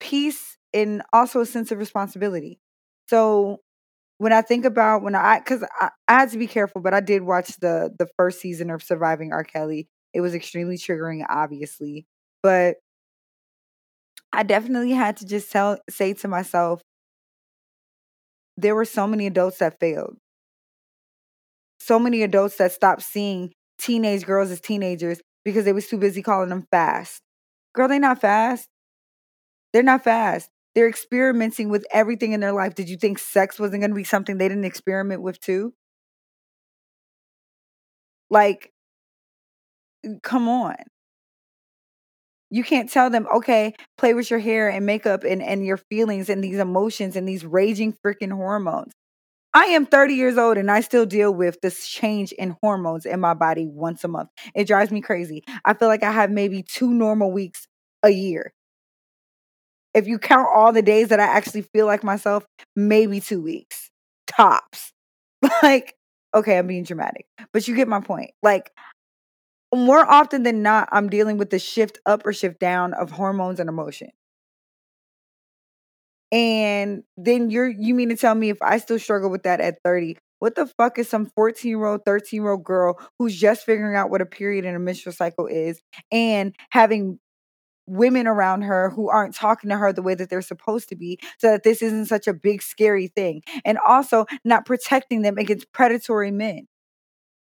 peace 0.00 0.58
and 0.74 1.02
also 1.12 1.40
a 1.42 1.46
sense 1.46 1.72
of 1.72 1.78
responsibility. 1.78 2.60
So 3.08 3.61
when 4.22 4.32
I 4.32 4.40
think 4.40 4.64
about 4.64 5.02
when 5.02 5.16
I, 5.16 5.40
because 5.40 5.64
I, 5.80 5.90
I, 6.06 6.20
had 6.20 6.30
to 6.30 6.38
be 6.38 6.46
careful, 6.46 6.80
but 6.80 6.94
I 6.94 7.00
did 7.00 7.22
watch 7.24 7.56
the 7.56 7.92
the 7.98 8.06
first 8.16 8.40
season 8.40 8.70
of 8.70 8.80
Surviving 8.80 9.32
R. 9.32 9.42
Kelly. 9.42 9.88
It 10.14 10.20
was 10.20 10.32
extremely 10.32 10.76
triggering, 10.76 11.26
obviously, 11.28 12.06
but 12.40 12.76
I 14.32 14.44
definitely 14.44 14.92
had 14.92 15.16
to 15.16 15.26
just 15.26 15.50
tell 15.50 15.78
say 15.90 16.12
to 16.14 16.28
myself, 16.28 16.82
there 18.56 18.76
were 18.76 18.84
so 18.84 19.08
many 19.08 19.26
adults 19.26 19.58
that 19.58 19.80
failed. 19.80 20.16
So 21.80 21.98
many 21.98 22.22
adults 22.22 22.58
that 22.58 22.70
stopped 22.70 23.02
seeing 23.02 23.52
teenage 23.80 24.24
girls 24.24 24.52
as 24.52 24.60
teenagers 24.60 25.20
because 25.44 25.64
they 25.64 25.72
was 25.72 25.88
too 25.88 25.98
busy 25.98 26.22
calling 26.22 26.50
them 26.50 26.68
fast. 26.70 27.22
Girl, 27.74 27.88
they 27.88 27.98
not 27.98 28.20
fast. 28.20 28.68
They're 29.72 29.82
not 29.82 30.04
fast. 30.04 30.48
They're 30.74 30.88
experimenting 30.88 31.68
with 31.68 31.84
everything 31.92 32.32
in 32.32 32.40
their 32.40 32.52
life. 32.52 32.74
Did 32.74 32.88
you 32.88 32.96
think 32.96 33.18
sex 33.18 33.58
wasn't 33.58 33.82
going 33.82 33.90
to 33.90 33.96
be 33.96 34.04
something 34.04 34.38
they 34.38 34.48
didn't 34.48 34.64
experiment 34.64 35.22
with 35.22 35.40
too? 35.40 35.74
Like, 38.30 38.72
come 40.22 40.48
on. 40.48 40.76
You 42.50 42.62
can't 42.62 42.90
tell 42.90 43.08
them, 43.08 43.26
okay, 43.34 43.72
play 43.96 44.12
with 44.12 44.30
your 44.30 44.38
hair 44.38 44.68
and 44.68 44.84
makeup 44.84 45.24
and, 45.24 45.42
and 45.42 45.64
your 45.64 45.78
feelings 45.78 46.28
and 46.28 46.44
these 46.44 46.58
emotions 46.58 47.16
and 47.16 47.26
these 47.26 47.44
raging 47.44 47.94
freaking 48.04 48.32
hormones. 48.32 48.92
I 49.54 49.66
am 49.66 49.86
30 49.86 50.14
years 50.14 50.38
old 50.38 50.58
and 50.58 50.70
I 50.70 50.80
still 50.80 51.06
deal 51.06 51.34
with 51.34 51.60
this 51.62 51.88
change 51.88 52.32
in 52.32 52.56
hormones 52.62 53.06
in 53.06 53.20
my 53.20 53.34
body 53.34 53.66
once 53.66 54.04
a 54.04 54.08
month. 54.08 54.30
It 54.54 54.66
drives 54.66 54.92
me 54.92 55.00
crazy. 55.00 55.44
I 55.64 55.74
feel 55.74 55.88
like 55.88 56.02
I 56.04 56.12
have 56.12 56.30
maybe 56.30 56.62
two 56.62 56.92
normal 56.92 57.32
weeks 57.32 57.68
a 58.02 58.10
year. 58.10 58.52
If 59.94 60.06
you 60.06 60.18
count 60.18 60.48
all 60.54 60.72
the 60.72 60.82
days 60.82 61.08
that 61.08 61.20
I 61.20 61.24
actually 61.24 61.62
feel 61.62 61.86
like 61.86 62.02
myself, 62.02 62.44
maybe 62.74 63.20
two 63.20 63.40
weeks 63.40 63.90
tops. 64.26 64.92
like, 65.62 65.94
okay, 66.34 66.58
I'm 66.58 66.66
being 66.66 66.84
dramatic, 66.84 67.26
but 67.52 67.66
you 67.68 67.76
get 67.76 67.88
my 67.88 68.00
point. 68.00 68.30
Like, 68.42 68.70
more 69.74 70.08
often 70.08 70.42
than 70.42 70.62
not, 70.62 70.88
I'm 70.92 71.08
dealing 71.08 71.38
with 71.38 71.50
the 71.50 71.58
shift 71.58 71.98
up 72.06 72.26
or 72.26 72.32
shift 72.32 72.58
down 72.60 72.94
of 72.94 73.10
hormones 73.10 73.58
and 73.58 73.68
emotion. 73.68 74.10
And 76.30 77.02
then 77.16 77.50
you're 77.50 77.68
you 77.68 77.94
mean 77.94 78.08
to 78.08 78.16
tell 78.16 78.34
me 78.34 78.48
if 78.48 78.58
I 78.62 78.78
still 78.78 78.98
struggle 78.98 79.28
with 79.30 79.42
that 79.42 79.60
at 79.60 79.78
30, 79.84 80.16
what 80.38 80.54
the 80.54 80.66
fuck 80.66 80.98
is 80.98 81.08
some 81.08 81.30
14 81.36 81.68
year 81.68 81.84
old, 81.84 82.04
13 82.06 82.42
year 82.42 82.50
old 82.52 82.64
girl 82.64 82.98
who's 83.18 83.38
just 83.38 83.66
figuring 83.66 83.96
out 83.96 84.10
what 84.10 84.22
a 84.22 84.26
period 84.26 84.64
and 84.64 84.74
a 84.74 84.78
menstrual 84.78 85.12
cycle 85.12 85.46
is 85.46 85.80
and 86.10 86.54
having 86.70 87.18
women 87.86 88.26
around 88.26 88.62
her 88.62 88.90
who 88.90 89.08
aren't 89.08 89.34
talking 89.34 89.70
to 89.70 89.76
her 89.76 89.92
the 89.92 90.02
way 90.02 90.14
that 90.14 90.30
they're 90.30 90.42
supposed 90.42 90.88
to 90.88 90.96
be 90.96 91.18
so 91.38 91.48
that 91.50 91.64
this 91.64 91.82
isn't 91.82 92.06
such 92.06 92.26
a 92.26 92.34
big 92.34 92.62
scary 92.62 93.08
thing 93.08 93.42
and 93.64 93.78
also 93.86 94.26
not 94.44 94.64
protecting 94.64 95.22
them 95.22 95.38
against 95.38 95.72
predatory 95.72 96.30
men. 96.30 96.68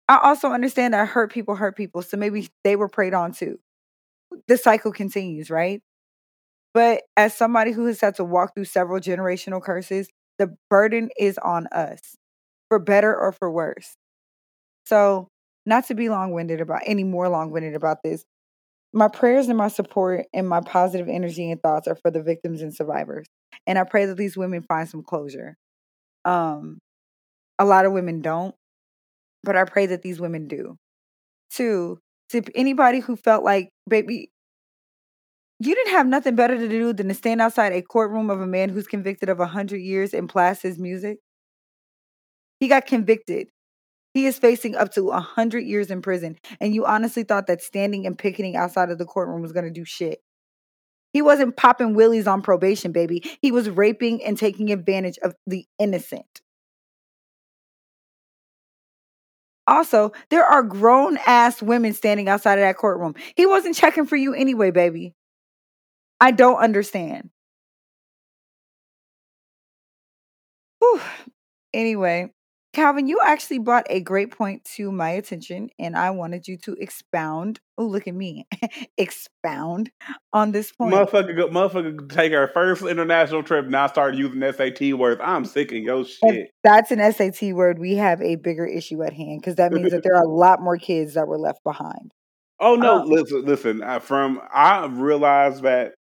I 0.07 0.19
also 0.23 0.49
understand 0.49 0.93
that 0.93 1.07
hurt 1.07 1.31
people 1.31 1.55
hurt 1.55 1.75
people 1.75 2.01
so 2.01 2.17
maybe 2.17 2.49
they 2.63 2.75
were 2.75 2.89
preyed 2.89 3.13
on 3.13 3.33
too. 3.33 3.59
The 4.47 4.57
cycle 4.57 4.91
continues 4.91 5.49
right? 5.49 5.81
But 6.73 7.03
as 7.15 7.33
somebody 7.33 7.71
who 7.71 7.85
has 7.85 8.01
had 8.01 8.15
to 8.15 8.25
walk 8.25 8.53
through 8.53 8.65
several 8.65 8.99
generational 8.99 9.63
curses, 9.63 10.09
the 10.37 10.57
burden 10.69 11.09
is 11.17 11.37
on 11.37 11.67
us, 11.67 12.17
for 12.67 12.79
better 12.79 13.15
or 13.15 13.31
for 13.31 13.49
worse. 13.49 13.95
So, 14.85 15.29
not 15.65 15.87
to 15.87 15.95
be 15.95 16.09
long 16.09 16.33
winded 16.33 16.59
about 16.59 16.81
any 16.85 17.05
more 17.05 17.29
long 17.29 17.49
winded 17.51 17.75
about 17.75 18.03
this, 18.03 18.25
my 18.95 19.09
prayers 19.09 19.49
and 19.49 19.57
my 19.57 19.67
support 19.67 20.25
and 20.33 20.47
my 20.47 20.61
positive 20.61 21.09
energy 21.09 21.51
and 21.51 21.61
thoughts 21.61 21.85
are 21.85 21.97
for 21.97 22.09
the 22.09 22.23
victims 22.23 22.61
and 22.61 22.73
survivors. 22.73 23.27
And 23.67 23.77
I 23.77 23.83
pray 23.83 24.05
that 24.05 24.15
these 24.15 24.37
women 24.37 24.63
find 24.63 24.87
some 24.87 25.03
closure. 25.03 25.57
Um, 26.23 26.79
a 27.59 27.65
lot 27.65 27.85
of 27.85 27.91
women 27.91 28.21
don't, 28.21 28.55
but 29.43 29.57
I 29.57 29.65
pray 29.65 29.85
that 29.87 30.01
these 30.01 30.21
women 30.21 30.47
do. 30.47 30.77
Two, 31.51 31.99
to 32.29 32.41
anybody 32.55 33.01
who 33.01 33.17
felt 33.17 33.43
like, 33.43 33.69
baby, 33.87 34.31
you 35.59 35.75
didn't 35.75 35.91
have 35.91 36.07
nothing 36.07 36.35
better 36.35 36.57
to 36.57 36.69
do 36.69 36.93
than 36.93 37.09
to 37.09 37.13
stand 37.13 37.41
outside 37.41 37.73
a 37.73 37.81
courtroom 37.81 38.29
of 38.29 38.39
a 38.39 38.47
man 38.47 38.69
who's 38.69 38.87
convicted 38.87 39.27
of 39.27 39.39
100 39.39 39.77
years 39.77 40.13
and 40.13 40.31
blast 40.31 40.63
his 40.63 40.79
music. 40.79 41.19
He 42.61 42.69
got 42.69 42.85
convicted. 42.85 43.47
He 44.15 44.27
is 44.27 44.39
facing 44.39 44.75
up 44.75 44.93
to 44.93 45.03
100 45.03 45.59
years 45.59 45.91
in 45.91 46.01
prison. 46.01 46.37
And 46.61 46.73
you 46.73 46.85
honestly 46.85 47.23
thought 47.23 47.47
that 47.47 47.61
standing 47.61 48.07
and 48.07 48.17
picketing 48.17 48.55
outside 48.55 48.89
of 48.89 48.97
the 48.97 49.03
courtroom 49.03 49.41
was 49.41 49.51
going 49.51 49.65
to 49.65 49.71
do 49.71 49.83
shit. 49.83 50.23
He 51.11 51.21
wasn't 51.21 51.57
popping 51.57 51.95
willies 51.95 52.25
on 52.25 52.41
probation, 52.41 52.93
baby. 52.93 53.21
He 53.41 53.51
was 53.51 53.69
raping 53.69 54.23
and 54.23 54.37
taking 54.37 54.71
advantage 54.71 55.17
of 55.17 55.35
the 55.45 55.65
innocent. 55.77 56.41
Also, 59.67 60.13
there 60.29 60.45
are 60.45 60.63
grown 60.63 61.17
ass 61.27 61.61
women 61.61 61.91
standing 61.91 62.29
outside 62.29 62.57
of 62.57 62.63
that 62.63 62.77
courtroom. 62.77 63.15
He 63.35 63.45
wasn't 63.45 63.75
checking 63.75 64.05
for 64.05 64.15
you 64.15 64.33
anyway, 64.33 64.71
baby. 64.71 65.13
I 66.21 66.31
don't 66.31 66.57
understand. 66.57 67.31
Whew. 70.79 71.01
Anyway, 71.73 72.31
Calvin, 72.75 73.07
you 73.07 73.21
actually 73.23 73.59
brought 73.59 73.87
a 73.89 74.01
great 74.01 74.31
point 74.37 74.65
to 74.75 74.91
my 74.91 75.11
attention, 75.11 75.69
and 75.79 75.95
I 75.95 76.11
wanted 76.11 76.45
you 76.45 76.57
to 76.57 76.73
expound. 76.73 77.61
Oh, 77.77 77.85
look 77.85 78.05
at 78.05 78.13
me, 78.13 78.47
expound 78.97 79.91
on 80.33 80.51
this 80.51 80.73
point. 80.73 80.93
Motherfucker, 80.93 81.35
go, 81.37 81.47
motherfucker, 81.47 82.09
take 82.09 82.33
our 82.33 82.49
first 82.49 82.83
international 82.83 83.43
trip. 83.43 83.67
Now 83.67 83.87
start 83.87 84.15
using 84.15 84.41
SAT 84.41 84.93
words. 84.97 85.21
I'm 85.23 85.45
sick 85.45 85.71
of 85.71 85.77
your 85.77 86.03
shit. 86.03 86.19
If 86.23 86.49
that's 86.65 86.91
an 86.91 86.99
SAT 87.13 87.53
word. 87.53 87.79
We 87.79 87.95
have 87.95 88.21
a 88.21 88.35
bigger 88.35 88.65
issue 88.65 89.01
at 89.03 89.13
hand 89.13 89.39
because 89.39 89.55
that 89.55 89.71
means 89.71 89.91
that 89.91 90.03
there 90.03 90.15
are 90.15 90.23
a 90.23 90.29
lot 90.29 90.61
more 90.61 90.77
kids 90.77 91.13
that 91.13 91.29
were 91.29 91.39
left 91.39 91.63
behind. 91.63 92.11
Oh 92.59 92.75
no! 92.75 93.03
Um, 93.03 93.09
listen, 93.09 93.45
listen. 93.45 93.83
Uh, 93.83 93.99
from 93.99 94.41
I 94.53 94.85
realized 94.87 95.63
that 95.63 95.93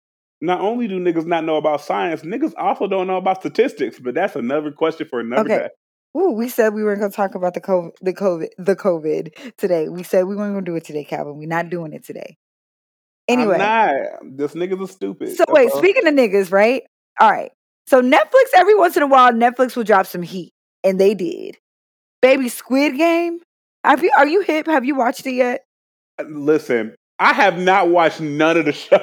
not 0.41 0.63
only 0.63 0.89
do 0.89 0.99
niggas 0.99 1.27
not 1.27 1.45
know 1.45 1.57
about 1.57 1.83
science, 1.83 2.23
niggas 2.23 2.55
also 2.57 2.87
don't 2.87 3.07
know 3.07 3.19
about 3.19 3.41
statistics. 3.41 3.99
But 3.99 4.15
that's 4.15 4.37
another 4.37 4.73
question 4.73 5.07
for 5.07 5.21
another 5.21 5.43
okay. 5.43 5.63
day. 5.65 5.69
Ooh, 6.17 6.33
we 6.33 6.49
said 6.49 6.75
we 6.75 6.85
weren't 6.85 7.01
going 7.01 7.11
to 7.11 7.17
talk 7.17 7.35
about 7.35 7.55
the 7.55 7.61
COVID, 7.61 7.93
the 8.03 8.13
COVID, 8.13 8.49
the 8.59 8.77
COVID 8.77 9.57
today. 9.57 9.89
We 9.89 10.03
said 10.03 10.27
we 10.27 10.37
weren't 10.37 10.55
going 10.55 10.65
to 10.65 10.71
do 10.71 10.77
it 10.77 10.85
today, 10.85 11.05
Calvin. 11.05 11.39
We're 11.39 11.49
not 11.49 11.71
doing 11.71 11.93
it 11.93 12.05
today. 12.05 12.37
Anyway, 13.29 13.57
this 13.57 14.53
niggas 14.55 14.83
are 14.83 14.89
stupid. 14.89 15.37
So 15.37 15.45
wait, 15.49 15.71
speaking 15.73 16.07
of 16.07 16.15
niggas, 16.15 16.53
right? 16.53 16.83
All 17.21 17.31
right. 17.31 17.53
So 17.87 18.03
Netflix, 18.03 18.51
every 18.55 18.75
once 18.75 18.97
in 18.97 19.03
a 19.03 19.07
while, 19.07 19.33
Netflix 19.33 19.77
will 19.77 19.85
drop 19.85 20.07
some 20.07 20.23
heat, 20.23 20.53
and 20.85 21.01
they 21.01 21.15
did. 21.15 21.57
Baby 22.21 22.49
Squid 22.49 22.97
Game. 22.97 23.41
Have 23.85 24.03
you? 24.03 24.11
Are 24.17 24.27
you 24.27 24.43
hip? 24.43 24.67
Have 24.67 24.85
you 24.85 24.95
watched 24.95 25.27
it 25.27 25.35
yet? 25.35 25.65
Uh, 26.19 26.25
listen, 26.29 26.95
I 27.23 27.35
have 27.35 27.57
not 27.57 27.89
watched 27.89 28.21
none 28.21 28.57
of 28.57 28.65
the 28.65 28.73
shows, 28.73 28.99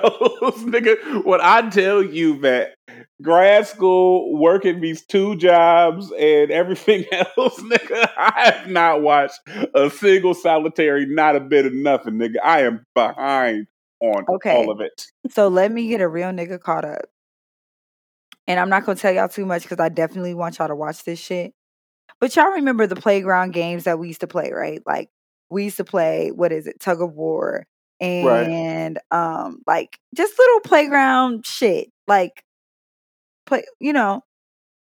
nigga. 0.65 1.23
When 1.23 1.39
I 1.41 1.69
tell 1.69 2.03
you 2.03 2.37
that 2.41 2.75
grad 3.21 3.65
school, 3.65 4.37
working 4.37 4.81
these 4.81 5.05
two 5.05 5.37
jobs, 5.37 6.11
and 6.11 6.51
everything 6.51 7.05
else, 7.13 7.61
nigga, 7.61 8.11
I 8.17 8.51
have 8.51 8.69
not 8.69 9.01
watched 9.01 9.39
a 9.73 9.89
single 9.89 10.33
solitary, 10.33 11.05
not 11.05 11.37
a 11.37 11.39
bit 11.39 11.65
of 11.65 11.71
nothing, 11.71 12.15
nigga. 12.15 12.35
I 12.43 12.63
am 12.63 12.85
behind 12.93 13.67
on 14.01 14.25
okay. 14.27 14.51
all 14.51 14.69
of 14.69 14.81
it. 14.81 15.05
So 15.29 15.47
let 15.47 15.71
me 15.71 15.87
get 15.87 16.01
a 16.01 16.07
real 16.07 16.31
nigga 16.31 16.59
caught 16.59 16.83
up. 16.83 17.05
And 18.47 18.59
I'm 18.59 18.69
not 18.69 18.85
gonna 18.85 18.97
tell 18.97 19.13
y'all 19.13 19.29
too 19.29 19.45
much 19.45 19.61
because 19.61 19.79
I 19.79 19.87
definitely 19.87 20.33
want 20.33 20.57
y'all 20.57 20.67
to 20.67 20.75
watch 20.75 21.05
this 21.05 21.19
shit. 21.19 21.53
But 22.19 22.35
y'all 22.35 22.51
remember 22.51 22.85
the 22.85 22.97
playground 22.97 23.53
games 23.53 23.85
that 23.85 23.97
we 23.97 24.07
used 24.07 24.21
to 24.21 24.27
play, 24.27 24.51
right? 24.51 24.81
Like 24.85 25.09
we 25.49 25.63
used 25.63 25.77
to 25.77 25.85
play, 25.85 26.31
what 26.31 26.51
is 26.51 26.67
it, 26.67 26.81
tug 26.81 27.01
of 27.01 27.13
war, 27.13 27.65
and 28.01 28.99
right. 29.11 29.43
um 29.43 29.59
like 29.67 29.99
just 30.15 30.37
little 30.39 30.59
playground 30.61 31.45
shit 31.45 31.89
like 32.07 32.43
play 33.45 33.63
you 33.79 33.93
know 33.93 34.23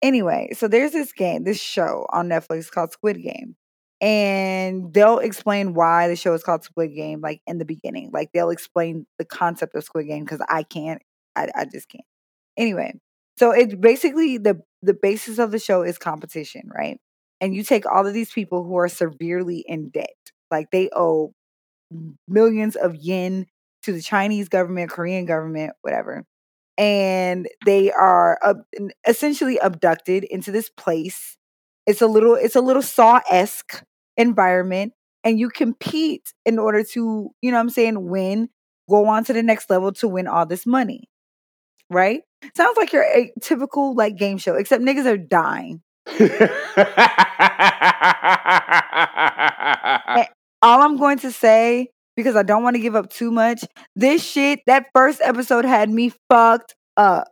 Anyway, 0.02 0.48
so 0.54 0.66
there's 0.66 0.92
this 0.92 1.12
game, 1.12 1.44
this 1.44 1.60
show 1.60 2.06
on 2.10 2.28
Netflix 2.28 2.70
called 2.70 2.92
Squid 2.92 3.22
Game. 3.22 3.56
And 4.00 4.94
they'll 4.94 5.18
explain 5.18 5.74
why 5.74 6.08
the 6.08 6.16
show 6.16 6.32
is 6.32 6.42
called 6.42 6.64
Squid 6.64 6.94
Game, 6.94 7.20
like 7.20 7.42
in 7.46 7.58
the 7.58 7.66
beginning. 7.66 8.10
Like 8.14 8.30
they'll 8.32 8.48
explain 8.48 9.06
the 9.18 9.26
concept 9.26 9.74
of 9.74 9.84
Squid 9.84 10.06
Game 10.06 10.24
because 10.24 10.40
I 10.48 10.62
can't, 10.62 11.02
I, 11.36 11.48
I 11.54 11.64
just 11.66 11.90
can't. 11.90 12.04
Anyway, 12.56 12.94
so 13.38 13.50
it's 13.50 13.74
basically 13.74 14.38
the 14.38 14.62
the 14.82 14.94
basis 14.94 15.38
of 15.38 15.50
the 15.50 15.58
show 15.58 15.82
is 15.82 15.98
competition, 15.98 16.62
right? 16.74 16.98
And 17.42 17.54
you 17.54 17.62
take 17.62 17.84
all 17.84 18.06
of 18.06 18.14
these 18.14 18.32
people 18.32 18.64
who 18.64 18.76
are 18.78 18.88
severely 18.88 19.62
in 19.66 19.90
debt, 19.90 20.16
like 20.50 20.70
they 20.70 20.88
owe 20.96 21.34
millions 22.28 22.76
of 22.76 22.96
yen 22.96 23.46
to 23.82 23.92
the 23.92 24.02
Chinese 24.02 24.48
government, 24.48 24.90
Korean 24.90 25.24
government, 25.24 25.72
whatever. 25.82 26.24
And 26.78 27.48
they 27.66 27.90
are 27.92 28.38
uh, 28.42 28.54
essentially 29.06 29.58
abducted 29.58 30.24
into 30.24 30.50
this 30.50 30.70
place. 30.70 31.36
It's 31.86 32.00
a 32.00 32.06
little 32.06 32.34
it's 32.34 32.56
a 32.56 32.60
little 32.60 32.82
saw-esque 32.82 33.82
environment 34.16 34.92
and 35.24 35.38
you 35.38 35.50
compete 35.50 36.32
in 36.46 36.58
order 36.58 36.82
to, 36.84 37.30
you 37.42 37.50
know 37.50 37.58
what 37.58 37.62
I'm 37.62 37.70
saying, 37.70 38.08
win, 38.08 38.48
go 38.88 39.06
on 39.06 39.24
to 39.24 39.32
the 39.32 39.42
next 39.42 39.68
level 39.68 39.92
to 39.94 40.08
win 40.08 40.26
all 40.26 40.46
this 40.46 40.66
money. 40.66 41.08
Right? 41.90 42.22
Sounds 42.54 42.76
like 42.76 42.92
your 42.92 43.02
a 43.02 43.32
typical 43.42 43.94
like 43.94 44.16
game 44.16 44.38
show, 44.38 44.54
except 44.54 44.82
niggas 44.82 45.06
are 45.06 45.18
dying. 45.18 45.82
all 50.62 50.82
I'm 50.82 50.96
going 50.96 51.18
to 51.18 51.30
say, 51.30 51.88
because 52.16 52.36
I 52.36 52.42
don't 52.42 52.62
want 52.62 52.76
to 52.76 52.82
give 52.82 52.94
up 52.94 53.10
too 53.10 53.30
much, 53.30 53.64
this 53.96 54.22
shit, 54.22 54.60
that 54.66 54.86
first 54.94 55.20
episode 55.22 55.64
had 55.64 55.90
me 55.90 56.12
fucked 56.28 56.74
up. 56.96 57.28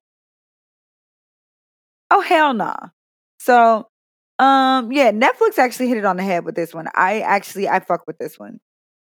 Oh 2.11 2.21
hell 2.21 2.55
nah. 2.55 2.77
So 3.39 3.89
um 4.39 4.93
yeah, 4.93 5.13
Netflix 5.13 5.59
actually 5.59 5.89
hit 5.89 5.99
it 5.99 6.05
on 6.05 6.17
the 6.17 6.23
head 6.23 6.45
with 6.45 6.55
this 6.55 6.73
one. 6.73 6.87
I 6.95 7.21
actually 7.21 7.69
I 7.69 7.81
fuck 7.81 8.07
with 8.07 8.19
this 8.19 8.39
one. 8.39 8.61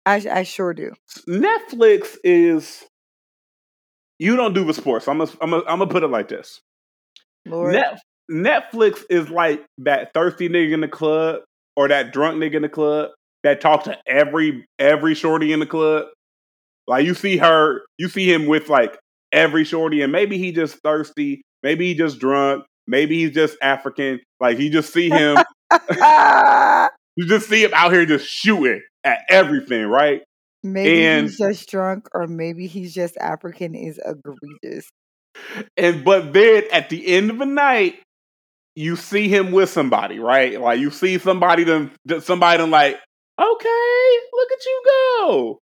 I 0.05 0.25
I 0.31 0.43
sure 0.43 0.73
do. 0.73 0.93
Netflix 1.27 2.17
is 2.23 2.83
you 4.17 4.35
don't 4.35 4.53
do 4.53 4.65
the 4.65 4.73
sports. 4.73 5.07
I'm 5.07 5.19
gonna 5.19 5.31
I'm 5.41 5.51
gonna 5.51 5.63
I'm 5.67 5.79
gonna 5.79 5.91
put 5.91 6.03
it 6.03 6.07
like 6.07 6.29
this. 6.29 6.61
Lord. 7.45 7.73
Net, 7.73 8.01
Netflix 8.31 9.03
is 9.09 9.29
like 9.29 9.65
that 9.79 10.13
thirsty 10.13 10.49
nigga 10.49 10.73
in 10.73 10.81
the 10.81 10.87
club 10.87 11.41
or 11.75 11.87
that 11.87 12.11
drunk 12.11 12.37
nigga 12.37 12.55
in 12.55 12.61
the 12.63 12.69
club 12.69 13.11
that 13.43 13.61
talks 13.61 13.85
to 13.85 13.97
every 14.07 14.65
every 14.77 15.15
shorty 15.15 15.53
in 15.53 15.59
the 15.59 15.65
club. 15.65 16.07
Like 16.87 17.05
you 17.05 17.13
see 17.13 17.37
her, 17.37 17.81
you 17.97 18.09
see 18.09 18.31
him 18.31 18.47
with 18.47 18.69
like 18.69 18.97
every 19.31 19.63
shorty, 19.63 20.01
and 20.01 20.11
maybe 20.11 20.37
he 20.37 20.51
just 20.51 20.77
thirsty, 20.83 21.41
maybe 21.63 21.87
he 21.87 21.93
just 21.95 22.19
drunk, 22.19 22.65
maybe 22.87 23.19
he's 23.19 23.33
just 23.33 23.57
African. 23.61 24.19
Like 24.39 24.59
you 24.59 24.69
just 24.69 24.91
see 24.91 25.09
him, 25.09 25.37
you 27.15 27.25
just 27.27 27.47
see 27.49 27.63
him 27.63 27.71
out 27.73 27.91
here 27.91 28.05
just 28.05 28.25
shooting 28.27 28.81
at 29.03 29.19
everything, 29.29 29.85
right? 29.85 30.21
Maybe 30.63 31.05
And- 31.05 31.27
he's 31.29 31.37
just 31.37 31.69
drunk, 31.69 32.07
or 32.13 32.27
maybe 32.27 32.67
he's 32.67 32.93
just 32.93 33.17
African 33.17 33.75
is 33.75 33.99
egregious. 34.03 34.89
And 35.77 36.03
but 36.03 36.33
then 36.33 36.63
at 36.71 36.89
the 36.89 37.07
end 37.07 37.29
of 37.29 37.37
the 37.37 37.45
night, 37.45 37.95
you 38.75 38.95
see 38.95 39.29
him 39.29 39.51
with 39.51 39.69
somebody, 39.69 40.19
right? 40.19 40.59
Like 40.59 40.79
you 40.79 40.89
see 40.91 41.17
somebody 41.17 41.63
then 41.63 41.91
somebody 42.21 42.57
them 42.61 42.71
like, 42.71 42.99
okay, 43.39 44.17
look 44.33 44.51
at 44.51 44.65
you 44.65 44.81
go. 44.85 45.59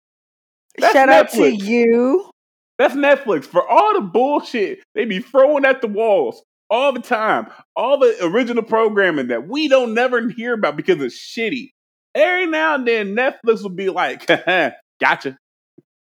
That's 0.79 0.93
Shout 0.93 1.09
out 1.09 1.29
to 1.31 1.49
you. 1.51 2.29
That's 2.77 2.95
Netflix. 2.95 3.45
For 3.45 3.67
all 3.67 3.93
the 3.95 4.01
bullshit 4.01 4.79
they 4.93 5.05
be 5.05 5.19
throwing 5.19 5.65
at 5.65 5.81
the 5.81 5.87
walls 5.87 6.43
all 6.69 6.93
the 6.93 7.01
time, 7.01 7.47
all 7.75 7.97
the 7.97 8.15
original 8.25 8.63
programming 8.63 9.27
that 9.27 9.47
we 9.47 9.67
don't 9.67 9.93
never 9.93 10.29
hear 10.29 10.53
about 10.53 10.75
because 10.75 11.01
it's 11.01 11.17
shitty. 11.17 11.71
Every 12.13 12.45
now 12.47 12.75
and 12.75 12.87
then, 12.87 13.15
Netflix 13.15 13.61
will 13.63 13.69
be 13.69 13.89
like, 13.89 14.25
"Gotcha," 14.99 15.37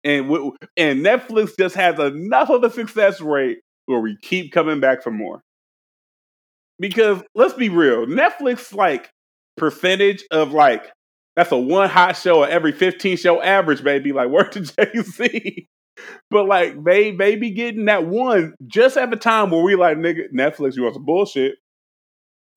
and 0.03 0.27
w- 0.27 0.55
and 0.77 1.05
Netflix 1.05 1.51
just 1.57 1.75
has 1.75 1.99
enough 1.99 2.49
of 2.49 2.63
a 2.63 2.69
success 2.69 3.21
rate 3.21 3.59
where 3.85 3.99
we 3.99 4.17
keep 4.21 4.51
coming 4.51 4.79
back 4.79 5.03
for 5.03 5.11
more. 5.11 5.41
Because 6.79 7.21
let's 7.35 7.53
be 7.53 7.69
real, 7.69 8.05
Netflix 8.05 8.73
like 8.73 9.09
percentage 9.57 10.23
of 10.31 10.51
like 10.51 10.91
that's 11.35 11.51
a 11.51 11.57
one 11.57 11.89
hot 11.89 12.17
show 12.17 12.43
of 12.43 12.49
every 12.49 12.71
15 12.71 13.17
show 13.17 13.41
average, 13.41 13.83
baby. 13.83 14.11
Like 14.11 14.29
word 14.29 14.51
to 14.53 14.61
Jay 14.61 15.01
Z. 15.01 15.67
But 16.29 16.47
like 16.47 16.83
they 16.83 17.11
they 17.11 17.35
be 17.35 17.51
getting 17.51 17.85
that 17.85 18.05
one 18.05 18.55
just 18.67 18.97
at 18.97 19.09
the 19.09 19.15
time 19.15 19.51
where 19.51 19.63
we 19.63 19.75
like 19.75 19.97
nigga 19.97 20.31
Netflix, 20.33 20.75
you 20.75 20.83
want 20.83 20.95
some 20.95 21.05
bullshit. 21.05 21.55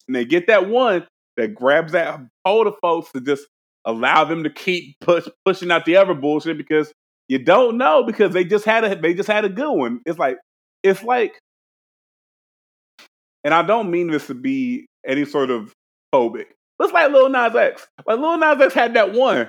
And 0.06 0.16
they 0.16 0.24
get 0.24 0.46
that 0.48 0.68
one 0.68 1.06
that 1.36 1.54
grabs 1.54 1.92
that 1.92 2.20
hold 2.44 2.66
of 2.66 2.74
folks 2.80 3.12
to 3.12 3.20
just 3.20 3.46
allow 3.84 4.24
them 4.24 4.44
to 4.44 4.50
keep 4.50 4.96
push 5.00 5.26
pushing 5.44 5.70
out 5.70 5.84
the 5.84 5.96
other 5.96 6.14
bullshit 6.14 6.58
because 6.58 6.92
you 7.28 7.38
don't 7.38 7.78
know 7.78 8.02
because 8.04 8.32
they 8.32 8.44
just 8.44 8.64
had 8.64 8.84
a 8.84 8.96
they 8.96 9.14
just 9.14 9.28
had 9.28 9.44
a 9.44 9.48
good 9.48 9.72
one. 9.72 10.00
It's 10.04 10.18
like 10.18 10.38
it's 10.82 11.02
like 11.02 11.38
and 13.44 13.54
I 13.54 13.62
don't 13.62 13.90
mean 13.90 14.10
this 14.10 14.26
to 14.26 14.34
be 14.34 14.86
any 15.06 15.24
sort 15.24 15.50
of 15.50 15.72
phobic. 16.14 16.46
It's 16.80 16.92
like 16.92 17.10
Lil 17.10 17.28
Nas 17.28 17.54
X. 17.54 17.86
Like 18.06 18.18
Lil 18.18 18.38
Nas 18.38 18.60
X 18.60 18.74
had 18.74 18.94
that 18.94 19.12
one. 19.12 19.48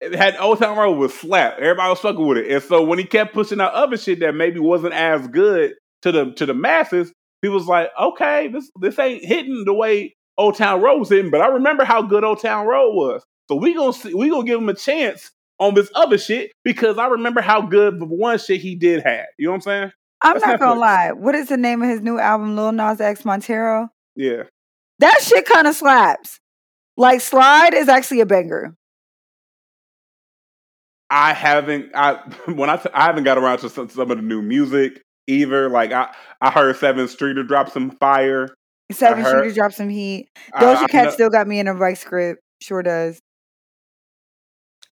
It 0.00 0.14
had 0.14 0.36
Old 0.36 0.58
Town 0.58 0.76
Road 0.76 0.98
was 0.98 1.14
slap. 1.14 1.58
Everybody 1.58 1.88
was 1.88 2.00
fucking 2.00 2.26
with 2.26 2.38
it. 2.38 2.50
And 2.50 2.62
so 2.62 2.84
when 2.84 2.98
he 2.98 3.04
kept 3.04 3.32
pushing 3.32 3.60
out 3.60 3.72
other 3.72 3.96
shit 3.96 4.20
that 4.20 4.34
maybe 4.34 4.60
wasn't 4.60 4.92
as 4.92 5.26
good 5.28 5.74
to 6.02 6.12
the 6.12 6.32
to 6.32 6.44
the 6.44 6.54
masses, 6.54 7.12
he 7.40 7.48
was 7.48 7.66
like, 7.66 7.90
okay, 7.98 8.48
this 8.48 8.70
this 8.80 8.98
ain't 8.98 9.24
hitting 9.24 9.64
the 9.64 9.72
way 9.72 10.14
Old 10.38 10.56
Town 10.56 10.82
Road 10.82 10.98
was 10.98 11.08
hitting, 11.08 11.30
but 11.30 11.40
I 11.40 11.48
remember 11.48 11.84
how 11.84 12.02
good 12.02 12.24
Old 12.24 12.40
Town 12.40 12.66
Road 12.66 12.94
was. 12.94 13.22
So 13.48 13.56
we 13.56 13.74
gonna 13.74 13.92
see, 13.92 14.12
we 14.12 14.28
gonna 14.28 14.44
give 14.44 14.60
him 14.60 14.68
a 14.68 14.74
chance 14.74 15.30
on 15.58 15.74
this 15.74 15.90
other 15.94 16.18
shit 16.18 16.52
because 16.62 16.98
I 16.98 17.06
remember 17.06 17.40
how 17.40 17.62
good 17.62 17.98
the 17.98 18.04
one 18.04 18.38
shit 18.38 18.60
he 18.60 18.74
did 18.74 19.02
have. 19.02 19.26
You 19.38 19.46
know 19.46 19.52
what 19.52 19.56
I'm 19.56 19.60
saying? 19.62 19.92
I'm 20.22 20.34
That's 20.34 20.46
not 20.46 20.60
gonna 20.60 20.80
lie. 20.80 21.12
What 21.12 21.34
is 21.34 21.48
the 21.48 21.56
name 21.56 21.82
of 21.82 21.88
his 21.88 22.00
new 22.00 22.18
album, 22.18 22.56
Lil 22.56 22.72
Nas 22.72 23.00
X 23.00 23.24
Montero? 23.24 23.88
Yeah. 24.14 24.44
That 24.98 25.20
shit 25.22 25.46
kind 25.46 25.66
of 25.66 25.74
slaps. 25.74 26.40
Like 26.96 27.20
Slide 27.20 27.74
is 27.74 27.88
actually 27.88 28.20
a 28.20 28.26
banger. 28.26 28.74
I 31.10 31.32
haven't 31.32 31.90
I 31.94 32.14
when 32.52 32.70
I 32.70 32.76
t- 32.76 32.88
I 32.92 33.04
haven't 33.04 33.24
got 33.24 33.38
around 33.38 33.58
to 33.58 33.68
some, 33.70 33.88
some 33.88 34.10
of 34.10 34.16
the 34.16 34.22
new 34.22 34.42
music 34.42 35.02
either. 35.26 35.68
Like 35.68 35.92
I 35.92 36.12
I 36.40 36.50
heard 36.50 36.74
Sevyn 36.76 37.08
Streeter 37.08 37.42
drop 37.42 37.70
some 37.70 37.90
fire. 37.92 38.54
Seven 38.92 39.22
heard- 39.22 39.44
Shooter 39.44 39.54
dropped 39.54 39.74
some 39.74 39.88
heat. 39.88 40.28
Doja 40.54 40.88
Cat 40.88 41.12
still 41.12 41.30
got 41.30 41.46
me 41.46 41.58
in 41.58 41.68
a 41.68 41.74
right 41.74 41.98
script. 41.98 42.40
Sure 42.60 42.82
does. 42.82 43.18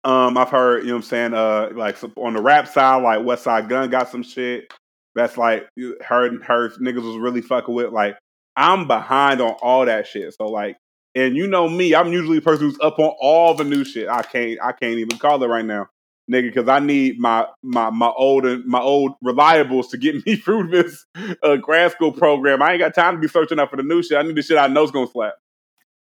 Um, 0.05 0.39
I've 0.39 0.51
heard, 0.51 0.83
you 0.83 0.89
know 0.91 0.95
what 0.95 0.99
I'm 0.99 1.03
saying, 1.03 1.35
uh, 1.35 1.71
like 1.75 1.97
some- 1.97 2.13
on 2.17 2.35
the 2.35 2.41
rap 2.41 2.69
side, 2.69 3.03
like 3.03 3.19
Westside 3.21 3.69
Gunn 3.69 3.91
got 3.91 4.09
some 4.09 4.23
shit 4.23 4.73
that's 5.15 5.37
like 5.37 5.69
you- 5.75 5.97
her 6.07 6.31
her 6.45 6.69
niggas 6.79 7.03
was 7.03 7.17
really 7.19 7.41
fucking 7.43 7.75
with. 7.75 7.91
Like, 7.93 8.17
I'm 8.57 8.87
behind 8.87 9.41
on 9.41 9.53
all 9.61 9.85
that 9.87 10.07
shit. 10.07 10.33
So 10.35 10.47
like, 10.47 10.77
and 11.19 11.37
you 11.37 11.47
know 11.47 11.69
me, 11.69 11.95
I'm 11.95 12.13
usually 12.13 12.39
the 12.39 12.45
person 12.45 12.67
who's 12.67 12.79
up 12.81 12.99
on 12.99 13.13
all 13.21 13.55
the 13.55 13.65
new 13.65 13.85
shit. 13.85 14.09
I 14.09 14.23
can't 14.23 14.59
I 14.63 14.73
can't 14.73 14.99
even 14.99 15.19
call 15.19 15.43
it 15.43 15.47
right 15.47 15.65
now, 15.65 15.89
nigga, 16.31 16.53
because 16.55 16.69
I 16.69 16.79
need 16.79 17.19
my 17.19 17.47
my 17.63 17.91
my 17.91 18.09
old 18.09 18.47
and 18.47 18.65
my 18.65 18.81
old 18.81 19.13
reliables 19.25 19.91
to 19.91 19.99
get 19.99 20.15
me 20.27 20.37
through 20.37 20.69
this 20.69 21.05
uh, 21.43 21.57
grad 21.57 21.93
school 21.93 22.13
program. 22.13 22.63
I 22.63 22.73
ain't 22.73 22.81
got 22.81 22.95
time 22.95 23.15
to 23.15 23.21
be 23.21 23.29
searching 23.29 23.59
up 23.59 23.71
for 23.71 23.77
the 23.77 23.83
new 23.83 24.03
shit. 24.03 24.19
I 24.19 24.23
need 24.23 24.37
the 24.37 24.43
shit 24.43 24.59
I 24.59 24.69
know's 24.69 24.91
gonna 24.91 25.09
slap. 25.09 25.35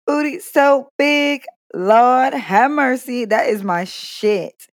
Booty 0.05 0.39
so 0.39 0.89
big. 0.97 1.43
Lord 1.73 2.33
have 2.33 2.71
mercy. 2.71 3.25
That 3.25 3.47
is 3.47 3.63
my 3.63 3.83
shit. 3.83 4.67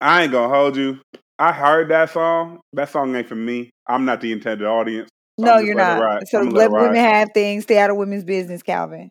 I 0.00 0.22
ain't 0.22 0.32
gonna 0.32 0.52
hold 0.52 0.76
you. 0.76 1.00
I 1.38 1.52
heard 1.52 1.90
that 1.90 2.10
song. 2.10 2.60
That 2.72 2.88
song 2.88 3.14
ain't 3.14 3.28
for 3.28 3.34
me. 3.34 3.70
I'm 3.86 4.04
not 4.04 4.20
the 4.20 4.32
intended 4.32 4.66
audience. 4.66 5.08
So 5.38 5.46
no, 5.46 5.58
you're 5.58 5.74
not. 5.74 6.28
So 6.28 6.40
let 6.40 6.52
let 6.52 6.70
women 6.70 6.96
have 6.96 7.30
things. 7.32 7.64
Stay 7.64 7.78
out 7.78 7.90
of 7.90 7.96
women's 7.96 8.24
business, 8.24 8.62
Calvin. 8.62 9.10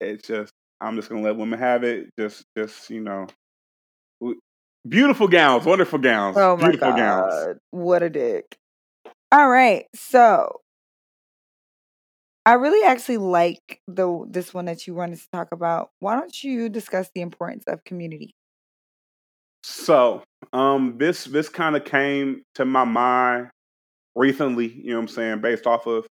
It's 0.00 0.26
just 0.26 0.52
I'm 0.80 0.96
just 0.96 1.08
gonna 1.08 1.22
let 1.22 1.36
women 1.36 1.58
have 1.58 1.84
it. 1.84 2.08
Just 2.18 2.44
just 2.56 2.90
you 2.90 3.00
know, 3.00 3.26
beautiful 4.88 5.28
gowns, 5.28 5.64
wonderful 5.64 5.98
gowns, 5.98 6.36
Oh 6.36 6.56
my 6.56 6.70
beautiful 6.70 6.92
god, 6.92 6.96
gowns. 6.96 7.58
what 7.70 8.02
a 8.02 8.10
dick! 8.10 8.56
All 9.32 9.48
right, 9.48 9.86
so 9.94 10.60
I 12.46 12.54
really 12.54 12.86
actually 12.86 13.18
like 13.18 13.80
the 13.86 14.24
this 14.30 14.54
one 14.54 14.64
that 14.66 14.86
you 14.86 14.94
wanted 14.94 15.18
to 15.18 15.28
talk 15.32 15.48
about. 15.52 15.90
Why 16.00 16.14
don't 16.18 16.42
you 16.42 16.68
discuss 16.68 17.10
the 17.14 17.20
importance 17.20 17.64
of 17.66 17.84
community? 17.84 18.34
So 19.62 20.22
um, 20.52 20.96
this 20.98 21.24
this 21.24 21.48
kind 21.48 21.76
of 21.76 21.84
came 21.84 22.42
to 22.54 22.64
my 22.64 22.84
mind 22.84 23.50
recently. 24.14 24.68
You 24.68 24.92
know 24.92 24.96
what 24.96 25.02
I'm 25.02 25.08
saying, 25.08 25.40
based 25.40 25.66
off 25.66 25.86
of 25.86 26.06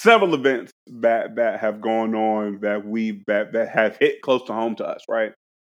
several 0.00 0.34
events 0.34 0.72
that 0.86 1.36
that 1.36 1.60
have 1.60 1.80
gone 1.80 2.14
on 2.14 2.60
that 2.60 2.86
we 2.86 3.22
that 3.26 3.52
that 3.52 3.68
have 3.68 3.96
hit 3.98 4.22
close 4.22 4.42
to 4.44 4.52
home 4.52 4.74
to 4.76 4.86
us, 4.86 5.02
right? 5.08 5.32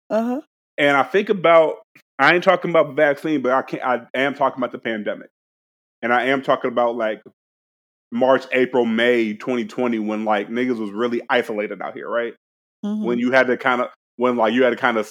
Uh 0.09 0.23
huh. 0.23 0.41
And 0.77 0.97
I 0.97 1.03
think 1.03 1.29
about 1.29 1.77
I 2.19 2.33
ain't 2.33 2.43
talking 2.43 2.69
about 2.71 2.87
the 2.87 2.93
vaccine, 2.93 3.41
but 3.41 3.51
I 3.53 3.61
can 3.61 3.79
I 3.81 4.01
am 4.13 4.33
talking 4.35 4.59
about 4.59 4.71
the 4.71 4.79
pandemic. 4.79 5.29
And 6.01 6.13
I 6.13 6.25
am 6.25 6.41
talking 6.41 6.69
about 6.71 6.95
like 6.95 7.21
March, 8.11 8.45
April, 8.53 8.85
May 8.85 9.33
2020 9.33 9.99
when 9.99 10.25
like 10.25 10.49
niggas 10.49 10.77
was 10.77 10.91
really 10.91 11.21
isolated 11.29 11.81
out 11.81 11.93
here, 11.95 12.09
right? 12.09 12.33
Mhm. 12.85 13.03
When 13.03 13.19
you 13.19 13.31
had 13.31 13.47
to 13.47 13.57
kind 13.57 13.81
of 13.81 13.89
when 14.17 14.35
like 14.37 14.53
you 14.53 14.63
had 14.63 14.71
to 14.71 14.75
kind 14.77 14.97
of 14.97 15.09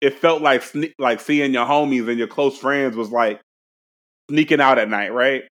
it 0.00 0.14
felt 0.14 0.42
like 0.42 0.62
sne- 0.62 0.92
like 0.98 1.20
seeing 1.20 1.54
your 1.54 1.66
homies 1.66 2.08
and 2.08 2.18
your 2.18 2.28
close 2.28 2.58
friends 2.58 2.96
was 2.96 3.10
like 3.10 3.40
sneaking 4.30 4.60
out 4.60 4.78
at 4.78 4.88
night, 4.88 5.12
right? 5.12 5.44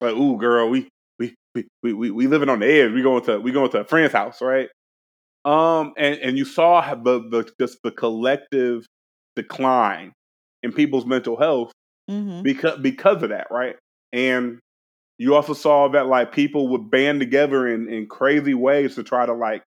Like, 0.00 0.14
ooh, 0.14 0.38
girl, 0.38 0.68
we 0.68 0.88
we 1.82 1.92
we 1.92 2.10
we 2.10 2.26
living 2.26 2.48
on 2.48 2.60
the 2.60 2.66
edge. 2.66 2.92
We 2.92 3.02
going 3.02 3.24
to 3.24 3.38
we 3.40 3.52
going 3.52 3.70
to 3.72 3.80
a 3.80 3.84
friend's 3.84 4.12
house, 4.12 4.40
right? 4.42 4.68
Um, 5.44 5.92
and 5.96 6.16
and 6.20 6.38
you 6.38 6.44
saw 6.44 6.94
the 6.94 7.20
the 7.30 7.50
just 7.60 7.78
the 7.82 7.90
collective 7.90 8.84
decline 9.36 10.12
in 10.62 10.72
people's 10.72 11.06
mental 11.06 11.36
health 11.36 11.72
Mhm. 12.10 12.42
because 12.42 12.78
because 12.80 13.22
of 13.22 13.30
that, 13.30 13.48
right? 13.50 13.76
And 14.12 14.58
you 15.18 15.34
also 15.34 15.54
saw 15.54 15.88
that 15.88 16.06
like 16.06 16.32
people 16.32 16.68
would 16.68 16.90
band 16.90 17.20
together 17.20 17.66
in 17.68 17.88
in 17.88 18.06
crazy 18.08 18.54
ways 18.54 18.94
to 18.96 19.02
try 19.02 19.26
to 19.26 19.34
like 19.34 19.62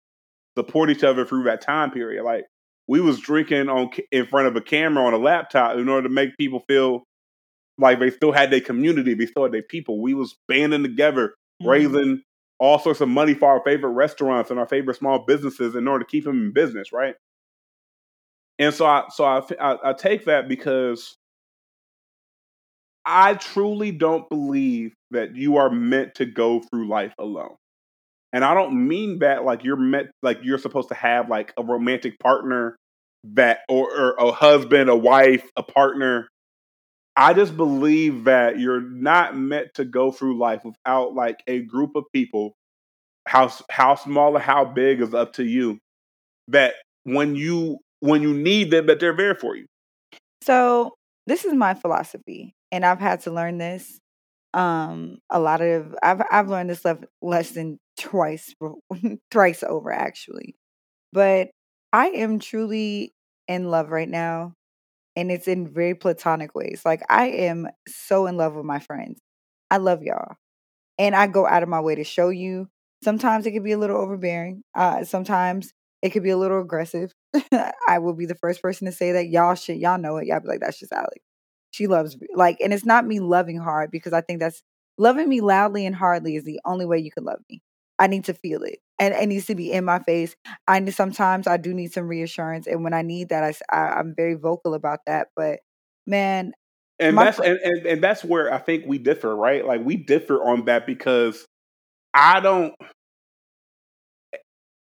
support 0.57 0.91
each 0.91 1.05
other 1.05 1.25
through 1.25 1.45
that 1.45 1.61
time 1.61 1.91
period. 1.91 2.25
Like 2.25 2.47
we 2.89 3.01
was 3.01 3.21
drinking 3.21 3.69
on 3.69 3.91
in 4.11 4.27
front 4.27 4.49
of 4.49 4.57
a 4.57 4.61
camera 4.61 5.05
on 5.05 5.15
a 5.15 5.19
laptop 5.19 5.77
in 5.77 5.89
order 5.89 6.09
to 6.09 6.15
make 6.15 6.37
people 6.39 6.65
feel 6.69 7.05
like 7.79 8.01
they 8.01 8.11
still 8.11 8.33
had 8.33 8.51
their 8.51 8.61
community, 8.61 9.15
they 9.15 9.27
still 9.27 9.45
had 9.45 9.53
their 9.53 9.63
people. 9.63 10.01
We 10.03 10.15
was 10.15 10.37
banding 10.49 10.83
together, 10.83 11.35
Mhm. 11.63 11.69
raising 11.69 12.23
all 12.61 12.79
sorts 12.79 13.01
of 13.01 13.09
money 13.09 13.35
for 13.35 13.49
our 13.49 13.63
favorite 13.65 13.91
restaurants 13.93 14.51
and 14.51 14.59
our 14.59 14.67
favorite 14.67 14.97
small 14.97 15.21
businesses 15.27 15.75
in 15.77 15.87
order 15.89 16.05
to 16.05 16.11
keep 16.11 16.25
them 16.25 16.41
in 16.43 16.53
business, 16.53 16.93
right? 16.93 17.15
And 18.59 18.75
so 18.75 18.87
I 18.87 19.05
so 19.11 19.25
I 19.25 19.43
I, 19.61 19.91
I 19.91 19.93
take 19.93 20.25
that 20.25 20.49
because 20.49 21.17
I 23.05 23.35
truly 23.35 23.91
don't 23.93 24.29
believe 24.29 24.93
that 25.11 25.35
you 25.37 25.57
are 25.57 25.71
meant 25.71 26.17
to 26.17 26.27
go 26.27 26.61
through 26.61 26.89
life 26.89 27.15
alone. 27.19 27.57
And 28.33 28.45
I 28.45 28.55
don't 28.55 28.89
mean 28.89 29.21
that 29.21 29.45
like 29.45 29.65
you're 29.65 29.77
meant 29.77 30.11
like 30.23 30.41
you're 30.43 30.59
supposed 30.59 30.89
to 30.89 30.95
have 30.95 31.29
like 31.31 31.53
a 31.59 31.65
romantic 31.65 32.19
partner 32.21 32.77
that 33.25 33.61
or, 33.69 33.91
or 33.93 34.15
a 34.19 34.33
husband, 34.33 34.91
a 34.91 34.97
wife, 34.97 35.45
a 35.57 35.63
partner. 35.63 36.29
I 37.19 37.35
just 37.35 37.57
believe 37.57 38.25
that 38.25 38.61
you're 38.61 38.81
not 38.81 39.37
meant 39.37 39.75
to 39.75 39.85
go 39.85 40.13
through 40.13 40.39
life 40.39 40.65
without 40.65 41.15
like 41.15 41.43
a 41.49 41.59
group 41.59 41.97
of 41.97 42.05
people, 42.15 42.55
how 43.27 43.53
how 43.69 43.97
small 43.97 44.37
or 44.37 44.41
how 44.41 44.65
big 44.65 45.01
is 45.01 45.13
up 45.15 45.33
to 45.33 45.45
you. 45.45 45.81
That 46.47 46.75
when 47.03 47.35
you 47.35 47.79
when 47.99 48.23
you 48.23 48.33
need 48.33 48.71
them, 48.71 48.87
that 48.87 49.01
they're 49.01 49.17
there 49.17 49.35
for 49.35 49.57
you. 49.57 49.67
So 50.45 50.95
this 51.27 51.45
is 51.45 51.55
my 51.55 51.75
philosophy, 51.75 52.55
and 52.71 52.87
I've 52.87 53.01
had 53.01 53.23
to 53.23 53.33
learn 53.33 53.59
this. 53.59 53.99
Um, 54.55 55.19
a 55.29 55.41
lot 55.41 55.61
of 55.61 55.97
I've 56.01 56.23
I've 56.31 56.49
learned 56.49 56.71
this 56.71 56.85
le- 56.85 57.01
lesson 57.21 57.81
twice, 57.99 58.55
thrice 59.33 59.65
over 59.65 59.91
actually. 59.91 60.55
But 61.13 61.51
I 61.93 62.11
am 62.11 62.39
truly 62.39 63.13
in 63.49 63.73
love 63.73 63.91
right 63.91 64.09
now, 64.09 64.55
and 65.19 65.33
it's 65.33 65.49
in 65.49 65.67
very 65.67 65.97
platonic 65.97 66.55
ways. 66.55 66.83
Like 66.85 67.03
I 67.09 67.27
am 67.27 67.67
so 67.89 68.27
in 68.27 68.37
love 68.37 68.55
with 68.55 68.65
my 68.65 68.79
friends. 68.79 69.21
I 69.71 69.79
love 69.79 70.03
y'all, 70.03 70.37
and 70.97 71.17
I 71.17 71.27
go 71.27 71.47
out 71.47 71.65
of 71.65 71.69
my 71.69 71.81
way 71.81 71.97
to 71.97 72.05
show 72.05 72.29
you. 72.29 72.69
Sometimes 73.03 73.47
it 73.47 73.53
could 73.53 73.65
be 73.65 73.73
a 73.73 73.79
little 73.79 73.97
overbearing. 73.99 74.63
Uh, 74.77 75.05
sometimes 75.05 75.73
it 76.03 76.11
could 76.11 76.23
be 76.23 76.31
a 76.31 76.37
little 76.37 76.61
aggressive. 76.61 77.13
I 77.89 77.99
will 77.99 78.15
be 78.15 78.27
the 78.27 78.37
first 78.37 78.63
person 78.63 78.87
to 78.87 78.93
say 78.93 79.13
that 79.13 79.29
y'all 79.29 79.57
shit, 79.57 79.79
y'all 79.79 79.99
know 79.99 80.17
it. 80.19 80.27
Y'all 80.27 80.41
be 80.41 80.49
like, 80.49 80.61
that's 80.61 80.79
just 80.79 80.93
Alex. 80.93 81.19
She 81.71 81.87
loves 81.87 82.19
me. 82.21 82.29
Like, 82.35 82.59
and 82.61 82.73
it's 82.73 82.87
not 82.87 83.07
me 83.07 83.21
loving 83.21 83.59
hard 83.59 83.91
because 83.91 84.13
I 84.13 84.21
think 84.21 84.41
that's 84.41 84.63
loving 84.97 85.29
me 85.29 85.41
loudly 85.41 85.85
and 85.85 85.95
hardly 85.95 86.37
is 86.37 86.45
the 86.45 86.61
only 86.65 86.87
way 86.87 86.99
you 86.99 87.11
can 87.11 87.25
love 87.25 87.41
me. 87.51 87.61
I 87.99 88.07
need 88.07 88.25
to 88.25 88.35
feel 88.35 88.63
it, 88.63 88.79
and 88.99 89.15
it 89.15 89.27
needs 89.27 89.47
to 89.47 89.55
be 89.55 89.73
in 89.73 89.85
my 89.85 89.99
face. 90.01 90.37
I 90.67 90.81
need, 90.81 90.95
sometimes 90.95 91.47
I 91.47 91.57
do 91.57 91.75
need 91.75 91.93
some 91.93 92.09
reassurance, 92.09 92.67
and 92.67 92.85
when 92.85 92.95
I 92.95 93.03
need 93.03 93.31
that, 93.31 93.45
I, 93.45 93.77
I 93.77 94.01
am 94.01 94.15
very 94.17 94.35
vocal 94.35 94.75
about 94.75 95.01
that. 95.07 95.29
But 95.37 95.61
man, 96.07 96.53
and 96.99 97.21
that's 97.21 97.39
and, 97.39 97.59
and 97.63 97.87
and 97.87 98.03
that's 98.03 98.25
where 98.25 98.53
I 98.53 98.59
think 98.59 98.85
we 98.87 98.99
differ, 98.99 99.35
right? 99.35 99.65
Like 99.65 99.85
we 99.85 99.97
differ 99.97 100.43
on 100.43 100.65
that 100.67 100.87
because 100.87 101.47
I 102.15 102.41
don't 102.41 102.75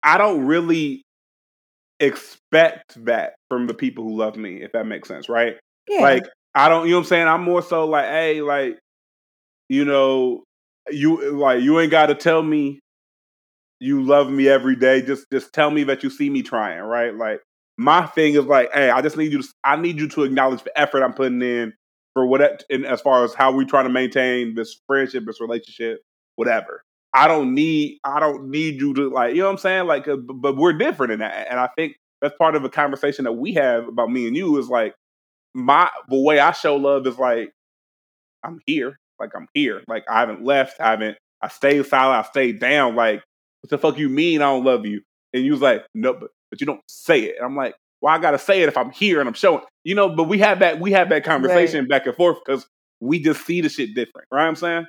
I 0.03 0.19
don't 0.19 0.47
really 0.47 1.03
expect 2.01 3.05
that 3.05 3.35
from 3.49 3.67
the 3.67 3.75
people 3.75 4.05
who 4.05 4.17
love 4.17 4.37
me, 4.37 4.63
if 4.63 4.73
that 4.73 4.87
makes 4.87 5.09
sense, 5.09 5.29
right? 5.29 5.57
yeah, 5.89 6.03
Like 6.03 6.25
I 6.55 6.69
don't, 6.69 6.87
you 6.87 6.93
know 6.93 6.99
what 6.99 7.05
I'm 7.05 7.09
saying? 7.09 7.29
I'm 7.29 7.43
more 7.43 7.63
so 7.63 7.87
like, 7.87 8.07
hey, 8.07 8.43
like, 8.43 8.79
you 9.69 9.85
know, 9.85 10.45
you 10.91 11.33
like 11.33 11.63
you 11.63 11.81
ain't 11.81 11.91
got 11.91 12.07
to 12.07 12.15
tell 12.15 12.43
me 12.43 12.81
you 13.85 14.03
love 14.03 14.31
me 14.31 14.49
every 14.49 14.77
day. 14.77 15.03
Just 15.03 15.27
just 15.31 15.53
tell 15.53 15.71
me 15.71 15.85
that 15.85 16.03
you 16.03 16.11
see 16.11 16.31
me 16.31 16.43
trying, 16.43 16.81
right? 16.81 17.15
Like 17.15 17.41
my 17.77 18.07
thing 18.07 18.35
is 18.35 18.45
like, 18.47 18.73
hey, 18.73 18.91
I 18.91 19.03
just 19.03 19.17
need 19.17 19.33
you 19.33 19.43
to 19.43 19.49
I 19.65 19.77
need 19.77 19.99
you 20.01 20.09
to 20.09 20.25
acknowledge 20.25 20.63
the 20.63 20.77
effort 20.79 21.03
I'm 21.03 21.13
putting 21.13 21.43
in 21.43 21.73
for 22.15 22.27
what 22.27 22.65
and 22.71 22.87
as 22.87 23.01
far 23.01 23.25
as 23.25 23.35
how 23.35 23.53
we 23.53 23.65
trying 23.65 23.85
to 23.85 23.91
maintain 23.91 24.55
this 24.55 24.81
friendship, 24.87 25.25
this 25.27 25.41
relationship, 25.41 25.99
whatever. 26.37 26.83
I 27.13 27.29
don't 27.29 27.55
need 27.55 27.99
I 28.05 28.21
don't 28.21 28.51
need 28.51 28.81
you 28.81 28.95
to 28.95 29.11
like, 29.11 29.35
you 29.35 29.41
know 29.41 29.47
what 29.47 29.53
I'm 29.53 29.59
saying? 29.59 29.87
Like 29.87 30.09
uh, 30.09 30.17
but 30.17 30.57
we're 30.57 30.73
different 30.73 31.13
in 31.13 31.19
that. 31.21 31.47
And 31.51 31.61
I 31.61 31.69
think 31.77 31.97
that's 32.23 32.37
part 32.39 32.55
of 32.57 32.65
a 32.65 32.71
conversation 32.71 33.25
that 33.25 33.33
we 33.33 33.55
have 33.55 33.87
about 33.87 34.11
me 34.11 34.27
and 34.27 34.37
you 34.37 34.59
is 34.59 34.69
like 34.69 34.95
my 35.55 35.89
the 36.09 36.19
way 36.19 36.39
I 36.39 36.53
show 36.53 36.77
love 36.77 37.07
is 37.07 37.19
like 37.19 37.53
I'm 38.45 38.61
here. 38.67 38.99
Like 39.21 39.31
I'm 39.37 39.49
here. 39.55 39.83
Like 39.89 40.05
I 40.09 40.21
haven't 40.21 40.45
left. 40.45 40.81
I 40.81 40.91
haven't. 40.91 41.19
I 41.43 41.49
stayed 41.49 41.85
silent. 41.87 42.25
I 42.27 42.29
stayed 42.29 42.61
down. 42.61 42.97
Like 42.97 43.23
what 43.65 43.71
the 43.71 43.79
fuck 43.79 43.99
you 43.99 44.11
mean 44.11 44.43
I 44.43 44.45
don't 44.45 44.63
love 44.63 44.85
you? 44.85 45.01
And 45.33 45.43
you 45.43 45.53
was 45.53 45.63
like, 45.63 45.87
no, 45.95 46.13
but 46.13 46.29
but 46.51 46.61
you 46.61 46.67
don't 46.67 46.83
say 46.87 47.21
it. 47.21 47.37
And 47.39 47.47
I'm 47.47 47.57
like, 47.57 47.75
well, 48.03 48.15
I 48.15 48.19
gotta 48.19 48.39
say 48.39 48.63
it 48.63 48.69
if 48.69 48.77
I'm 48.77 48.91
here 48.91 49.21
and 49.21 49.29
I'm 49.29 49.35
showing. 49.35 49.63
You 49.85 49.95
know, 49.95 50.11
but 50.11 50.25
we 50.25 50.39
have 50.41 50.59
that 50.59 50.81
we 50.81 50.93
have 50.93 51.09
that 51.09 51.25
conversation 51.25 51.89
back 51.89 52.07
and 52.07 52.15
forth 52.15 52.39
because 52.45 52.67
we 53.01 53.21
just 53.21 53.45
see 53.47 53.63
the 53.63 53.71
shit 53.71 53.95
different. 53.95 54.29
Right? 54.31 54.47
I'm 54.47 54.55
saying. 54.55 54.85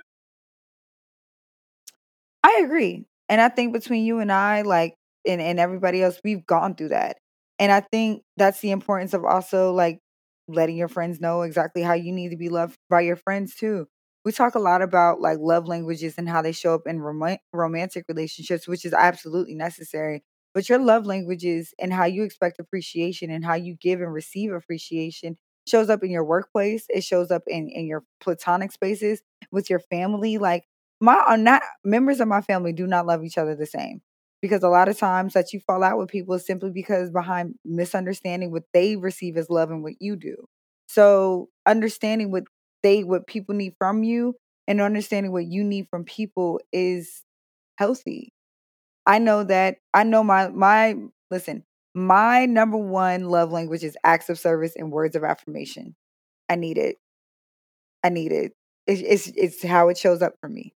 I 2.44 2.64
agree. 2.66 3.06
And 3.30 3.40
I 3.40 3.48
think 3.48 3.72
between 3.72 4.06
you 4.06 4.20
and 4.20 4.30
I, 4.30 4.64
like, 4.64 4.94
and, 5.26 5.42
and 5.42 5.58
everybody 5.58 6.04
else, 6.04 6.20
we've 6.24 6.46
gone 6.46 6.76
through 6.76 6.90
that. 6.90 7.16
And 7.58 7.72
I 7.72 7.80
think 7.80 8.24
that's 8.36 8.60
the 8.60 8.72
importance 8.72 9.14
of 9.14 9.24
also 9.24 9.72
like 9.72 10.00
letting 10.50 10.76
your 10.76 10.90
friends 10.90 11.22
know 11.22 11.44
exactly 11.44 11.82
how 11.82 11.94
you 11.94 12.12
need 12.12 12.32
to 12.32 12.38
be 12.38 12.50
loved 12.50 12.76
by 12.90 13.02
your 13.02 13.16
friends 13.16 13.56
too. 13.56 13.88
We 14.26 14.32
talk 14.32 14.56
a 14.56 14.60
lot 14.60 14.82
about 14.82 15.22
like 15.22 15.38
love 15.40 15.68
languages 15.68 16.16
and 16.18 16.28
how 16.28 16.42
they 16.42 16.52
show 16.52 16.74
up 16.74 16.88
in 16.88 17.00
rom- 17.00 17.38
romantic 17.54 18.06
relationships, 18.10 18.68
which 18.68 18.86
is 18.86 18.94
absolutely 18.94 19.56
necessary. 19.56 20.24
But 20.54 20.68
your 20.70 20.80
love 20.80 21.06
languages 21.06 21.74
and 21.80 21.94
how 21.94 22.06
you 22.06 22.24
expect 22.24 22.60
appreciation 22.60 23.30
and 23.30 23.46
how 23.46 23.56
you 23.56 23.76
give 23.76 24.02
and 24.02 24.12
receive 24.14 24.52
appreciation 24.52 25.38
shows 25.68 25.90
up 25.90 26.04
in 26.04 26.12
your 26.12 26.24
workplace. 26.24 26.86
It 26.90 27.04
shows 27.04 27.30
up 27.32 27.44
in, 27.48 27.70
in 27.70 27.86
your 27.88 28.04
platonic 28.22 28.72
spaces 28.72 29.22
with 29.52 29.70
your 29.70 29.80
family. 29.80 30.38
Like 30.38 30.64
my 31.00 31.16
are 31.28 31.38
not 31.38 31.62
members 31.84 32.20
of 32.20 32.28
my 32.28 32.42
family 32.42 32.74
do 32.74 32.88
not 32.88 33.06
love 33.06 33.24
each 33.24 33.38
other 33.38 33.56
the 33.56 33.66
same 33.66 34.02
because 34.42 34.64
a 34.64 34.70
lot 34.70 34.88
of 34.90 34.98
times 34.98 35.34
that 35.34 35.54
you 35.54 35.60
fall 35.60 35.84
out 35.84 35.98
with 35.98 36.10
people 36.10 36.36
is 36.36 36.46
simply 36.46 36.72
because 36.72 37.12
behind 37.12 37.56
misunderstanding 37.66 38.52
what 38.52 38.64
they 38.74 38.96
receive 38.96 39.38
as 39.38 39.50
love 39.50 39.72
and 39.72 39.84
what 39.84 39.94
you 40.00 40.16
do 40.16 40.46
so 40.88 41.50
understanding 41.66 42.32
what 42.32 42.44
they 42.86 43.04
what 43.04 43.28
people 43.28 43.56
need 43.56 43.74
from 43.80 44.04
you 44.04 44.36
and 44.68 44.82
understanding 44.82 45.32
what 45.32 45.46
you 45.46 45.64
need 45.64 45.88
from 45.90 46.06
people 46.06 46.60
is 46.72 47.24
healthy 47.78 48.34
i 49.06 49.20
know 49.20 49.44
that 49.44 49.78
i 49.94 50.04
know 50.04 50.24
my 50.24 50.50
my 50.50 50.96
listen 51.32 51.64
my 51.96 52.46
number 52.46 52.78
one 52.78 53.26
love 53.26 53.52
language 53.52 53.84
is 53.84 53.98
acts 54.04 54.30
of 54.30 54.40
service 54.40 54.74
and 54.78 54.92
words 54.92 55.16
of 55.16 55.24
affirmation 55.24 55.96
i 56.50 56.56
need 56.56 56.78
it 56.78 56.98
I 58.04 58.10
need 58.10 58.32
it. 58.32 58.54
It's, 58.88 59.02
it's 59.02 59.36
it's 59.36 59.64
how 59.64 59.90
it 59.90 59.98
shows 59.98 60.22
up 60.22 60.36
for 60.40 60.48
me. 60.48 60.74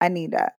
I 0.00 0.08
need 0.08 0.32
that. 0.32 0.54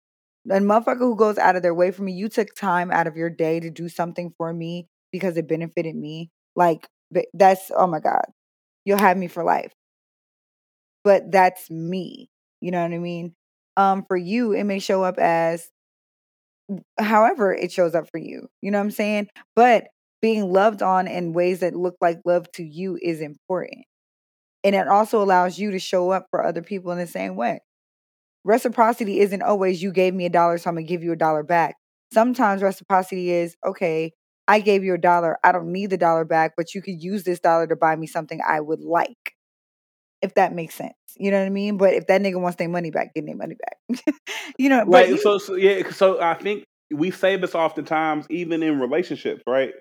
A 0.50 0.60
motherfucker 0.60 0.98
who 0.98 1.16
goes 1.16 1.38
out 1.38 1.56
of 1.56 1.62
their 1.62 1.74
way 1.74 1.90
for 1.90 2.02
me, 2.02 2.12
you 2.12 2.28
took 2.28 2.54
time 2.54 2.92
out 2.92 3.06
of 3.08 3.16
your 3.16 3.30
day 3.30 3.60
to 3.60 3.70
do 3.70 3.88
something 3.88 4.32
for 4.36 4.52
me 4.52 4.88
because 5.10 5.36
it 5.36 5.48
benefited 5.48 5.96
me. 5.96 6.30
Like 6.54 6.88
that's 7.34 7.72
oh 7.76 7.88
my 7.88 8.00
god, 8.00 8.26
you'll 8.84 8.98
have 8.98 9.16
me 9.16 9.28
for 9.28 9.42
life. 9.44 9.72
But 11.04 11.30
that's 11.32 11.70
me. 11.70 12.28
You 12.60 12.70
know 12.70 12.82
what 12.82 12.92
I 12.92 12.98
mean? 12.98 13.34
Um, 13.76 14.04
for 14.06 14.16
you, 14.16 14.52
it 14.52 14.64
may 14.64 14.78
show 14.78 15.02
up 15.02 15.18
as 15.18 15.70
however 16.98 17.52
it 17.52 17.72
shows 17.72 17.94
up 17.94 18.08
for 18.10 18.18
you. 18.18 18.48
You 18.60 18.70
know 18.70 18.78
what 18.78 18.84
I'm 18.84 18.90
saying? 18.90 19.28
But 19.54 19.88
being 20.20 20.52
loved 20.52 20.82
on 20.82 21.08
in 21.08 21.32
ways 21.32 21.60
that 21.60 21.74
look 21.74 21.96
like 22.00 22.20
love 22.24 22.50
to 22.52 22.62
you 22.62 22.98
is 23.00 23.20
important. 23.20 23.84
And 24.64 24.74
it 24.74 24.88
also 24.88 25.22
allows 25.22 25.58
you 25.58 25.72
to 25.72 25.78
show 25.78 26.10
up 26.10 26.26
for 26.30 26.44
other 26.44 26.62
people 26.62 26.92
in 26.92 26.98
the 26.98 27.06
same 27.06 27.36
way. 27.36 27.60
Reciprocity 28.44 29.20
isn't 29.20 29.42
always 29.42 29.82
you 29.82 29.92
gave 29.92 30.14
me 30.14 30.26
a 30.26 30.30
dollar, 30.30 30.58
so 30.58 30.70
I'm 30.70 30.76
gonna 30.76 30.86
give 30.86 31.02
you 31.04 31.12
a 31.12 31.16
dollar 31.16 31.42
back. 31.44 31.76
Sometimes 32.12 32.62
reciprocity 32.62 33.30
is 33.32 33.56
okay, 33.66 34.12
I 34.48 34.60
gave 34.60 34.84
you 34.84 34.94
a 34.94 34.98
dollar, 34.98 35.38
I 35.44 35.52
don't 35.52 35.72
need 35.72 35.90
the 35.90 35.98
dollar 35.98 36.24
back, 36.24 36.54
but 36.56 36.74
you 36.74 36.82
could 36.82 37.02
use 37.02 37.24
this 37.24 37.40
dollar 37.40 37.66
to 37.68 37.76
buy 37.76 37.96
me 37.96 38.06
something 38.08 38.40
I 38.46 38.60
would 38.60 38.80
like. 38.80 39.34
If 40.22 40.34
that 40.34 40.54
makes 40.54 40.74
sense. 40.74 40.94
You 41.16 41.30
know 41.30 41.38
what 41.38 41.46
I 41.46 41.50
mean? 41.50 41.76
But 41.76 41.94
if 41.94 42.06
that 42.06 42.22
nigga 42.22 42.40
wants 42.40 42.56
their 42.56 42.68
money 42.68 42.90
back, 42.90 43.14
get 43.14 43.26
their 43.26 43.36
money 43.36 43.56
back. 43.56 44.14
you 44.58 44.68
know, 44.68 44.84
like 44.86 45.08
you, 45.08 45.18
so, 45.18 45.38
so 45.38 45.54
yeah. 45.54 45.90
So 45.90 46.20
I 46.20 46.34
think 46.34 46.64
we 46.90 47.10
say 47.10 47.36
this 47.36 47.54
oftentimes, 47.54 48.26
even 48.30 48.62
in 48.62 48.80
relationships, 48.80 49.42
right? 49.46 49.72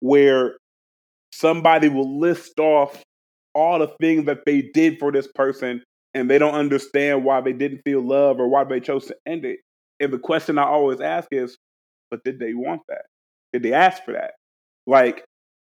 Where 0.00 0.56
somebody 1.32 1.88
will 1.88 2.18
list 2.20 2.58
off 2.58 3.02
all 3.54 3.78
the 3.78 3.88
things 4.00 4.26
that 4.26 4.44
they 4.44 4.62
did 4.74 4.98
for 4.98 5.12
this 5.12 5.28
person 5.34 5.82
and 6.12 6.30
they 6.30 6.38
don't 6.38 6.54
understand 6.54 7.24
why 7.24 7.40
they 7.40 7.52
didn't 7.52 7.82
feel 7.84 8.00
love 8.06 8.38
or 8.38 8.48
why 8.48 8.64
they 8.64 8.80
chose 8.80 9.06
to 9.06 9.16
end 9.26 9.44
it. 9.44 9.58
And 10.00 10.12
the 10.12 10.18
question 10.18 10.58
I 10.58 10.64
always 10.64 11.00
ask 11.00 11.28
is, 11.30 11.56
but 12.10 12.22
did 12.24 12.38
they 12.38 12.54
want 12.54 12.82
that? 12.88 13.02
Did 13.52 13.62
they 13.62 13.72
ask 13.72 14.04
for 14.04 14.12
that? 14.12 14.32
Like, 14.86 15.24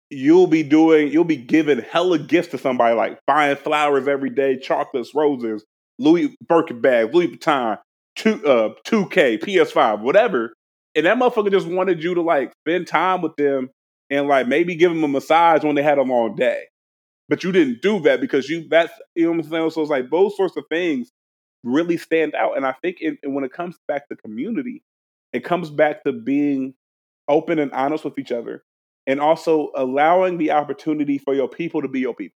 you'll 0.10 0.48
be 0.48 0.64
doing, 0.64 1.12
you'll 1.12 1.24
be 1.24 1.36
giving 1.36 1.80
hella 1.80 2.20
gifts 2.20 2.50
to 2.50 2.58
somebody, 2.58 2.96
like 2.96 3.20
buying 3.26 3.56
flowers 3.56 4.08
every 4.08 4.30
day, 4.30 4.58
chocolates, 4.58 5.14
roses, 5.16 5.66
Louis 6.00 6.36
Birkin 6.48 6.82
bag, 6.82 7.14
Louis 7.14 7.30
Vuitton, 7.30 7.78
two 8.16 8.46
uh 8.46 8.74
2K, 8.88 9.40
PS5, 9.40 10.02
whatever. 10.02 10.54
And 10.96 11.06
that 11.06 11.18
motherfucker 11.18 11.52
just 11.52 11.68
wanted 11.68 12.04
you 12.04 12.16
to 12.16 12.22
like 12.22 12.54
spend 12.64 12.88
time 12.88 13.22
with 13.22 13.36
them 13.36 13.70
and 14.10 14.28
like 14.28 14.48
maybe 14.48 14.76
give 14.76 14.92
them 14.92 15.04
a 15.04 15.08
massage 15.08 15.64
when 15.64 15.76
they 15.76 15.84
had 15.84 15.98
a 15.98 16.04
long 16.04 16.36
day. 16.36 16.66
But 17.28 17.44
you 17.44 17.52
didn't 17.52 17.82
do 17.82 18.00
that 18.02 18.22
because 18.22 18.50
you 18.50 18.68
that's 18.70 18.94
you 19.16 19.26
know 19.26 19.32
what 19.32 19.46
I'm 19.46 19.50
saying. 19.50 19.70
So 19.72 19.82
it's 19.82 19.90
like 19.90 20.10
those 20.10 20.38
sorts 20.38 20.56
of 20.58 20.66
things 20.70 21.12
really 21.64 21.98
stand 21.98 22.36
out. 22.36 22.56
And 22.56 22.66
I 22.66 22.74
think 22.82 22.98
it, 23.02 23.18
when 23.24 23.44
it 23.44 23.52
comes 23.52 23.78
back 23.88 24.08
to 24.08 24.16
community, 24.16 24.84
it 25.34 25.44
comes 25.44 25.70
back 25.70 26.04
to 26.04 26.14
being 26.14 26.76
open 27.28 27.60
and 27.60 27.72
honest 27.72 28.06
with 28.06 28.20
each 28.20 28.32
other, 28.32 28.64
and 29.08 29.20
also 29.20 29.72
allowing 29.76 30.38
the 30.38 30.52
opportunity 30.52 31.18
for 31.18 31.34
your 31.34 31.48
people 31.48 31.82
to 31.82 31.88
be 31.88 32.00
your 32.00 32.16
people. 32.16 32.36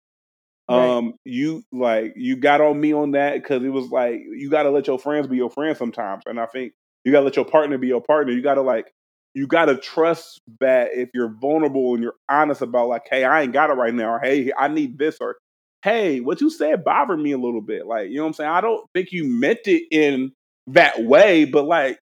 Right. 0.69 0.89
Um, 0.89 1.15
you 1.25 1.63
like 1.73 2.15
you 2.17 2.37
got 2.37 2.61
on 2.61 2.81
me 2.81 2.93
on 2.93 3.13
that 3.13 3.35
because 3.35 3.63
it 3.63 3.69
was 3.69 3.89
like 3.91 4.21
you 4.29 4.51
got 4.51 4.65
to 4.65 4.71
let 4.71 4.89
your 4.89 4.99
friends 4.99 5.29
be 5.29 5.37
your 5.37 5.51
friends 5.51 5.79
sometimes, 5.79 6.25
and 6.27 6.41
I 6.41 6.47
think 6.47 6.73
you 7.05 7.13
got 7.13 7.21
to 7.21 7.25
let 7.25 7.37
your 7.37 7.45
partner 7.45 7.79
be 7.79 7.87
your 7.87 8.01
partner. 8.01 8.33
You 8.33 8.43
got 8.43 8.55
to 8.55 8.63
like 8.63 8.93
you 9.33 9.47
got 9.47 9.67
to 9.67 9.77
trust 9.77 10.41
that 10.61 10.91
if 10.95 11.11
you're 11.15 11.33
vulnerable 11.41 11.95
and 11.95 12.03
you're 12.03 12.15
honest 12.29 12.63
about 12.63 12.89
like, 12.89 13.07
hey, 13.09 13.23
I 13.23 13.43
ain't 13.43 13.53
got 13.53 13.71
it 13.71 13.75
right 13.75 13.95
now, 13.95 14.15
or 14.15 14.19
hey, 14.19 14.51
I 14.59 14.67
need 14.69 14.99
this, 14.99 15.19
or 15.21 15.37
hey, 15.83 16.21
what 16.21 16.41
you 16.41 16.51
said 16.51 16.83
bothered 16.83 17.21
me 17.21 17.33
a 17.33 17.39
little 17.39 17.61
bit. 17.61 17.87
Like, 17.87 18.09
you 18.09 18.17
know 18.17 18.23
what 18.23 18.29
I'm 18.29 18.35
saying? 18.35 18.51
I 18.51 18.61
don't 18.61 18.85
think 18.93 19.13
you 19.13 19.25
meant 19.25 19.61
it 19.67 19.85
in 19.93 20.33
that 20.69 21.05
way, 21.05 21.45
but 21.45 21.65
like, 21.65 21.99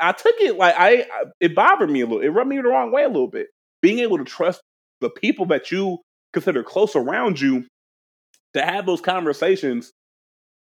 I 0.00 0.12
took 0.12 0.36
it 0.38 0.56
like 0.56 0.74
I, 0.78 1.06
it 1.40 1.54
bothered 1.54 1.90
me 1.90 2.00
a 2.00 2.06
little. 2.06 2.22
It 2.22 2.28
rubbed 2.28 2.48
me 2.48 2.56
the 2.56 2.62
wrong 2.68 2.92
way 2.92 3.02
a 3.02 3.08
little 3.08 3.28
bit. 3.28 3.48
Being 3.82 4.00
able 4.00 4.18
to 4.18 4.24
trust 4.24 4.60
the 5.00 5.10
people 5.10 5.46
that 5.46 5.70
you 5.70 5.98
consider 6.32 6.62
close 6.62 6.96
around 6.96 7.40
you 7.40 7.66
to 8.54 8.62
have 8.62 8.86
those 8.86 9.00
conversations 9.00 9.92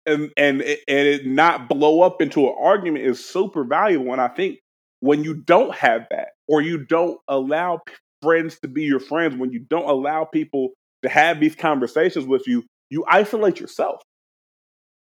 and 0.05 0.31
and 0.37 0.61
and 0.61 0.77
it 0.87 1.25
not 1.25 1.69
blow 1.69 2.01
up 2.01 2.21
into 2.21 2.47
an 2.47 2.55
argument 2.59 3.05
is 3.05 3.23
super 3.23 3.63
valuable. 3.63 4.11
And 4.11 4.21
I 4.21 4.27
think 4.27 4.59
when 4.99 5.23
you 5.23 5.35
don't 5.35 5.73
have 5.75 6.07
that, 6.11 6.29
or 6.47 6.61
you 6.61 6.85
don't 6.85 7.19
allow 7.27 7.81
friends 8.21 8.59
to 8.59 8.67
be 8.67 8.83
your 8.83 8.99
friends, 8.99 9.35
when 9.37 9.51
you 9.51 9.59
don't 9.59 9.89
allow 9.89 10.25
people 10.25 10.69
to 11.03 11.09
have 11.09 11.39
these 11.39 11.55
conversations 11.55 12.25
with 12.25 12.47
you, 12.47 12.63
you 12.89 13.05
isolate 13.07 13.59
yourself, 13.59 14.01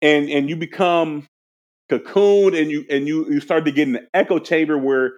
and 0.02 0.30
and 0.30 0.50
you 0.50 0.56
become 0.56 1.28
cocooned, 1.92 2.60
and 2.60 2.72
you 2.72 2.86
and 2.90 3.08
you 3.08 3.32
you 3.32 3.40
start 3.40 3.66
to 3.66 3.72
get 3.72 3.88
in 3.88 3.98
an 3.98 4.08
echo 4.14 4.40
chamber 4.40 4.78
where 4.78 5.18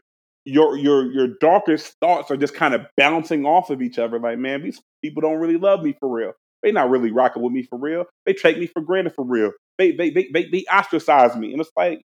your 0.50 0.78
your 0.78 1.12
your 1.12 1.28
darkest 1.40 1.96
thoughts 2.02 2.32
are 2.32 2.38
just 2.38 2.54
kind 2.54 2.74
of 2.74 2.82
bouncing 2.98 3.46
off 3.46 3.70
of 3.70 3.82
each 3.82 4.00
other. 4.00 4.20
Like, 4.20 4.38
man, 4.38 4.64
these 4.64 4.82
people 5.04 5.22
don't 5.22 5.38
really 5.38 5.58
love 5.58 5.84
me 5.84 5.96
for 6.00 6.10
real. 6.10 6.34
They 6.62 6.72
not 6.72 6.90
really 6.90 7.12
rocking 7.12 7.42
with 7.42 7.54
me 7.54 7.64
for 7.64 7.80
real. 7.80 8.06
They 8.26 8.34
take 8.34 8.58
me 8.58 8.68
for 8.68 8.82
granted 8.82 9.14
for 9.16 9.26
real. 9.26 9.52
They 9.78 9.92
they 9.92 10.10
they 10.10 10.30
they, 10.34 10.46
they 10.52 10.66
ostracize 10.72 11.36
me, 11.36 11.52
and 11.52 11.62
it's 11.62 11.72
like 11.78 12.02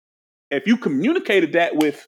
if 0.51 0.65
you 0.65 0.77
communicated 0.77 1.53
that 1.53 1.75
with 1.75 2.05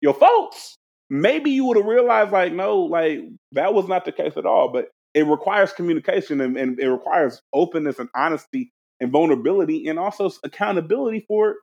your 0.00 0.14
folks, 0.14 0.76
maybe 1.08 1.50
you 1.50 1.64
would 1.66 1.76
have 1.76 1.86
realized 1.86 2.32
like, 2.32 2.52
no, 2.52 2.80
like 2.80 3.20
that 3.52 3.74
was 3.74 3.88
not 3.88 4.04
the 4.04 4.12
case 4.12 4.36
at 4.36 4.46
all. 4.46 4.72
But 4.72 4.88
it 5.14 5.26
requires 5.26 5.72
communication 5.72 6.40
and, 6.40 6.56
and 6.56 6.78
it 6.78 6.88
requires 6.88 7.40
openness 7.52 7.98
and 7.98 8.08
honesty 8.14 8.72
and 9.00 9.10
vulnerability 9.10 9.88
and 9.88 9.98
also 9.98 10.30
accountability 10.44 11.24
for 11.26 11.56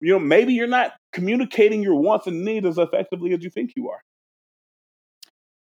you 0.00 0.12
know 0.12 0.18
maybe 0.18 0.54
you're 0.54 0.66
not 0.66 0.92
communicating 1.12 1.82
your 1.82 1.96
wants 1.96 2.26
and 2.26 2.44
needs 2.44 2.66
as 2.66 2.78
effectively 2.78 3.32
as 3.32 3.42
you 3.42 3.50
think 3.50 3.72
you 3.76 3.88
are. 3.88 4.00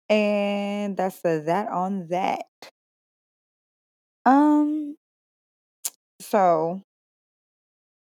And 0.09 0.95
that's 0.97 1.19
a 1.25 1.41
that 1.45 1.69
on 1.69 2.07
that. 2.09 2.45
Um 4.25 4.95
so 6.19 6.81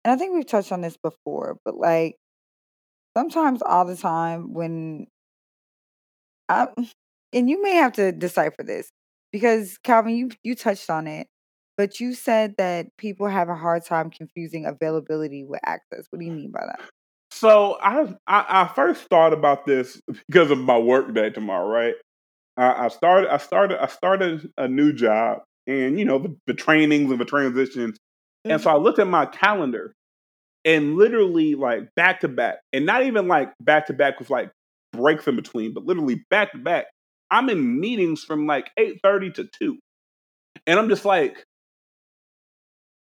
and 0.05 0.13
i 0.13 0.15
think 0.15 0.34
we've 0.34 0.47
touched 0.47 0.71
on 0.71 0.80
this 0.80 0.95
before 0.95 1.57
but 1.65 1.76
like 1.76 2.15
sometimes 3.15 3.61
all 3.61 3.84
the 3.84 3.97
time 3.97 4.53
when 4.53 5.07
I 6.49 6.67
and 7.34 7.49
you 7.49 7.61
may 7.61 7.73
have 7.76 7.93
to 7.93 8.11
decipher 8.11 8.63
this 8.63 8.89
because 9.32 9.78
Calvin, 9.84 10.15
you 10.15 10.30
you 10.43 10.55
touched 10.55 10.89
on 10.89 11.07
it, 11.07 11.28
but 11.78 11.99
you 11.99 12.13
said 12.13 12.55
that 12.57 12.95
people 12.97 13.28
have 13.28 13.49
a 13.49 13.55
hard 13.55 13.86
time 13.86 14.09
confusing 14.09 14.65
availability 14.65 15.43
with 15.43 15.59
access. 15.65 16.05
What 16.09 16.19
do 16.19 16.26
you 16.26 16.32
mean 16.32 16.51
by 16.51 16.65
that? 16.65 16.82
So 17.32 17.78
I 17.82 18.15
I, 18.28 18.63
I 18.63 18.71
first 18.73 19.07
thought 19.09 19.34
about 19.34 19.65
this 19.65 20.01
because 20.28 20.51
of 20.51 20.59
my 20.59 20.78
work 20.78 21.13
day 21.13 21.30
tomorrow, 21.30 21.67
right? 21.67 21.95
I, 22.57 22.86
I 22.86 22.88
started 22.88 23.34
I 23.34 23.38
started 23.38 23.82
I 23.82 23.88
started 23.88 24.49
a 24.57 24.67
new 24.67 24.93
job, 24.93 25.39
and 25.67 25.99
you 25.99 26.05
know 26.05 26.19
the, 26.19 26.36
the 26.47 26.53
trainings 26.53 27.11
and 27.11 27.19
the 27.19 27.26
transitions, 27.26 27.97
mm-hmm. 27.97 28.51
and 28.51 28.61
so 28.61 28.69
I 28.69 28.78
looked 28.78 28.99
at 28.99 29.07
my 29.07 29.26
calendar, 29.26 29.93
and 30.63 30.95
literally 30.95 31.55
like 31.55 31.93
back 31.95 32.21
to 32.21 32.30
back, 32.30 32.59
and 32.71 32.86
not 32.86 33.05
even 33.05 33.28
like 33.28 33.51
back 33.59 33.88
to 33.88 33.93
back 33.93 34.19
with 34.19 34.30
like 34.30 34.51
breaks 34.93 35.28
in 35.28 35.36
between, 35.36 35.73
but 35.73 35.86
literally 35.86 36.23
back 36.30 36.53
to 36.53 36.57
back. 36.57 36.86
I'm 37.32 37.49
in 37.49 37.80
meetings 37.80 38.23
from 38.23 38.47
like 38.47 38.69
8:30 38.80 39.34
to 39.36 39.49
2. 39.59 39.78
And 40.67 40.80
I'm 40.80 40.89
just 40.89 41.05
like 41.05 41.43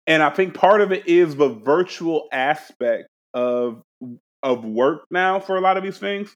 and 0.07 0.23
I 0.23 0.31
think 0.31 0.55
part 0.55 0.81
of 0.81 0.93
it 0.93 1.07
is 1.09 1.37
the 1.37 1.49
virtual 1.49 2.29
aspect 2.33 3.09
of 3.33 3.83
of 4.43 4.65
work 4.65 5.05
now 5.11 5.41
for 5.41 5.57
a 5.57 5.61
lot 5.61 5.77
of 5.77 5.83
these 5.83 5.99
things 5.99 6.35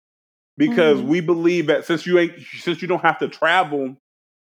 because 0.56 0.98
mm-hmm. 0.98 1.08
we 1.08 1.20
believe 1.20 1.66
that 1.66 1.84
since 1.84 2.06
you 2.06 2.18
ain't 2.18 2.32
since 2.58 2.80
you 2.80 2.88
don't 2.88 3.02
have 3.02 3.18
to 3.18 3.28
travel 3.28 3.96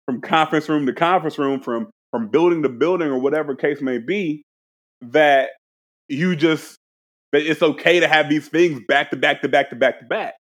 from 0.06 0.22
conference 0.22 0.70
room 0.70 0.86
to 0.86 0.94
conference 0.94 1.38
room 1.38 1.62
from 1.62 1.90
from 2.12 2.28
building 2.30 2.64
to 2.64 2.70
building 2.70 3.08
or 3.08 3.20
whatever 3.20 3.56
case 3.56 3.82
may 3.82 3.98
be 3.98 4.44
that 5.02 5.50
you 6.08 6.36
just 6.36 6.78
that 7.32 7.42
it's 7.42 7.62
okay 7.62 8.00
to 8.00 8.08
have 8.08 8.30
these 8.30 8.48
things 8.48 8.82
back 8.88 9.12
to 9.12 9.18
back 9.18 9.42
to 9.42 9.50
back 9.50 9.70
to 9.70 9.76
back 9.76 10.00
to 10.00 10.06
back 10.06 10.36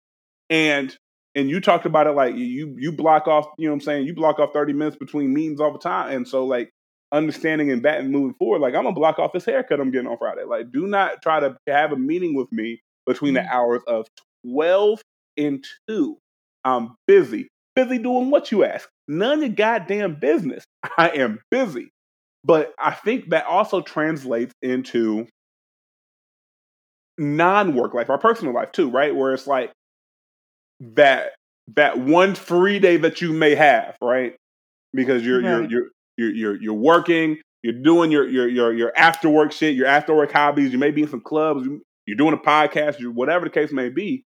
and 0.49 0.97
and 1.35 1.49
you 1.49 1.61
talked 1.61 1.87
about 1.87 2.07
it 2.07 2.13
like 2.13 2.35
you 2.35 2.75
you 2.77 2.93
block 2.93 3.29
off, 3.29 3.47
you 3.57 3.67
know 3.67 3.73
what 3.73 3.77
I'm 3.77 3.81
saying? 3.83 4.07
You 4.07 4.15
block 4.15 4.39
off 4.39 4.53
30 4.53 4.73
minutes 4.73 4.97
between 4.97 5.33
meetings 5.33 5.61
all 5.61 5.73
the 5.73 5.79
time. 5.79 6.15
And 6.15 6.29
so 6.29 6.45
like 6.45 6.71
understanding 7.13 7.71
and 7.71 7.85
and 7.85 8.11
moving 8.11 8.35
forward, 8.35 8.61
like 8.61 8.75
I'm 8.75 8.85
gonna 8.85 8.95
block 8.95 9.19
off 9.19 9.33
this 9.33 9.45
haircut 9.45 9.81
I'm 9.81 9.91
getting 9.91 10.09
on 10.09 10.19
Friday. 10.19 10.45
Like 10.45 10.73
do 10.73 10.87
not 10.87 11.23
try 11.23 11.41
to 11.41 11.57
have 11.67 11.93
a 11.93 11.97
meeting 11.97 12.35
with 12.35 12.51
me 12.53 12.81
between 13.07 13.35
mm-hmm. 13.35 13.47
the 13.47 13.53
hours 13.53 13.83
of 13.87 14.07
12 14.47 15.01
and 15.37 15.65
2. 15.89 16.17
I'm 16.65 16.97
busy. 17.07 17.49
Busy 17.75 17.99
doing 17.99 18.31
what 18.31 18.53
you 18.53 18.65
ask. 18.65 18.89
None 19.09 19.39
of 19.39 19.41
your 19.41 19.49
goddamn 19.51 20.17
business. 20.21 20.65
I 20.99 21.11
am 21.11 21.41
busy. 21.51 21.91
But 22.45 22.73
I 22.79 22.93
think 22.93 23.31
that 23.31 23.47
also 23.47 23.81
translates 23.83 24.55
into 24.63 25.27
non-work 27.19 27.93
life, 27.93 28.09
our 28.09 28.19
personal 28.19 28.55
life 28.55 28.73
too, 28.73 28.91
right? 28.91 29.15
Where 29.15 29.35
it's 29.35 29.47
like 29.47 29.73
that 30.81 31.33
that 31.77 31.99
one 31.99 32.35
free 32.35 32.79
day 32.79 32.97
that 32.97 33.21
you 33.21 33.33
may 33.33 33.55
have, 33.55 33.97
right? 34.03 34.35
Because 34.95 35.25
you're 35.25 35.43
right. 35.43 35.71
you're 35.71 35.71
you're 35.71 35.91
you're 36.29 36.61
you're 36.61 36.75
working, 36.75 37.39
you're 37.63 37.81
doing 37.83 38.11
your 38.11 38.29
your 38.29 38.49
your 38.49 38.73
your 38.73 38.93
after 38.97 39.29
work 39.29 39.53
shit, 39.53 39.75
your 39.75 39.87
after 39.87 40.15
work 40.15 40.33
hobbies. 40.33 40.73
You 40.73 40.79
may 40.79 40.91
be 40.91 41.03
in 41.03 41.09
some 41.09 41.21
clubs, 41.21 41.67
you're 42.07 42.17
doing 42.17 42.35
a 42.35 42.39
podcast, 42.39 42.99
you 42.99 43.11
whatever 43.11 43.47
the 43.47 43.51
case 43.51 43.73
may 43.73 43.89
be, 43.89 44.25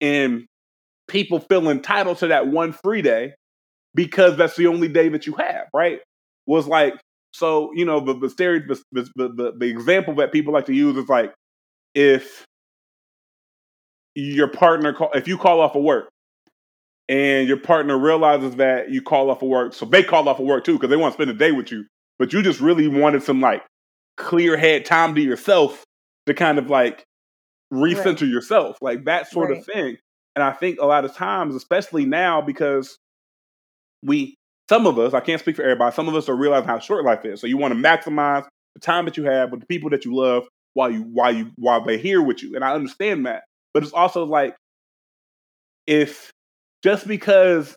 and 0.00 0.46
people 1.08 1.40
feel 1.40 1.68
entitled 1.68 2.18
to 2.18 2.28
that 2.28 2.46
one 2.46 2.72
free 2.72 3.02
day 3.02 3.34
because 3.94 4.36
that's 4.36 4.56
the 4.56 4.66
only 4.66 4.88
day 4.88 5.08
that 5.10 5.26
you 5.26 5.34
have, 5.34 5.66
right? 5.74 6.00
Was 6.46 6.66
like 6.66 6.94
so 7.32 7.70
you 7.74 7.84
know 7.84 8.00
the 8.00 8.14
the, 8.14 8.30
stereo, 8.30 8.62
the, 8.66 8.82
the, 8.92 9.28
the, 9.28 9.52
the 9.58 9.66
example 9.66 10.14
that 10.16 10.32
people 10.32 10.52
like 10.52 10.66
to 10.66 10.74
use 10.74 10.96
is 10.96 11.08
like 11.08 11.32
if 11.94 12.44
your 14.14 14.48
partner 14.48 14.92
call, 14.92 15.10
if 15.14 15.26
you 15.28 15.38
call 15.38 15.60
off 15.60 15.74
of 15.74 15.82
work 15.82 16.08
and 17.12 17.46
your 17.46 17.58
partner 17.58 17.98
realizes 17.98 18.56
that 18.56 18.90
you 18.90 19.02
call 19.02 19.28
off 19.28 19.42
of 19.42 19.48
work, 19.50 19.74
so 19.74 19.84
they 19.84 20.02
call 20.02 20.26
off 20.30 20.38
of 20.38 20.46
work 20.46 20.64
too 20.64 20.72
because 20.72 20.88
they 20.88 20.96
want 20.96 21.12
to 21.12 21.16
spend 21.18 21.30
a 21.30 21.34
day 21.34 21.52
with 21.52 21.70
you, 21.70 21.84
but 22.18 22.32
you 22.32 22.42
just 22.42 22.58
really 22.58 22.88
wanted 22.88 23.22
some 23.22 23.38
like 23.38 23.62
clear 24.16 24.56
head 24.56 24.86
time 24.86 25.14
to 25.14 25.20
yourself 25.20 25.84
to 26.24 26.32
kind 26.32 26.58
of 26.58 26.70
like 26.70 27.04
recenter 27.70 28.22
right. 28.22 28.30
yourself, 28.30 28.78
like 28.80 29.04
that 29.04 29.30
sort 29.30 29.50
right. 29.50 29.58
of 29.58 29.66
thing. 29.66 29.98
And 30.34 30.42
I 30.42 30.52
think 30.52 30.80
a 30.80 30.86
lot 30.86 31.04
of 31.04 31.14
times, 31.14 31.54
especially 31.54 32.06
now, 32.06 32.40
because 32.40 32.96
we 34.02 34.34
some 34.70 34.86
of 34.86 34.98
us, 34.98 35.12
I 35.12 35.20
can't 35.20 35.38
speak 35.38 35.56
for 35.56 35.64
everybody, 35.64 35.94
some 35.94 36.08
of 36.08 36.14
us 36.14 36.30
are 36.30 36.34
realizing 36.34 36.68
how 36.68 36.78
short 36.78 37.04
life 37.04 37.26
is. 37.26 37.42
So 37.42 37.46
you 37.46 37.58
want 37.58 37.74
to 37.74 37.78
maximize 37.78 38.46
the 38.72 38.80
time 38.80 39.04
that 39.04 39.18
you 39.18 39.24
have 39.24 39.50
with 39.50 39.60
the 39.60 39.66
people 39.66 39.90
that 39.90 40.06
you 40.06 40.14
love 40.14 40.44
while 40.72 40.90
you 40.90 41.02
while 41.02 41.34
you 41.34 41.50
while 41.56 41.84
they're 41.84 41.98
here 41.98 42.22
with 42.22 42.42
you. 42.42 42.54
And 42.54 42.64
I 42.64 42.72
understand 42.72 43.26
that. 43.26 43.42
But 43.74 43.82
it's 43.82 43.92
also 43.92 44.24
like 44.24 44.56
if 45.86 46.32
just 46.82 47.06
because 47.06 47.74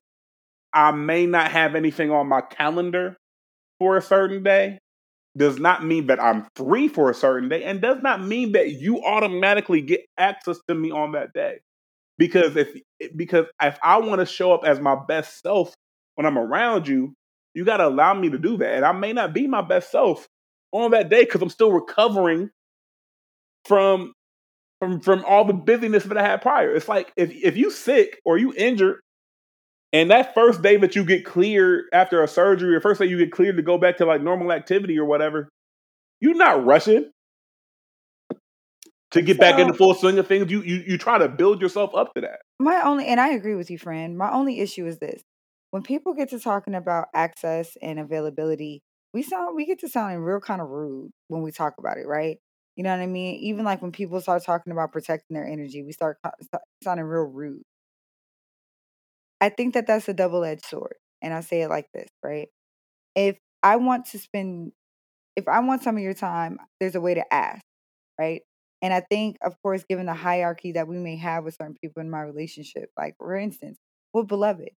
I 0.73 0.91
may 0.91 1.25
not 1.25 1.51
have 1.51 1.75
anything 1.75 2.11
on 2.11 2.27
my 2.27 2.41
calendar 2.41 3.17
for 3.79 3.97
a 3.97 4.01
certain 4.01 4.43
day 4.43 4.79
does 5.37 5.59
not 5.59 5.83
mean 5.85 6.07
that 6.07 6.21
I'm 6.21 6.47
free 6.55 6.87
for 6.87 7.09
a 7.09 7.13
certain 7.13 7.49
day 7.49 7.63
and 7.63 7.81
does 7.81 8.01
not 8.01 8.23
mean 8.23 8.53
that 8.53 8.71
you 8.71 9.03
automatically 9.03 9.81
get 9.81 10.05
access 10.17 10.57
to 10.67 10.75
me 10.75 10.91
on 10.91 11.11
that 11.11 11.33
day. 11.33 11.59
Because 12.17 12.55
if 12.55 12.69
because 13.15 13.45
if 13.61 13.77
I 13.83 13.97
want 13.97 14.21
to 14.21 14.25
show 14.25 14.53
up 14.53 14.61
as 14.63 14.79
my 14.79 14.95
best 15.07 15.41
self 15.41 15.73
when 16.15 16.25
I'm 16.25 16.37
around 16.37 16.87
you, 16.87 17.13
you 17.53 17.65
got 17.65 17.77
to 17.77 17.87
allow 17.87 18.13
me 18.13 18.29
to 18.29 18.37
do 18.37 18.57
that. 18.57 18.75
And 18.75 18.85
I 18.85 18.93
may 18.93 19.11
not 19.11 19.33
be 19.33 19.47
my 19.47 19.61
best 19.61 19.91
self 19.91 20.25
on 20.71 20.91
that 20.91 21.09
day 21.09 21.25
because 21.25 21.41
I'm 21.41 21.49
still 21.49 21.71
recovering 21.71 22.49
from 23.65 24.13
from 24.79 24.99
from 24.99 25.23
all 25.25 25.45
the 25.45 25.53
busyness 25.53 26.03
that 26.03 26.17
I 26.17 26.23
had 26.23 26.41
prior. 26.41 26.73
It's 26.73 26.87
like 26.87 27.11
if 27.15 27.31
if 27.31 27.57
you 27.57 27.71
sick 27.71 28.19
or 28.25 28.37
you 28.37 28.53
injured, 28.55 28.99
and 29.93 30.11
that 30.11 30.33
first 30.33 30.61
day 30.61 30.77
that 30.77 30.95
you 30.95 31.05
get 31.05 31.25
cleared 31.25 31.85
after 31.93 32.23
a 32.23 32.27
surgery, 32.27 32.75
or 32.75 32.81
first 32.81 32.99
day 32.99 33.07
you 33.07 33.17
get 33.17 33.31
cleared 33.31 33.57
to 33.57 33.63
go 33.63 33.77
back 33.77 33.97
to 33.97 34.05
like 34.05 34.21
normal 34.21 34.51
activity 34.51 34.97
or 34.97 35.05
whatever, 35.05 35.49
you're 36.19 36.35
not 36.35 36.65
rushing 36.65 37.11
to 39.11 39.21
get 39.21 39.37
so, 39.37 39.41
back 39.41 39.59
in 39.59 39.67
the 39.67 39.73
full 39.73 39.93
swing 39.93 40.19
of 40.19 40.27
things. 40.27 40.51
You 40.51 40.61
you 40.61 40.83
you 40.85 40.97
try 40.97 41.17
to 41.17 41.29
build 41.29 41.61
yourself 41.61 41.95
up 41.95 42.13
to 42.15 42.21
that. 42.21 42.39
My 42.59 42.81
only 42.83 43.07
and 43.07 43.19
I 43.19 43.29
agree 43.29 43.55
with 43.55 43.71
you, 43.71 43.77
friend. 43.77 44.17
My 44.17 44.31
only 44.31 44.59
issue 44.59 44.85
is 44.85 44.99
this: 44.99 45.23
when 45.71 45.83
people 45.83 46.13
get 46.13 46.29
to 46.29 46.39
talking 46.39 46.75
about 46.75 47.07
access 47.13 47.77
and 47.81 47.99
availability, 47.99 48.81
we 49.13 49.23
sound 49.23 49.55
we 49.55 49.65
get 49.65 49.79
to 49.79 49.89
sounding 49.89 50.19
real 50.19 50.39
kind 50.39 50.61
of 50.61 50.67
rude 50.67 51.11
when 51.29 51.41
we 51.41 51.51
talk 51.51 51.75
about 51.79 51.97
it, 51.97 52.07
right? 52.07 52.37
You 52.75 52.83
know 52.83 52.91
what 52.91 53.01
I 53.01 53.07
mean? 53.07 53.35
Even 53.35 53.63
like 53.65 53.81
when 53.81 53.91
people 53.91 54.19
start 54.21 54.43
talking 54.43 54.71
about 54.71 54.91
protecting 54.91 55.35
their 55.35 55.47
energy, 55.47 55.83
we 55.83 55.91
start 55.93 56.17
sounding 56.83 57.05
real 57.05 57.23
rude. 57.23 57.63
I 59.41 59.49
think 59.49 59.73
that 59.73 59.87
that's 59.87 60.07
a 60.07 60.13
double 60.13 60.43
edged 60.43 60.65
sword. 60.65 60.95
And 61.21 61.33
I 61.33 61.41
say 61.41 61.61
it 61.61 61.69
like 61.69 61.87
this, 61.93 62.09
right? 62.23 62.47
If 63.15 63.37
I 63.63 63.77
want 63.77 64.07
to 64.07 64.19
spend, 64.19 64.73
if 65.35 65.47
I 65.47 65.59
want 65.61 65.83
some 65.83 65.97
of 65.97 66.03
your 66.03 66.13
time, 66.13 66.59
there's 66.79 66.95
a 66.95 67.01
way 67.01 67.15
to 67.15 67.33
ask, 67.33 67.63
right? 68.19 68.41
And 68.81 68.93
I 68.93 69.01
think, 69.01 69.37
of 69.43 69.55
course, 69.63 69.85
given 69.89 70.07
the 70.07 70.13
hierarchy 70.13 70.73
that 70.73 70.87
we 70.87 70.97
may 70.97 71.17
have 71.17 71.43
with 71.45 71.55
certain 71.55 71.75
people 71.81 72.01
in 72.01 72.09
my 72.11 72.21
relationship, 72.21 72.89
like 72.97 73.15
for 73.17 73.35
instance, 73.35 73.77
with 74.13 74.27
beloved, 74.27 74.69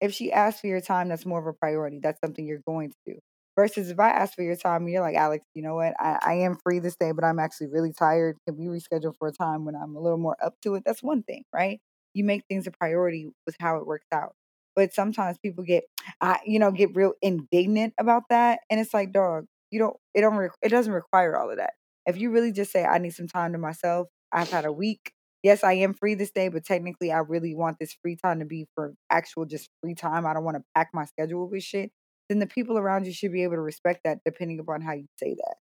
if 0.00 0.14
she 0.14 0.32
asks 0.32 0.60
for 0.60 0.68
your 0.68 0.80
time, 0.80 1.08
that's 1.08 1.26
more 1.26 1.40
of 1.40 1.46
a 1.46 1.52
priority. 1.54 2.00
That's 2.02 2.20
something 2.20 2.46
you're 2.46 2.62
going 2.66 2.90
to 2.90 2.96
do. 3.14 3.20
Versus 3.56 3.88
if 3.88 4.00
I 4.00 4.08
ask 4.10 4.34
for 4.34 4.42
your 4.42 4.56
time 4.56 4.82
and 4.82 4.90
you're 4.90 5.00
like, 5.00 5.14
Alex, 5.14 5.44
you 5.54 5.62
know 5.62 5.76
what? 5.76 5.94
I, 6.00 6.18
I 6.20 6.32
am 6.34 6.56
free 6.56 6.80
this 6.80 6.96
day, 6.96 7.12
but 7.12 7.22
I'm 7.24 7.38
actually 7.38 7.68
really 7.68 7.92
tired. 7.92 8.36
Can 8.46 8.56
we 8.56 8.66
reschedule 8.66 9.14
for 9.16 9.28
a 9.28 9.32
time 9.32 9.64
when 9.64 9.76
I'm 9.76 9.94
a 9.94 10.00
little 10.00 10.18
more 10.18 10.36
up 10.42 10.54
to 10.62 10.74
it? 10.74 10.82
That's 10.84 11.02
one 11.04 11.22
thing, 11.22 11.44
right? 11.54 11.80
You 12.14 12.24
make 12.24 12.42
things 12.48 12.66
a 12.66 12.72
priority 12.72 13.30
with 13.46 13.54
how 13.60 13.76
it 13.76 13.86
works 13.86 14.08
out. 14.12 14.34
But 14.74 14.92
sometimes 14.92 15.38
people 15.38 15.62
get, 15.62 15.84
uh, 16.20 16.38
you 16.44 16.58
know, 16.58 16.72
get 16.72 16.96
real 16.96 17.12
indignant 17.22 17.94
about 17.98 18.24
that, 18.30 18.60
and 18.70 18.80
it's 18.80 18.92
like, 18.92 19.12
dog, 19.12 19.46
you 19.70 19.78
don't, 19.78 19.96
it 20.14 20.20
don't, 20.22 20.34
re- 20.34 20.48
it 20.62 20.70
doesn't 20.70 20.92
require 20.92 21.36
all 21.36 21.48
of 21.50 21.58
that. 21.58 21.74
If 22.06 22.18
you 22.18 22.30
really 22.30 22.50
just 22.50 22.72
say, 22.72 22.84
I 22.84 22.98
need 22.98 23.14
some 23.14 23.28
time 23.28 23.52
to 23.52 23.58
myself, 23.58 24.08
I've 24.32 24.50
had 24.50 24.64
a 24.64 24.72
week. 24.72 25.12
Yes, 25.44 25.62
I 25.62 25.74
am 25.74 25.94
free 25.94 26.14
this 26.14 26.32
day, 26.32 26.48
but 26.48 26.64
technically, 26.64 27.12
I 27.12 27.18
really 27.18 27.54
want 27.54 27.78
this 27.78 27.96
free 28.02 28.16
time 28.16 28.40
to 28.40 28.46
be 28.46 28.66
for 28.74 28.94
actual 29.10 29.44
just 29.44 29.70
free 29.80 29.94
time. 29.94 30.26
I 30.26 30.34
don't 30.34 30.44
want 30.44 30.56
to 30.56 30.64
pack 30.74 30.88
my 30.92 31.04
schedule 31.04 31.48
with 31.48 31.62
shit 31.62 31.92
then 32.28 32.38
the 32.38 32.46
people 32.46 32.78
around 32.78 33.06
you 33.06 33.12
should 33.12 33.32
be 33.32 33.42
able 33.42 33.54
to 33.54 33.60
respect 33.60 34.00
that 34.04 34.18
depending 34.24 34.58
upon 34.60 34.80
how 34.80 34.92
you 34.92 35.06
say 35.18 35.34
that. 35.34 35.54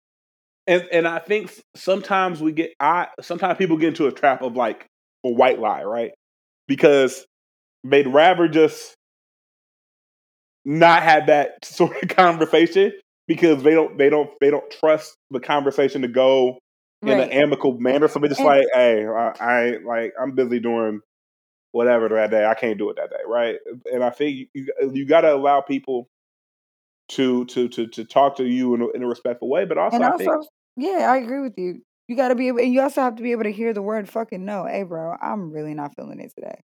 And 0.67 0.89
and 0.93 1.09
I 1.09 1.19
think 1.19 1.53
sometimes 1.75 2.41
we 2.41 2.53
get 2.53 2.73
I 2.79 3.09
sometimes 3.21 3.59
people 3.59 3.77
get 3.77 3.89
into 3.89 4.07
a 4.07 4.13
trap 4.13 4.43
of 4.43 4.57
like 4.57 4.87
a 5.25 5.31
white 5.31 5.59
lie, 5.59 5.83
right? 5.83 6.13
Because 6.69 7.27
they'd 7.85 8.07
rather 8.07 8.47
just 8.47 8.95
not 10.65 11.03
have 11.03 11.27
that 11.27 11.53
sort 11.65 12.01
of 12.03 12.09
conversation 12.11 12.93
because 13.27 13.63
they 13.63 13.73
don't 13.73 13.99
they 13.99 14.09
don't 14.09 14.31
they 14.41 14.51
don't 14.51 14.71
trust 14.71 15.17
the 15.31 15.41
conversation 15.41 16.03
to 16.03 16.09
go 16.09 16.59
in 17.03 17.09
right. 17.09 17.23
an 17.23 17.31
amicable 17.31 17.81
manner. 17.81 18.07
So 18.07 18.21
they're 18.21 18.29
just 18.29 18.41
and, 18.41 18.47
like, 18.47 18.67
hey, 18.73 19.05
I, 19.05 19.33
I 19.41 19.77
like 19.85 20.13
I'm 20.21 20.35
busy 20.35 20.61
doing 20.61 21.01
whatever 21.73 22.09
that 22.11 22.31
day. 22.31 22.45
I 22.45 22.55
can't 22.55 22.79
do 22.79 22.91
it 22.91 22.97
that 22.97 23.11
day, 23.11 23.23
right? 23.27 23.57
And 23.93 24.05
I 24.05 24.11
think 24.11 24.49
you 24.55 24.67
you 24.93 25.07
got 25.07 25.23
to 25.23 25.35
allow 25.35 25.61
people 25.61 26.09
to 27.13 27.45
to 27.47 27.69
to 27.69 27.87
to 27.87 28.05
talk 28.05 28.37
to 28.37 28.45
you 28.45 28.75
in 28.75 28.83
a, 28.83 28.89
in 28.91 29.03
a 29.03 29.07
respectful 29.07 29.49
way. 29.49 29.65
But 29.65 29.79
also, 29.79 29.97
and 29.97 30.05
also, 30.05 30.19
think, 30.19 30.47
yeah, 30.77 31.11
I 31.11 31.19
agree 31.19 31.41
with 31.41 31.55
you. 31.57 31.83
You 32.09 32.17
got 32.17 32.29
to 32.29 32.35
be 32.35 32.49
able, 32.49 32.61
and 32.61 32.73
you 32.73 32.81
also 32.81 33.03
have 33.03 33.17
to 33.17 33.23
be 33.23 33.33
able 33.33 33.45
to 33.45 33.53
hear 33.53 33.73
the 33.73 33.83
word 33.83 34.09
"fucking 34.09 34.45
no." 34.45 34.67
Hey, 34.67 34.83
bro, 34.83 35.15
I'm 35.21 35.53
really 35.53 35.75
not 35.75 35.95
feeling 35.95 36.21
it 36.21 36.33
today. 36.35 36.61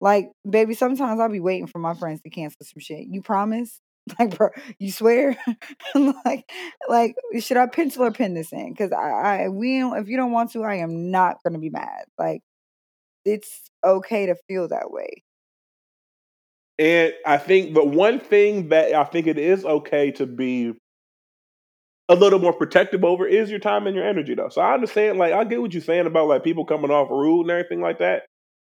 Like, 0.00 0.30
baby, 0.48 0.74
sometimes 0.74 1.20
I'll 1.20 1.28
be 1.28 1.40
waiting 1.40 1.66
for 1.66 1.78
my 1.78 1.94
friends 1.94 2.20
to 2.22 2.30
cancel 2.30 2.64
some 2.64 2.80
shit. 2.80 3.06
You 3.08 3.22
promise? 3.22 3.80
Like, 4.18 4.36
bro, 4.36 4.50
you 4.78 4.92
swear? 4.92 5.34
like, 5.94 6.44
like, 6.90 7.14
should 7.40 7.56
I 7.56 7.66
pencil 7.66 8.04
or 8.04 8.12
pin 8.12 8.34
this 8.34 8.52
in? 8.52 8.70
Because 8.70 8.92
I, 8.92 9.44
I, 9.44 9.48
we, 9.48 9.78
don't, 9.78 9.96
if 9.96 10.08
you 10.08 10.18
don't 10.18 10.30
want 10.30 10.52
to, 10.52 10.62
I 10.62 10.74
am 10.74 11.10
not 11.10 11.38
gonna 11.42 11.58
be 11.58 11.70
mad. 11.70 12.04
Like, 12.18 12.42
it's 13.24 13.62
okay 13.82 14.26
to 14.26 14.36
feel 14.46 14.68
that 14.68 14.90
way. 14.90 15.24
And 16.78 17.12
I 17.24 17.38
think, 17.38 17.74
the 17.74 17.84
one 17.84 18.18
thing 18.18 18.68
that 18.70 18.94
I 18.94 19.04
think 19.04 19.26
it 19.26 19.38
is 19.38 19.64
okay 19.64 20.10
to 20.12 20.26
be 20.26 20.72
a 22.08 22.14
little 22.14 22.38
more 22.38 22.52
protective 22.52 23.04
over 23.04 23.26
is 23.26 23.50
your 23.50 23.60
time 23.60 23.86
and 23.86 23.96
your 23.96 24.06
energy, 24.06 24.34
though. 24.34 24.48
So 24.50 24.60
I 24.60 24.74
understand, 24.74 25.18
like, 25.18 25.32
I 25.32 25.44
get 25.44 25.60
what 25.60 25.72
you're 25.72 25.82
saying 25.82 26.06
about 26.06 26.28
like 26.28 26.44
people 26.44 26.64
coming 26.66 26.90
off 26.90 27.10
rude 27.10 27.42
and 27.42 27.50
everything 27.50 27.80
like 27.80 27.98
that. 28.00 28.24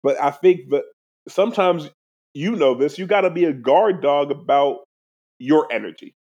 But 0.04 0.22
I 0.22 0.32
think 0.32 0.70
that 0.70 0.84
sometimes 1.30 1.90
you 2.34 2.56
know 2.56 2.76
this, 2.76 3.00
you 3.00 3.08
got 3.08 3.22
to 3.22 3.30
be 3.30 3.46
a 3.46 3.54
guard 3.54 4.02
dog 4.02 4.32
about 4.32 4.80
your 5.40 5.72
energy. 5.72 6.14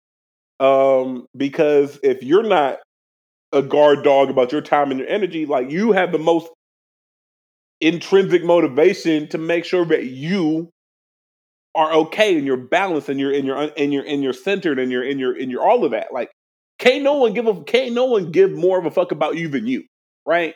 Um, 0.61 1.26
because 1.37 1.99
if 2.03 2.22
you're 2.22 2.45
not 2.45 2.78
a 3.53 3.62
guard 3.62 4.05
dog 4.05 4.30
about 4.30 4.53
your 4.53 4.61
time 4.61 4.91
and 4.91 5.01
your 5.01 5.09
energy, 5.09 5.45
like 5.47 5.70
you 5.70 5.93
have 5.93 6.12
the 6.12 6.18
most 6.18 6.49
intrinsic 7.80 8.45
motivation 8.45 9.28
to 9.28 9.39
make 9.39 9.64
sure 9.64 9.85
that 9.87 10.07
you 10.07 10.70
are 11.75 11.93
okay 11.93 12.37
and 12.37 12.47
you're 12.47 12.57
balanced 12.57 13.09
and 13.09 13.18
you're 13.18 13.33
in 13.33 13.47
your 13.47 13.70
and 13.77 13.93
you're 13.93 14.05
and 14.05 14.23
you're 14.23 14.33
centered 14.33 14.79
and 14.79 14.93
you're 14.93 15.05
in 15.05 15.18
your 15.18 15.37
in 15.37 15.51
your 15.51 15.62
all 15.62 15.85
of 15.85 15.93
that. 15.93 16.12
Like 16.12 16.31
can't 16.79 17.03
no 17.03 17.14
one 17.14 17.33
give 17.33 17.47
a 17.47 17.62
can't 17.64 17.95
no 17.95 18.07
one 18.07 18.31
give 18.31 18.51
more 18.53 18.79
of 18.79 18.87
a 18.87 18.91
fuck 18.91 19.12
about 19.12 19.37
you 19.37 19.49
than 19.49 19.66
you, 19.66 19.85
right? 20.27 20.55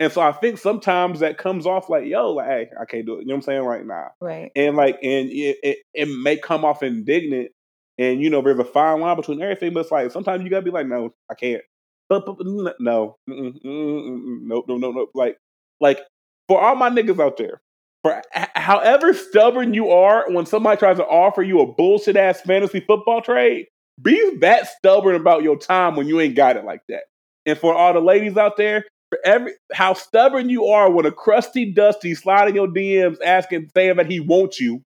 And 0.00 0.12
so 0.12 0.20
I 0.20 0.32
think 0.32 0.58
sometimes 0.58 1.20
that 1.20 1.38
comes 1.38 1.66
off 1.66 1.88
like, 1.88 2.04
yo, 2.06 2.30
like, 2.30 2.46
hey, 2.46 2.70
I 2.80 2.84
can't 2.84 3.04
do 3.04 3.14
it. 3.14 3.22
You 3.22 3.26
know 3.26 3.34
what 3.34 3.38
I'm 3.38 3.42
saying? 3.42 3.64
Like, 3.64 3.84
nah. 3.84 4.08
Right. 4.20 4.52
And 4.54 4.76
like, 4.76 4.96
and 5.02 5.28
it, 5.28 5.56
it, 5.62 5.78
it 5.92 6.08
may 6.08 6.36
come 6.36 6.64
off 6.64 6.82
indignant. 6.82 7.50
And 7.98 8.22
you 8.22 8.30
know, 8.30 8.40
there's 8.40 8.58
a 8.60 8.64
fine 8.64 9.00
line 9.00 9.16
between 9.16 9.42
everything, 9.42 9.72
but 9.72 9.80
it's 9.80 9.90
like 9.90 10.12
sometimes 10.12 10.44
you 10.44 10.50
gotta 10.50 10.62
be 10.62 10.70
like, 10.70 10.86
no, 10.86 11.14
I 11.28 11.34
can't. 11.34 11.62
But, 12.08 12.24
but 12.24 12.36
no, 12.40 13.16
nope, 13.26 14.64
no, 14.68 14.76
no, 14.76 14.92
no. 14.92 15.06
Like, 15.14 15.36
like 15.80 16.00
for 16.46 16.60
all 16.60 16.76
my 16.76 16.90
niggas 16.90 17.20
out 17.20 17.36
there, 17.36 17.60
for 18.02 18.22
however 18.54 19.12
stubborn 19.12 19.74
you 19.74 19.90
are 19.90 20.30
when 20.30 20.46
somebody 20.46 20.78
tries 20.78 20.98
to 20.98 21.04
offer 21.04 21.42
you 21.42 21.60
a 21.60 21.72
bullshit 21.72 22.16
ass 22.16 22.40
fantasy 22.40 22.80
football 22.80 23.20
trade, 23.20 23.66
be 24.00 24.36
that 24.40 24.68
stubborn 24.68 25.14
about 25.14 25.42
your 25.42 25.58
time 25.58 25.96
when 25.96 26.06
you 26.06 26.20
ain't 26.20 26.36
got 26.36 26.56
it 26.56 26.64
like 26.64 26.82
that. 26.88 27.04
And 27.46 27.58
for 27.58 27.74
all 27.74 27.92
the 27.92 28.00
ladies 28.00 28.36
out 28.36 28.56
there, 28.56 28.84
for 29.10 29.18
every 29.24 29.52
how 29.72 29.94
stubborn 29.94 30.50
you 30.50 30.66
are 30.66 30.90
when 30.90 31.06
a 31.06 31.12
crusty 31.12 31.72
dusty 31.72 32.14
sliding 32.14 32.54
your 32.54 32.68
DMs 32.68 33.18
asking 33.24 33.70
saying 33.74 33.96
that 33.96 34.10
he 34.10 34.20
wants 34.20 34.60
you, 34.60 34.82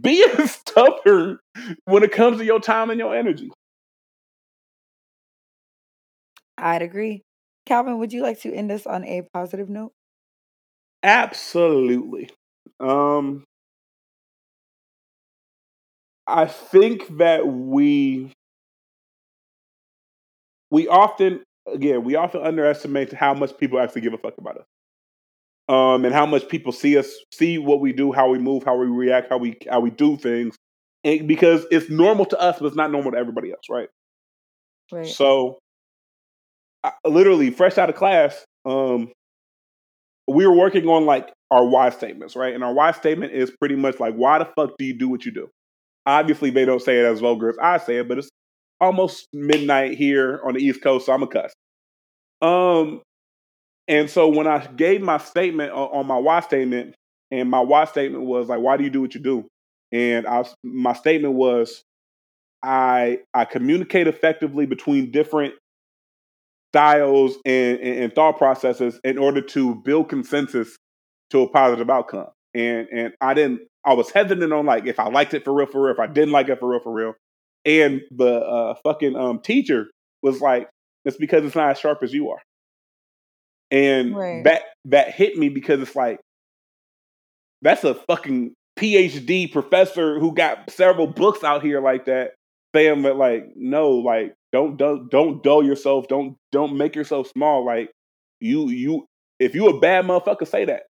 be 0.00 0.24
stubborn 0.46 1.38
when 1.84 2.02
it 2.02 2.12
comes 2.12 2.38
to 2.38 2.44
your 2.44 2.60
time 2.60 2.90
and 2.90 2.98
your 2.98 3.14
energy. 3.14 3.50
I'd 6.56 6.82
agree. 6.82 7.22
Calvin, 7.66 7.98
would 7.98 8.12
you 8.12 8.22
like 8.22 8.40
to 8.40 8.52
end 8.52 8.72
us 8.72 8.86
on 8.86 9.04
a 9.04 9.22
positive 9.32 9.68
note? 9.68 9.92
Absolutely. 11.02 12.30
Um, 12.80 13.44
I 16.26 16.46
think 16.46 17.18
that 17.18 17.46
we 17.46 18.32
we 20.70 20.88
often 20.88 21.42
again 21.72 22.04
we 22.04 22.14
often 22.14 22.42
underestimate 22.42 23.12
how 23.12 23.34
much 23.34 23.56
people 23.58 23.78
actually 23.78 24.02
give 24.02 24.12
a 24.14 24.18
fuck 24.18 24.34
about 24.38 24.58
us. 24.58 24.64
Um, 25.68 26.06
and 26.06 26.14
how 26.14 26.24
much 26.24 26.48
people 26.48 26.72
see 26.72 26.96
us, 26.96 27.10
see 27.34 27.58
what 27.58 27.80
we 27.80 27.92
do, 27.92 28.10
how 28.10 28.30
we 28.30 28.38
move, 28.38 28.64
how 28.64 28.74
we 28.76 28.86
react, 28.86 29.28
how 29.28 29.36
we 29.36 29.58
how 29.70 29.80
we 29.80 29.90
do 29.90 30.16
things, 30.16 30.56
and 31.04 31.28
because 31.28 31.66
it's 31.70 31.90
normal 31.90 32.24
to 32.24 32.40
us, 32.40 32.58
but 32.58 32.66
it's 32.66 32.76
not 32.76 32.90
normal 32.90 33.12
to 33.12 33.18
everybody 33.18 33.50
else, 33.50 33.64
right? 33.70 33.88
Right. 34.90 35.06
So, 35.06 35.58
I, 36.84 36.92
literally, 37.06 37.50
fresh 37.50 37.78
out 37.78 37.90
of 37.90 37.96
class, 37.96 38.44
um, 38.64 39.12
we 40.28 40.46
were 40.46 40.54
working 40.54 40.86
on 40.88 41.06
like 41.06 41.32
our 41.50 41.64
why 41.64 41.90
statements, 41.90 42.36
right? 42.36 42.54
And 42.54 42.62
our 42.62 42.72
why 42.72 42.92
statement 42.92 43.32
is 43.32 43.50
pretty 43.58 43.76
much 43.76 43.98
like, 43.98 44.14
why 44.14 44.38
the 44.38 44.48
fuck 44.56 44.76
do 44.78 44.84
you 44.84 44.96
do 44.96 45.08
what 45.08 45.24
you 45.24 45.32
do? 45.32 45.48
Obviously, 46.06 46.50
they 46.50 46.64
don't 46.64 46.82
say 46.82 46.98
it 46.98 47.04
as 47.04 47.20
vulgar 47.20 47.48
as 47.48 47.58
I 47.60 47.78
say 47.78 47.98
it, 47.98 48.08
but 48.08 48.18
it's 48.18 48.28
almost 48.80 49.26
midnight 49.32 49.96
here 49.96 50.40
on 50.44 50.54
the 50.54 50.60
East 50.60 50.82
Coast, 50.82 51.06
so 51.06 51.12
I'm 51.12 51.22
a 51.22 51.26
cuss. 51.26 51.52
Um, 52.40 53.02
and 53.88 54.08
so 54.08 54.28
when 54.28 54.46
I 54.46 54.66
gave 54.66 55.00
my 55.00 55.18
statement 55.18 55.72
on, 55.72 55.88
on 56.00 56.06
my 56.06 56.18
why 56.18 56.40
statement, 56.40 56.94
and 57.30 57.50
my 57.50 57.60
why 57.60 57.84
statement 57.84 58.24
was 58.24 58.48
like, 58.48 58.60
"Why 58.60 58.76
do 58.76 58.84
you 58.84 58.90
do 58.90 59.00
what 59.00 59.14
you 59.14 59.20
do?" 59.20 59.46
And 59.92 60.26
I, 60.26 60.44
my 60.62 60.92
statement 60.92 61.34
was, 61.34 61.82
I 62.62 63.20
I 63.34 63.44
communicate 63.44 64.06
effectively 64.06 64.66
between 64.66 65.10
different 65.10 65.54
styles 66.72 67.36
and, 67.44 67.78
and, 67.80 67.98
and 68.04 68.14
thought 68.14 68.38
processes 68.38 69.00
in 69.04 69.18
order 69.18 69.40
to 69.40 69.74
build 69.76 70.08
consensus 70.08 70.76
to 71.30 71.40
a 71.42 71.48
positive 71.48 71.90
outcome. 71.90 72.28
And 72.54 72.88
and 72.92 73.12
I 73.20 73.34
didn't. 73.34 73.60
I 73.84 73.94
was 73.94 74.10
hesitant 74.10 74.52
on 74.52 74.66
like 74.66 74.86
if 74.86 74.98
I 74.98 75.08
liked 75.08 75.34
it 75.34 75.44
for 75.44 75.52
real, 75.52 75.66
for 75.66 75.82
real, 75.82 75.92
if 75.92 76.00
I 76.00 76.06
didn't 76.06 76.32
like 76.32 76.48
it 76.48 76.58
for 76.58 76.68
real, 76.70 76.80
for 76.80 76.92
real. 76.92 77.14
And 77.64 78.00
the 78.10 78.40
uh, 78.40 78.74
fucking 78.84 79.16
um, 79.16 79.40
teacher 79.40 79.86
was 80.22 80.40
like, 80.40 80.68
"It's 81.04 81.16
because 81.16 81.44
it's 81.44 81.54
not 81.56 81.70
as 81.70 81.78
sharp 81.78 82.02
as 82.02 82.12
you 82.12 82.30
are." 82.30 82.40
And 83.70 84.16
Right. 84.16 84.44
that 84.44 84.62
that 84.86 85.12
hit 85.12 85.36
me 85.36 85.50
because 85.50 85.80
it's 85.80 85.94
like 85.94 86.18
that's 87.62 87.84
a 87.84 87.94
fucking 87.94 88.54
PhD 88.78 89.50
professor 89.52 90.18
who 90.18 90.32
got 90.32 90.70
several 90.70 91.06
books 91.06 91.44
out 91.44 91.62
here 91.62 91.80
like 91.80 92.06
that 92.06 92.32
saying 92.78 93.02
that 93.02 93.16
like 93.16 93.44
no 93.56 93.90
like 93.90 94.34
don't 94.52 94.76
don't 94.76 95.10
don't 95.10 95.42
dull 95.42 95.64
yourself 95.64 96.06
don't 96.08 96.36
don't 96.52 96.76
make 96.76 96.94
yourself 96.94 97.28
small 97.28 97.64
like 97.64 97.90
you 98.40 98.68
you 98.68 99.06
if 99.38 99.54
you 99.54 99.68
a 99.68 99.80
bad 99.80 100.04
motherfucker 100.04 100.46
say 100.46 100.64
that. 100.64 100.82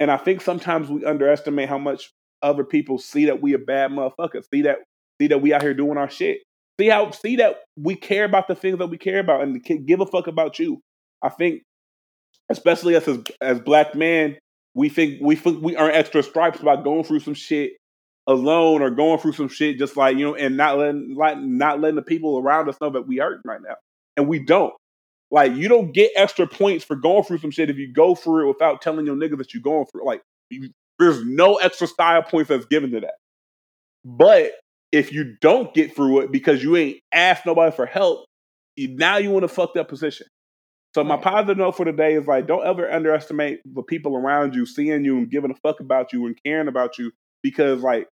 And 0.00 0.10
I 0.10 0.16
think 0.16 0.40
sometimes 0.40 0.88
we 0.88 1.04
underestimate 1.04 1.68
how 1.68 1.78
much 1.78 2.10
other 2.42 2.64
people 2.64 2.98
see 2.98 3.26
that 3.26 3.40
we 3.40 3.54
a 3.54 3.58
bad 3.58 3.90
motherfucker 3.90 4.42
see 4.52 4.62
that 4.62 4.78
see 5.20 5.28
that 5.28 5.40
we 5.40 5.52
out 5.52 5.62
here 5.62 5.74
doing 5.74 5.96
our 5.98 6.10
shit. 6.10 6.38
See 6.80 6.88
how 6.88 7.10
see 7.10 7.36
that 7.36 7.56
we 7.76 7.94
care 7.94 8.24
about 8.24 8.48
the 8.48 8.54
things 8.54 8.78
that 8.78 8.88
we 8.88 8.98
care 8.98 9.20
about 9.20 9.42
and 9.42 9.64
give 9.86 10.00
a 10.00 10.06
fuck 10.06 10.26
about 10.26 10.58
you. 10.58 10.80
I 11.22 11.28
think 11.28 11.62
especially 12.50 12.96
as 12.96 13.06
as, 13.06 13.18
as 13.40 13.60
black 13.60 13.94
men 13.94 14.36
we 14.74 14.88
think 14.88 15.20
we 15.20 15.36
think 15.36 15.62
we 15.62 15.76
earn 15.76 15.92
extra 15.92 16.22
stripes 16.22 16.60
by 16.60 16.82
going 16.82 17.04
through 17.04 17.20
some 17.20 17.34
shit 17.34 17.72
alone 18.26 18.82
or 18.82 18.90
going 18.90 19.18
through 19.18 19.32
some 19.32 19.48
shit 19.48 19.78
just 19.78 19.96
like 19.96 20.16
you 20.16 20.24
know 20.24 20.34
and 20.34 20.56
not 20.56 20.78
letting 20.78 21.14
like 21.16 21.38
not 21.38 21.80
letting 21.80 21.96
the 21.96 22.02
people 22.02 22.38
around 22.38 22.68
us 22.68 22.76
know 22.80 22.90
that 22.90 23.06
we 23.06 23.18
hurt 23.18 23.40
right 23.44 23.60
now. 23.62 23.76
And 24.16 24.28
we 24.28 24.44
don't. 24.44 24.74
Like 25.30 25.54
you 25.54 25.68
don't 25.68 25.92
get 25.92 26.12
extra 26.14 26.46
points 26.46 26.84
for 26.84 26.94
going 26.96 27.24
through 27.24 27.38
some 27.38 27.50
shit 27.50 27.70
if 27.70 27.78
you 27.78 27.92
go 27.92 28.14
through 28.14 28.44
it 28.44 28.48
without 28.48 28.82
telling 28.82 29.06
your 29.06 29.16
nigga 29.16 29.38
that 29.38 29.54
you're 29.54 29.62
going 29.62 29.86
through 29.86 30.06
like 30.06 30.22
you, 30.50 30.70
there's 30.98 31.24
no 31.24 31.56
extra 31.56 31.86
style 31.86 32.22
points 32.22 32.48
that's 32.48 32.66
given 32.66 32.90
to 32.92 33.00
that. 33.00 33.14
But 34.04 34.52
if 34.92 35.12
you 35.12 35.36
don't 35.40 35.72
get 35.72 35.96
through 35.96 36.20
it 36.20 36.32
because 36.32 36.62
you 36.62 36.76
ain't 36.76 36.98
asked 37.12 37.46
nobody 37.46 37.74
for 37.74 37.86
help 37.86 38.26
you, 38.76 38.88
now 38.96 39.16
you 39.16 39.36
in 39.38 39.44
a 39.44 39.48
fucked 39.48 39.76
up 39.76 39.88
position. 39.88 40.26
So 40.94 41.02
my 41.02 41.16
positive 41.16 41.56
note 41.56 41.76
for 41.76 41.86
today 41.86 42.14
is 42.14 42.26
like, 42.26 42.46
don't 42.46 42.66
ever 42.66 42.90
underestimate 42.90 43.60
the 43.64 43.82
people 43.82 44.14
around 44.14 44.54
you 44.54 44.66
seeing 44.66 45.04
you 45.04 45.16
and 45.16 45.30
giving 45.30 45.50
a 45.50 45.54
fuck 45.54 45.80
about 45.80 46.12
you 46.12 46.26
and 46.26 46.38
caring 46.44 46.68
about 46.68 46.98
you 46.98 47.12
because 47.42 47.82
like 47.82 48.08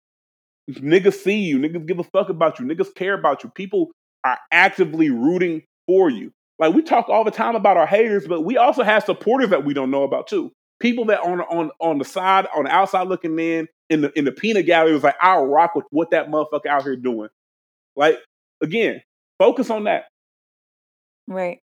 niggas 0.69 1.13
see 1.13 1.39
you, 1.39 1.59
niggas 1.59 1.85
give 1.85 1.99
a 1.99 2.03
fuck 2.03 2.29
about 2.29 2.59
you, 2.59 2.65
niggas 2.65 2.93
care 2.95 3.13
about 3.13 3.43
you. 3.43 3.49
People 3.49 3.91
are 4.23 4.37
actively 4.51 5.09
rooting 5.09 5.63
for 5.87 6.09
you. 6.09 6.31
Like 6.57 6.73
we 6.73 6.81
talk 6.81 7.09
all 7.09 7.23
the 7.23 7.31
time 7.31 7.55
about 7.55 7.77
our 7.77 7.87
haters, 7.87 8.27
but 8.27 8.41
we 8.41 8.57
also 8.57 8.83
have 8.83 9.03
supporters 9.03 9.49
that 9.49 9.65
we 9.65 9.73
don't 9.73 9.91
know 9.91 10.03
about 10.03 10.27
too. 10.27 10.51
People 10.79 11.05
that 11.05 11.21
on 11.21 11.41
on 11.41 11.71
on 11.79 11.97
the 11.99 12.05
side, 12.05 12.47
on 12.55 12.65
the 12.65 12.71
outside 12.71 13.07
looking 13.07 13.37
in, 13.39 13.67
in 13.89 14.01
the 14.01 14.17
in 14.17 14.25
the 14.25 14.31
peanut 14.31 14.65
gallery 14.65 14.93
was 14.93 15.03
like, 15.03 15.15
I'll 15.21 15.45
rock 15.45 15.75
with 15.75 15.85
what 15.89 16.11
that 16.11 16.29
motherfucker 16.29 16.67
out 16.67 16.83
here 16.83 16.95
doing. 16.95 17.29
Like 17.95 18.19
again, 18.61 19.01
focus 19.39 19.69
on 19.69 19.85
that. 19.85 20.05
Right. 21.27 21.59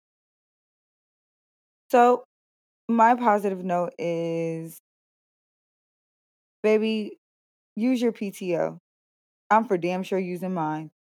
So, 1.91 2.25
my 2.89 3.17
positive 3.17 3.65
note 3.65 3.93
is 3.99 4.79
baby, 6.63 7.19
use 7.81 8.01
your 8.01 8.13
PTO. 8.13 8.79
I'm 9.51 9.65
for 9.65 9.79
damn 9.79 10.03
sure 10.03 10.19
using 10.19 10.55
mine. 10.55 10.91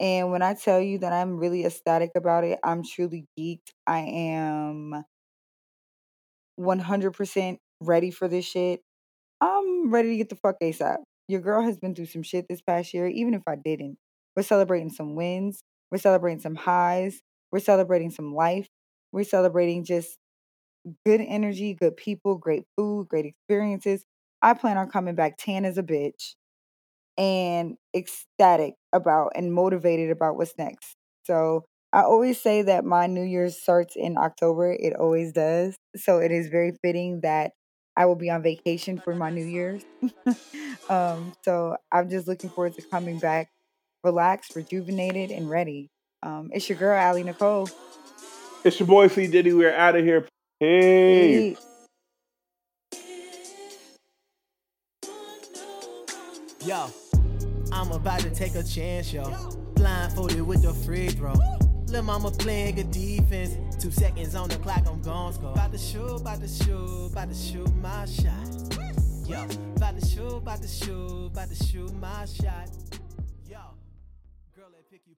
And 0.00 0.32
when 0.32 0.42
I 0.42 0.54
tell 0.54 0.80
you 0.80 0.98
that 0.98 1.12
I'm 1.12 1.36
really 1.38 1.64
ecstatic 1.64 2.10
about 2.16 2.44
it, 2.44 2.58
I'm 2.64 2.82
truly 2.82 3.26
geeked. 3.38 3.70
I 3.86 4.00
am 4.00 5.04
100% 6.58 7.58
ready 7.80 8.10
for 8.10 8.28
this 8.28 8.44
shit. 8.44 8.80
I'm 9.40 9.92
ready 9.92 10.10
to 10.10 10.16
get 10.16 10.28
the 10.28 10.36
fuck 10.36 10.56
ASAP. 10.62 10.98
Your 11.28 11.40
girl 11.40 11.62
has 11.62 11.78
been 11.78 11.94
through 11.94 12.06
some 12.06 12.22
shit 12.22 12.46
this 12.48 12.60
past 12.60 12.92
year, 12.94 13.06
even 13.06 13.34
if 13.34 13.42
I 13.46 13.56
didn't. 13.56 13.96
We're 14.36 14.42
celebrating 14.42 14.90
some 14.90 15.14
wins. 15.14 15.62
We're 15.90 15.98
celebrating 15.98 16.40
some 16.40 16.56
highs. 16.56 17.20
We're 17.52 17.60
celebrating 17.60 18.10
some 18.10 18.34
life. 18.34 18.68
We're 19.12 19.24
celebrating 19.24 19.84
just 19.84 20.16
good 21.04 21.20
energy, 21.20 21.74
good 21.74 21.96
people, 21.96 22.36
great 22.36 22.64
food, 22.76 23.08
great 23.08 23.26
experiences. 23.26 24.04
I 24.42 24.54
plan 24.54 24.76
on 24.76 24.90
coming 24.90 25.14
back 25.14 25.36
tan 25.38 25.64
as 25.64 25.78
a 25.78 25.82
bitch 25.82 26.34
and 27.16 27.76
ecstatic 27.94 28.74
about 28.92 29.32
and 29.36 29.52
motivated 29.52 30.10
about 30.10 30.36
what's 30.36 30.54
next. 30.58 30.96
So 31.24 31.64
I 31.92 32.02
always 32.02 32.40
say 32.40 32.62
that 32.62 32.84
my 32.84 33.06
New 33.06 33.22
Year's 33.22 33.60
starts 33.60 33.94
in 33.96 34.16
October. 34.16 34.72
It 34.72 34.94
always 34.96 35.32
does. 35.32 35.76
So 35.96 36.18
it 36.18 36.32
is 36.32 36.48
very 36.48 36.72
fitting 36.82 37.20
that 37.22 37.52
I 37.96 38.06
will 38.06 38.16
be 38.16 38.30
on 38.30 38.42
vacation 38.42 38.98
for 38.98 39.14
my 39.14 39.30
New 39.30 39.44
Year's. 39.44 39.84
um, 40.88 41.34
so 41.44 41.76
I'm 41.92 42.08
just 42.08 42.26
looking 42.26 42.50
forward 42.50 42.74
to 42.74 42.82
coming 42.82 43.18
back 43.18 43.50
relaxed, 44.02 44.56
rejuvenated, 44.56 45.30
and 45.30 45.48
ready. 45.48 45.90
Um, 46.22 46.50
it's 46.52 46.68
your 46.68 46.78
girl, 46.78 46.98
Allie 46.98 47.22
Nicole. 47.22 47.68
It's 48.64 48.80
your 48.80 48.86
boy 48.86 49.08
C 49.08 49.26
Diddy. 49.26 49.52
We're 49.52 49.74
out 49.74 49.96
of 49.96 50.04
here. 50.04 50.26
Peace. 50.60 51.56
Peace. 51.56 51.71
Yo, 56.64 56.88
I'm 57.72 57.90
about 57.90 58.20
to 58.20 58.30
take 58.30 58.54
a 58.54 58.62
chance, 58.62 59.12
yo. 59.12 59.24
Blindfolded 59.74 60.42
with 60.42 60.62
the 60.62 60.72
free 60.72 61.08
throw. 61.08 61.34
Lil' 61.88 62.02
mama 62.02 62.30
playing 62.30 62.76
good 62.76 62.92
defense. 62.92 63.56
Two 63.82 63.90
seconds 63.90 64.36
on 64.36 64.48
the 64.48 64.56
clock, 64.58 64.86
I'm 64.86 65.02
gon' 65.02 65.32
score. 65.32 65.50
About 65.50 65.72
to 65.72 65.78
shoot, 65.78 66.20
about 66.20 66.40
to 66.40 66.46
shoot, 66.46 67.06
about 67.10 67.30
to 67.30 67.34
shoot 67.34 67.74
my 67.76 68.04
shot. 68.04 68.78
Yo, 69.26 69.42
about 69.74 69.98
to 69.98 70.06
shoot, 70.06 70.36
about 70.36 70.62
to 70.62 70.68
shoot, 70.68 71.26
about 71.26 71.48
to 71.48 71.64
shoot 71.64 71.92
my 71.94 72.26
shot. 72.26 72.70
Yo, 73.48 73.58
girl, 74.54 74.68
pick 74.88 75.00
you. 75.06 75.16